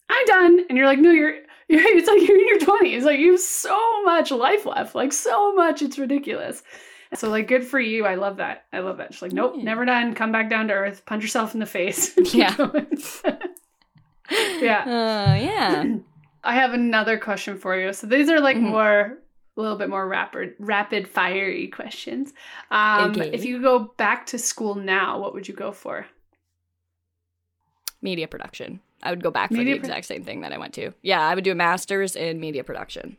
I'm 0.09 0.25
done. 0.25 0.65
And 0.69 0.77
you're 0.77 0.87
like, 0.87 0.99
no, 0.99 1.11
you're 1.11 1.39
it's 1.69 2.07
like 2.07 2.27
you're 2.27 2.39
in 2.39 2.47
your 2.47 2.59
20s. 2.59 3.03
Like 3.03 3.19
you 3.19 3.31
have 3.31 3.39
so 3.39 4.03
much 4.03 4.31
life 4.31 4.65
left. 4.65 4.93
Like 4.93 5.11
so 5.11 5.53
much. 5.53 5.81
It's 5.81 5.97
ridiculous. 5.97 6.61
So 7.15 7.29
like 7.29 7.47
good 7.47 7.65
for 7.65 7.79
you. 7.79 8.05
I 8.05 8.15
love 8.15 8.37
that. 8.37 8.65
I 8.71 8.79
love 8.79 8.97
that. 8.97 9.13
She's 9.13 9.21
like, 9.21 9.31
nope, 9.31 9.53
yeah. 9.57 9.63
never 9.63 9.85
done. 9.85 10.13
Come 10.13 10.31
back 10.31 10.49
down 10.49 10.67
to 10.67 10.73
earth. 10.73 11.05
Punch 11.05 11.23
yourself 11.23 11.53
in 11.53 11.59
the 11.59 11.65
face. 11.65 12.13
yeah. 12.33 12.55
yeah. 14.59 14.81
Uh, 14.81 15.35
yeah. 15.35 15.85
I 16.43 16.53
have 16.53 16.73
another 16.73 17.17
question 17.17 17.57
for 17.57 17.75
you. 17.75 17.93
So 17.93 18.05
these 18.05 18.29
are 18.29 18.39
like 18.39 18.57
mm-hmm. 18.57 18.67
more 18.67 19.17
a 19.57 19.61
little 19.61 19.77
bit 19.77 19.89
more 19.89 20.07
rapid 20.07 20.53
rapid 20.59 21.07
fiery 21.07 21.67
questions. 21.67 22.33
Um, 22.69 23.11
okay. 23.11 23.31
if 23.33 23.45
you 23.45 23.61
go 23.61 23.93
back 23.97 24.27
to 24.27 24.37
school 24.37 24.75
now, 24.75 25.19
what 25.19 25.33
would 25.33 25.47
you 25.47 25.55
go 25.55 25.71
for? 25.71 26.05
Media 28.01 28.27
production. 28.27 28.81
I 29.05 29.11
would 29.11 29.23
go 29.23 29.31
back 29.31 29.49
for 29.49 29.57
media 29.57 29.75
the 29.75 29.79
exact 29.79 30.05
same 30.05 30.23
thing 30.23 30.41
that 30.41 30.51
I 30.51 30.57
went 30.57 30.73
to. 30.75 30.91
Yeah, 31.01 31.21
I 31.21 31.35
would 31.35 31.43
do 31.43 31.51
a 31.51 31.55
master's 31.55 32.15
in 32.15 32.39
media 32.39 32.63
production. 32.63 33.17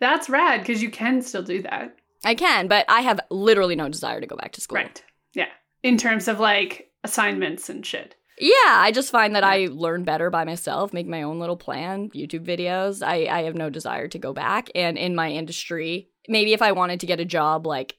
That's 0.00 0.28
rad 0.28 0.60
because 0.60 0.82
you 0.82 0.90
can 0.90 1.22
still 1.22 1.42
do 1.42 1.62
that. 1.62 1.96
I 2.24 2.34
can, 2.34 2.68
but 2.68 2.84
I 2.88 3.02
have 3.02 3.20
literally 3.30 3.76
no 3.76 3.88
desire 3.88 4.20
to 4.20 4.26
go 4.26 4.36
back 4.36 4.52
to 4.52 4.60
school. 4.60 4.76
Right. 4.76 5.02
Yeah. 5.34 5.48
In 5.82 5.96
terms 5.96 6.28
of 6.28 6.40
like 6.40 6.90
assignments 7.04 7.68
and 7.68 7.84
shit. 7.84 8.16
Yeah, 8.38 8.52
I 8.66 8.90
just 8.92 9.10
find 9.10 9.34
that 9.34 9.44
I 9.44 9.68
learn 9.70 10.04
better 10.04 10.28
by 10.28 10.44
myself, 10.44 10.92
make 10.92 11.06
my 11.06 11.22
own 11.22 11.38
little 11.38 11.56
plan, 11.56 12.10
YouTube 12.10 12.44
videos. 12.44 13.02
I, 13.02 13.26
I 13.26 13.42
have 13.44 13.54
no 13.54 13.70
desire 13.70 14.08
to 14.08 14.18
go 14.18 14.34
back. 14.34 14.68
And 14.74 14.98
in 14.98 15.14
my 15.14 15.30
industry, 15.30 16.10
maybe 16.28 16.52
if 16.52 16.60
I 16.60 16.72
wanted 16.72 17.00
to 17.00 17.06
get 17.06 17.20
a 17.20 17.24
job 17.24 17.66
like 17.66 17.96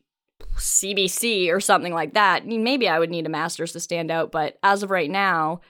CBC 0.58 1.52
or 1.52 1.60
something 1.60 1.94
like 1.94 2.14
that, 2.14 2.46
maybe 2.46 2.88
I 2.88 3.00
would 3.00 3.10
need 3.10 3.26
a 3.26 3.30
master's 3.30 3.72
to 3.74 3.80
stand 3.80 4.12
out. 4.12 4.32
But 4.32 4.60
as 4.62 4.84
of 4.84 4.92
right 4.92 5.10
now, 5.10 5.62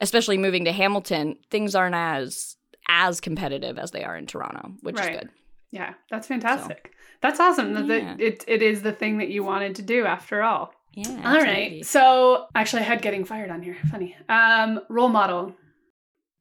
especially 0.00 0.38
moving 0.38 0.64
to 0.64 0.72
Hamilton, 0.72 1.36
things 1.50 1.74
aren't 1.74 1.94
as 1.94 2.56
as 2.88 3.20
competitive 3.20 3.78
as 3.78 3.92
they 3.92 4.02
are 4.02 4.16
in 4.16 4.26
Toronto, 4.26 4.72
which 4.82 4.96
Right. 4.96 5.10
is 5.14 5.20
good. 5.20 5.28
Yeah, 5.70 5.94
that's 6.10 6.26
fantastic. 6.26 6.92
That's 7.20 7.38
awesome 7.38 7.74
that 7.74 7.86
Yeah. 8.02 8.16
it, 8.18 8.44
it 8.48 8.62
is 8.62 8.82
the 8.82 8.92
thing 8.92 9.18
that 9.18 9.28
you 9.28 9.44
wanted 9.44 9.76
to 9.76 9.82
do 9.82 10.06
after 10.06 10.42
all. 10.42 10.74
Yeah. 10.94 11.08
All 11.24 11.40
right. 11.40 11.84
So 11.86 12.46
actually 12.54 12.82
I 12.82 12.86
had 12.86 13.00
getting 13.02 13.24
fired 13.24 13.50
on 13.50 13.62
here. 13.62 13.76
Funny. 13.90 14.16
Um 14.28 14.80
role 14.88 15.08
model. 15.08 15.54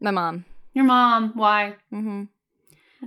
My 0.01 0.09
mom. 0.11 0.45
Your 0.73 0.85
mom. 0.85 1.33
Why? 1.35 1.75
Mm-hmm. 1.93 2.23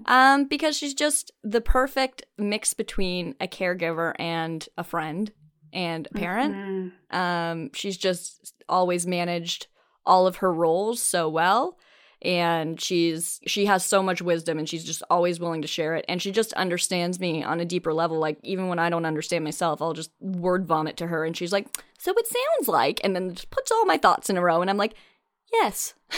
Um, 0.07 0.45
because 0.47 0.77
she's 0.77 0.95
just 0.95 1.33
the 1.43 1.61
perfect 1.61 2.25
mix 2.39 2.73
between 2.75 3.35
a 3.41 3.47
caregiver 3.49 4.15
and 4.19 4.67
a 4.79 4.85
friend 4.85 5.31
and 5.73 6.07
a 6.11 6.15
parent. 6.15 6.55
Mhm. 6.55 7.15
Um, 7.15 7.71
she's 7.75 7.97
just 7.99 8.55
always 8.69 9.07
managed 9.07 9.67
all 10.07 10.27
of 10.27 10.37
her 10.37 10.53
roles 10.53 11.01
so 11.03 11.29
well. 11.29 11.79
And 12.25 12.81
she's 12.81 13.41
she 13.49 13.67
has 13.67 13.85
so 13.85 14.01
much 14.01 14.23
wisdom 14.23 14.57
and 14.59 14.69
she's 14.69 14.85
just 14.85 15.03
always 15.11 15.41
willing 15.41 15.63
to 15.63 15.67
share 15.69 15.97
it. 15.97 16.05
And 16.09 16.23
she 16.23 16.31
just 16.31 16.53
understands 16.53 17.19
me 17.19 17.43
on 17.43 17.59
a 17.59 17.65
deeper 17.65 17.93
level. 17.93 18.21
Like 18.21 18.39
even 18.45 18.69
when 18.69 18.79
I 18.79 18.91
don't 18.91 19.07
understand 19.07 19.43
myself, 19.43 19.83
I'll 19.83 19.93
just 19.93 20.13
word 20.21 20.65
vomit 20.65 20.97
to 20.99 21.09
her 21.09 21.25
and 21.25 21.37
she's 21.37 21.53
like, 21.53 21.67
So 21.99 22.13
it 22.17 22.27
sounds 22.29 22.69
like 22.69 23.01
and 23.03 23.17
then 23.17 23.35
just 23.35 23.51
puts 23.51 23.73
all 23.73 23.85
my 23.87 23.99
thoughts 23.99 24.31
in 24.31 24.37
a 24.37 24.41
row 24.41 24.61
and 24.61 24.71
I'm 24.71 24.77
like, 24.77 24.95
Yes, 25.53 25.95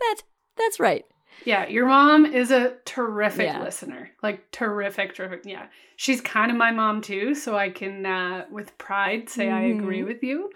that 0.00 0.22
that's 0.56 0.80
right. 0.80 1.04
Yeah, 1.44 1.68
your 1.68 1.86
mom 1.86 2.26
is 2.26 2.50
a 2.50 2.74
terrific 2.84 3.46
Yeah. 3.46 3.62
listener. 3.62 4.10
Like 4.20 4.50
terrific, 4.50 5.14
terrific. 5.14 5.42
Yeah. 5.44 5.66
She's 5.94 6.20
kind 6.20 6.50
of 6.50 6.56
my 6.56 6.72
mom 6.72 7.02
too, 7.02 7.36
so 7.36 7.56
I 7.56 7.70
can 7.70 8.04
uh 8.04 8.46
with 8.50 8.76
pride 8.78 9.28
say 9.28 9.48
I 9.48 9.60
agree 9.62 10.00
Mhm. 10.00 10.06
with 10.06 10.24
you. 10.24 10.50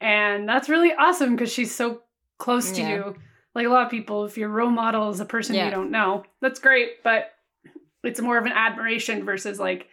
And 0.00 0.48
that's 0.48 0.70
really 0.70 0.94
awesome 0.94 1.36
because 1.36 1.52
she's 1.52 1.74
so 1.74 2.00
close 2.38 2.72
to 2.72 2.80
Yeah. 2.80 2.94
you. 2.94 3.16
Like 3.54 3.66
a 3.66 3.70
lot 3.70 3.84
of 3.84 3.90
people, 3.90 4.24
if 4.24 4.38
your 4.38 4.48
role 4.48 4.70
model 4.70 5.10
is 5.10 5.20
a 5.20 5.24
person 5.24 5.54
Yeah. 5.56 5.66
you 5.66 5.70
don't 5.70 5.90
know, 5.90 6.24
that's 6.40 6.60
great, 6.60 7.02
but 7.02 7.32
it's 8.04 8.20
more 8.20 8.38
of 8.38 8.46
an 8.46 8.52
admiration 8.52 9.24
versus 9.24 9.58
like 9.58 9.88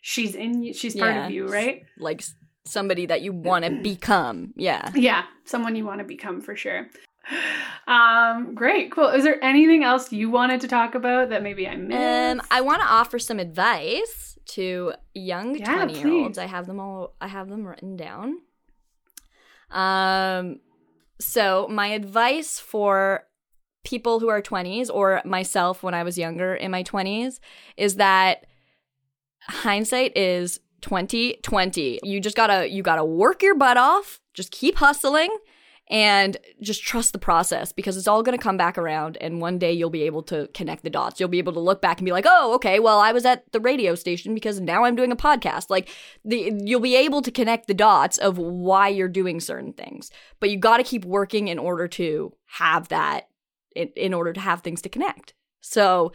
she's 0.00 0.34
in 0.34 0.62
you, 0.62 0.72
she's 0.72 0.94
part 0.96 1.14
Yeah. 1.14 1.26
of 1.26 1.30
you, 1.32 1.48
right? 1.48 1.84
Like 1.98 2.22
somebody 2.64 3.06
that 3.06 3.22
you 3.22 3.32
want 3.32 3.64
to 3.66 3.70
become. 3.70 4.52
Yeah. 4.56 4.90
Yeah, 4.94 5.24
someone 5.44 5.74
you 5.76 5.84
want 5.84 5.98
to 5.98 6.04
become 6.04 6.40
for 6.40 6.56
sure. 6.56 6.88
Um, 7.86 8.54
great, 8.54 8.92
cool. 8.92 9.08
Is 9.08 9.24
there 9.24 9.42
anything 9.42 9.82
else 9.82 10.12
you 10.12 10.30
wanted 10.30 10.60
to 10.60 10.68
talk 10.68 10.94
about 10.94 11.30
that 11.30 11.42
maybe 11.42 11.66
I 11.66 11.74
missed? 11.74 12.40
Um, 12.40 12.46
I 12.50 12.60
want 12.60 12.80
to 12.82 12.86
offer 12.86 13.18
some 13.18 13.40
advice 13.40 14.38
to 14.50 14.92
young 15.12 15.56
Yeah, 15.56 15.74
twenty 15.74 15.98
year 15.98 16.08
olds. 16.08 16.38
I 16.38 16.46
have 16.46 16.66
them 16.66 16.78
all. 16.78 17.14
I 17.20 17.26
have 17.26 17.48
them 17.48 17.66
written 17.66 17.96
down. 17.96 18.38
Um, 19.70 20.60
so 21.20 21.68
my 21.70 21.88
advice 21.88 22.58
for 22.58 23.24
people 23.84 24.20
who 24.20 24.28
are 24.28 24.42
twenties 24.42 24.90
or 24.90 25.22
myself 25.24 25.82
when 25.82 25.94
I 25.94 26.02
was 26.02 26.18
younger 26.18 26.54
in 26.54 26.70
my 26.70 26.82
twenties 26.82 27.40
is 27.76 27.96
that 27.96 28.46
hindsight 29.42 30.16
is 30.16 30.60
twenty 30.80 31.38
twenty. 31.42 32.00
You 32.02 32.20
just 32.20 32.36
gotta 32.36 32.68
you 32.68 32.82
gotta 32.82 33.04
work 33.04 33.42
your 33.42 33.54
butt 33.54 33.76
off. 33.76 34.20
Just 34.34 34.50
keep 34.50 34.76
hustling 34.76 35.34
and 35.90 36.36
just 36.62 36.84
trust 36.84 37.12
the 37.12 37.18
process 37.18 37.72
because 37.72 37.96
it's 37.96 38.06
all 38.06 38.22
going 38.22 38.36
to 38.36 38.42
come 38.42 38.56
back 38.56 38.78
around 38.78 39.18
and 39.20 39.40
one 39.40 39.58
day 39.58 39.72
you'll 39.72 39.90
be 39.90 40.04
able 40.04 40.22
to 40.22 40.48
connect 40.54 40.84
the 40.84 40.90
dots. 40.90 41.18
You'll 41.18 41.28
be 41.28 41.38
able 41.38 41.52
to 41.52 41.60
look 41.60 41.82
back 41.82 41.98
and 41.98 42.06
be 42.06 42.12
like 42.12 42.26
oh 42.28 42.54
okay 42.54 42.78
well 42.78 43.00
i 43.00 43.12
was 43.12 43.26
at 43.26 43.50
the 43.52 43.60
radio 43.60 43.94
station 43.94 44.32
because 44.32 44.60
now 44.60 44.84
i'm 44.84 44.96
doing 44.96 45.12
a 45.12 45.16
podcast. 45.16 45.68
Like 45.68 45.88
the 46.24 46.52
you'll 46.64 46.80
be 46.80 46.96
able 46.96 47.20
to 47.22 47.30
connect 47.30 47.66
the 47.66 47.74
dots 47.74 48.16
of 48.18 48.38
why 48.38 48.88
you're 48.88 49.08
doing 49.08 49.40
certain 49.40 49.72
things 49.72 50.10
but 50.38 50.48
you 50.48 50.56
got 50.56 50.76
to 50.76 50.84
keep 50.84 51.04
working 51.04 51.48
in 51.48 51.58
order 51.58 51.88
to 51.88 52.32
have 52.46 52.88
that 52.88 53.28
in, 53.74 53.88
in 53.96 54.14
order 54.14 54.32
to 54.32 54.40
have 54.40 54.60
things 54.60 54.82
to 54.82 54.88
connect. 54.88 55.34
So 55.60 56.12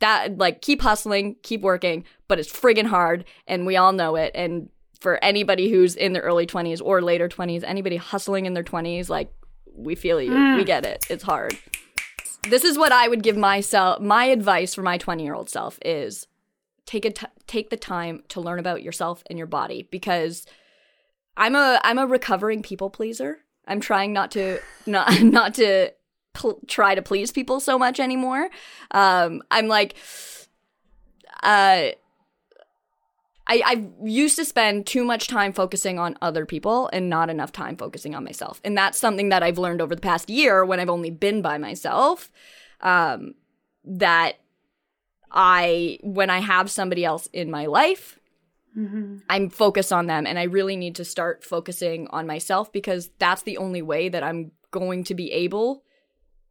that 0.00 0.38
like 0.38 0.62
keep 0.62 0.80
hustling 0.80 1.34
keep 1.42 1.60
working 1.60 2.04
but 2.28 2.38
it's 2.38 2.52
friggin' 2.52 2.86
hard 2.86 3.24
and 3.48 3.66
we 3.66 3.76
all 3.76 3.92
know 3.92 4.14
it 4.14 4.30
and 4.32 4.68
for 5.00 5.22
anybody 5.22 5.70
who's 5.70 5.94
in 5.94 6.12
their 6.12 6.22
early 6.22 6.46
20s 6.46 6.80
or 6.82 7.00
later 7.02 7.28
20s, 7.28 7.62
anybody 7.64 7.96
hustling 7.96 8.46
in 8.46 8.54
their 8.54 8.64
20s, 8.64 9.08
like 9.08 9.32
we 9.74 9.94
feel 9.94 10.20
you. 10.20 10.30
Mm. 10.30 10.56
We 10.56 10.64
get 10.64 10.84
it. 10.84 11.06
It's 11.08 11.22
hard. 11.22 11.56
This 12.48 12.64
is 12.64 12.78
what 12.78 12.92
I 12.92 13.08
would 13.08 13.22
give 13.22 13.36
myself 13.36 14.00
my 14.00 14.24
advice 14.24 14.74
for 14.74 14.82
my 14.82 14.98
20-year-old 14.98 15.50
self 15.50 15.78
is 15.84 16.26
take 16.86 17.04
a 17.04 17.10
t- 17.10 17.26
take 17.46 17.70
the 17.70 17.76
time 17.76 18.22
to 18.28 18.40
learn 18.40 18.58
about 18.58 18.82
yourself 18.82 19.22
and 19.28 19.36
your 19.36 19.46
body 19.46 19.86
because 19.90 20.46
I'm 21.36 21.54
a 21.54 21.80
I'm 21.84 21.98
a 21.98 22.06
recovering 22.06 22.62
people 22.62 22.88
pleaser. 22.88 23.38
I'm 23.66 23.80
trying 23.80 24.12
not 24.12 24.30
to 24.32 24.60
not 24.86 25.22
not 25.22 25.54
to 25.54 25.92
pl- 26.32 26.60
try 26.66 26.94
to 26.94 27.02
please 27.02 27.30
people 27.30 27.60
so 27.60 27.78
much 27.78 28.00
anymore. 28.00 28.48
Um 28.90 29.42
I'm 29.50 29.68
like 29.68 29.96
uh 31.42 31.90
I, 33.48 33.62
I 33.64 33.88
used 34.04 34.36
to 34.36 34.44
spend 34.44 34.86
too 34.86 35.04
much 35.04 35.26
time 35.26 35.52
focusing 35.52 35.98
on 35.98 36.18
other 36.20 36.44
people 36.44 36.90
and 36.92 37.08
not 37.08 37.30
enough 37.30 37.50
time 37.50 37.76
focusing 37.76 38.14
on 38.14 38.22
myself. 38.22 38.60
And 38.62 38.76
that's 38.76 39.00
something 39.00 39.30
that 39.30 39.42
I've 39.42 39.58
learned 39.58 39.80
over 39.80 39.94
the 39.94 40.02
past 40.02 40.28
year 40.28 40.64
when 40.64 40.80
I've 40.80 40.90
only 40.90 41.10
been 41.10 41.40
by 41.40 41.56
myself. 41.56 42.30
Um, 42.80 43.34
that 43.84 44.34
I, 45.30 45.98
when 46.02 46.30
I 46.30 46.40
have 46.40 46.70
somebody 46.70 47.04
else 47.04 47.26
in 47.32 47.50
my 47.50 47.66
life, 47.66 48.18
Mhm. 48.76 49.22
I'm 49.28 49.48
focused 49.50 49.92
on 49.92 50.06
them 50.06 50.26
and 50.26 50.38
I 50.38 50.44
really 50.44 50.76
need 50.76 50.94
to 50.96 51.04
start 51.04 51.42
focusing 51.42 52.06
on 52.08 52.26
myself 52.26 52.70
because 52.70 53.10
that's 53.18 53.42
the 53.42 53.56
only 53.56 53.82
way 53.82 54.08
that 54.08 54.22
I'm 54.22 54.52
going 54.70 55.04
to 55.04 55.14
be 55.14 55.32
able 55.32 55.82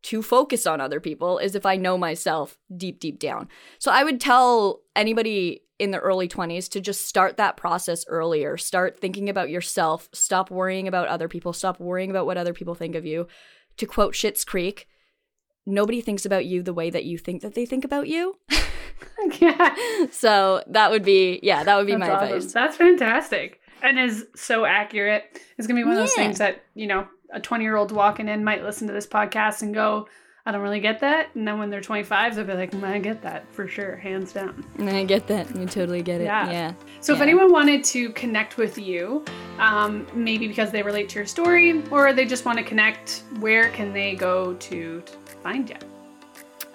to 0.04 0.22
focus 0.22 0.68
on 0.68 0.82
other 0.82 1.00
people 1.00 1.38
is 1.38 1.56
if 1.56 1.66
I 1.66 1.76
know 1.76 1.98
myself 1.98 2.58
deep, 2.76 3.00
deep 3.00 3.20
down. 3.20 3.48
So 3.80 3.92
I 3.92 4.04
would 4.04 4.20
tell 4.20 4.82
anybody 4.96 5.62
in 5.80 5.92
the 5.92 6.00
early 6.00 6.28
20s 6.28 6.70
to 6.70 6.82
just 6.82 7.08
start 7.08 7.38
that 7.38 7.56
process 7.58 8.04
earlier. 8.08 8.58
Start 8.58 9.00
thinking 9.00 9.30
about 9.30 9.50
yourself. 9.50 10.10
Stop 10.12 10.50
worrying 10.50 10.88
about 10.88 11.08
other 11.08 11.28
people. 11.28 11.54
Stop 11.54 11.80
worrying 11.80 12.10
about 12.10 12.26
what 12.26 12.38
other 12.38 12.54
people 12.54 12.74
think 12.76 12.96
of 12.96 13.06
you. 13.06 13.28
To 13.78 13.86
quote 13.86 14.14
Schitt's 14.16 14.44
Creek, 14.44 14.88
nobody 15.66 16.02
thinks 16.02 16.26
about 16.26 16.46
you 16.46 16.64
the 16.64 16.74
way 16.74 16.90
that 16.90 17.06
you 17.06 17.18
think 17.18 17.42
that 17.44 17.54
they 17.54 17.66
think 17.66 17.86
about 17.86 18.08
you. 18.08 18.38
yeah. 19.40 19.76
so 20.12 20.64
that 20.68 20.90
would 20.92 21.04
be, 21.04 21.40
yeah, 21.44 21.64
that 21.64 21.76
would 21.78 21.86
be 21.86 21.94
That's 21.94 22.00
my 22.00 22.10
awesome. 22.12 22.28
advice. 22.38 22.54
That's 22.54 22.78
fantastic. 22.78 23.60
And 23.84 24.00
is 24.00 24.26
so 24.36 24.66
accurate. 24.66 25.40
It's 25.58 25.68
gonna 25.68 25.80
be 25.80 25.84
one 25.84 25.94
of 25.94 26.00
those 26.00 26.14
Yeah. 26.18 26.24
things 26.24 26.40
that, 26.40 26.64
you 26.74 26.88
know, 26.88 27.08
a 27.32 27.40
20 27.40 27.64
year 27.64 27.76
old 27.76 27.92
walking 27.92 28.28
in 28.28 28.44
might 28.44 28.64
listen 28.64 28.88
to 28.88 28.94
this 28.94 29.06
podcast 29.06 29.62
and 29.62 29.74
go, 29.74 30.08
I 30.48 30.52
don't 30.54 30.62
really 30.62 30.80
get 30.80 31.02
that. 31.02 31.28
And 31.36 31.46
then 31.46 31.60
when 31.60 31.70
they're 31.70 31.82
25, 31.82 32.36
they'll 32.36 32.46
be 32.46 32.54
like, 32.54 32.72
"Mm, 32.72 32.86
I 32.86 33.00
get 33.00 33.22
that 33.22 33.54
for 33.54 33.68
sure, 33.68 33.98
hands 33.98 34.32
down. 34.32 34.64
I 34.80 35.04
get 35.04 35.28
that. 35.28 35.46
I 35.58 35.66
totally 35.66 36.02
get 36.02 36.22
it. 36.22 36.24
Yeah. 36.24 36.50
Yeah. 36.50 36.74
So 37.02 37.14
if 37.14 37.20
anyone 37.20 37.52
wanted 37.52 37.84
to 37.84 38.12
connect 38.14 38.56
with 38.56 38.78
you, 38.78 39.26
um, 39.60 40.08
maybe 40.14 40.48
because 40.48 40.72
they 40.72 40.82
relate 40.82 41.10
to 41.10 41.16
your 41.16 41.26
story 41.26 41.84
or 41.92 42.14
they 42.14 42.24
just 42.24 42.46
want 42.46 42.58
to 42.60 42.64
connect, 42.64 43.24
where 43.42 43.72
can 43.72 43.92
they 43.92 44.16
go 44.16 44.54
to, 44.54 45.02
to 45.02 45.32
find 45.44 45.70
you? 45.70 45.76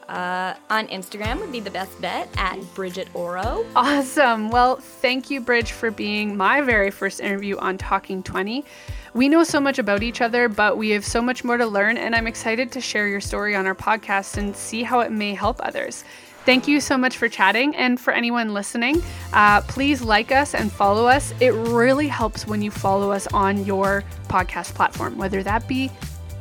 Uh, 0.06 0.52
on 0.68 0.86
Instagram 0.88 1.40
would 1.40 1.50
be 1.50 1.60
the 1.60 1.70
best 1.70 1.98
bet 2.02 2.28
at 2.36 2.60
Bridget 2.74 3.08
Oro. 3.14 3.64
Awesome. 3.74 4.50
Well, 4.50 4.76
thank 4.76 5.30
you, 5.30 5.40
Bridge, 5.40 5.72
for 5.72 5.90
being 5.90 6.36
my 6.36 6.60
very 6.60 6.90
first 6.90 7.20
interview 7.20 7.56
on 7.56 7.78
Talking 7.78 8.22
Twenty. 8.22 8.66
We 9.14 9.28
know 9.28 9.44
so 9.44 9.60
much 9.60 9.78
about 9.78 10.02
each 10.02 10.22
other, 10.22 10.48
but 10.48 10.78
we 10.78 10.90
have 10.90 11.04
so 11.04 11.20
much 11.20 11.44
more 11.44 11.58
to 11.58 11.66
learn, 11.66 11.98
and 11.98 12.14
I'm 12.14 12.26
excited 12.26 12.72
to 12.72 12.80
share 12.80 13.06
your 13.06 13.20
story 13.20 13.54
on 13.54 13.66
our 13.66 13.74
podcast 13.74 14.38
and 14.38 14.56
see 14.56 14.82
how 14.82 15.00
it 15.00 15.12
may 15.12 15.34
help 15.34 15.60
others. 15.62 16.02
Thank 16.46 16.66
you 16.66 16.80
so 16.80 16.96
much 16.96 17.18
for 17.18 17.28
chatting. 17.28 17.76
And 17.76 18.00
for 18.00 18.12
anyone 18.12 18.54
listening, 18.54 19.02
uh, 19.34 19.60
please 19.62 20.00
like 20.00 20.32
us 20.32 20.54
and 20.54 20.72
follow 20.72 21.06
us. 21.06 21.34
It 21.40 21.50
really 21.50 22.08
helps 22.08 22.46
when 22.46 22.62
you 22.62 22.70
follow 22.70 23.12
us 23.12 23.26
on 23.28 23.64
your 23.66 24.02
podcast 24.28 24.74
platform, 24.74 25.18
whether 25.18 25.42
that 25.42 25.68
be 25.68 25.90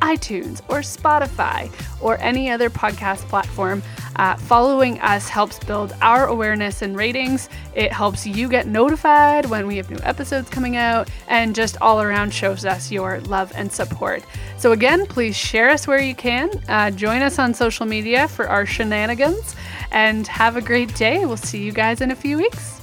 iTunes 0.02 0.62
or 0.70 0.80
Spotify 0.80 1.72
or 2.02 2.18
any 2.20 2.49
other 2.49 2.70
podcast 2.70 3.20
platform. 3.30 3.82
Uh, 4.18 4.36
following 4.36 4.99
us 4.99 5.30
helps 5.30 5.58
build 5.60 5.93
our 6.02 6.28
awareness 6.28 6.82
and 6.82 6.97
ratings. 6.97 7.49
It 7.76 7.93
helps 7.93 8.28
you 8.28 8.49
get 8.49 8.68
notified 8.68 9.45
when 9.45 9.68
we 9.68 9.78
have 9.78 9.89
new 9.89 9.99
episodes 10.04 10.49
coming 10.49 10.76
out 10.76 11.10
and 11.28 11.56
just 11.56 11.78
all 11.82 12.02
around 12.02 12.34
shows 12.34 12.66
us 12.66 12.91
your 12.91 13.22
love 13.22 13.52
and 13.56 13.72
support. 13.72 14.24
So, 14.58 14.74
again, 14.74 15.06
please 15.06 15.36
share 15.36 15.70
us 15.70 15.88
where 15.88 16.02
you 16.02 16.14
can. 16.14 16.52
Uh, 16.68 16.91
join 16.91 17.22
us 17.22 17.39
on 17.39 17.54
social 17.54 17.86
media 17.86 18.28
for 18.28 18.47
our 18.49 18.66
shenanigans 18.66 19.56
and 19.91 20.28
have 20.28 20.58
a 20.58 20.62
great 20.62 20.93
day. 20.95 21.26
We'll 21.26 21.38
see 21.38 21.64
you 21.64 21.72
guys 21.72 22.02
in 22.02 22.12
a 22.12 22.16
few 22.16 22.38
weeks. 22.38 22.80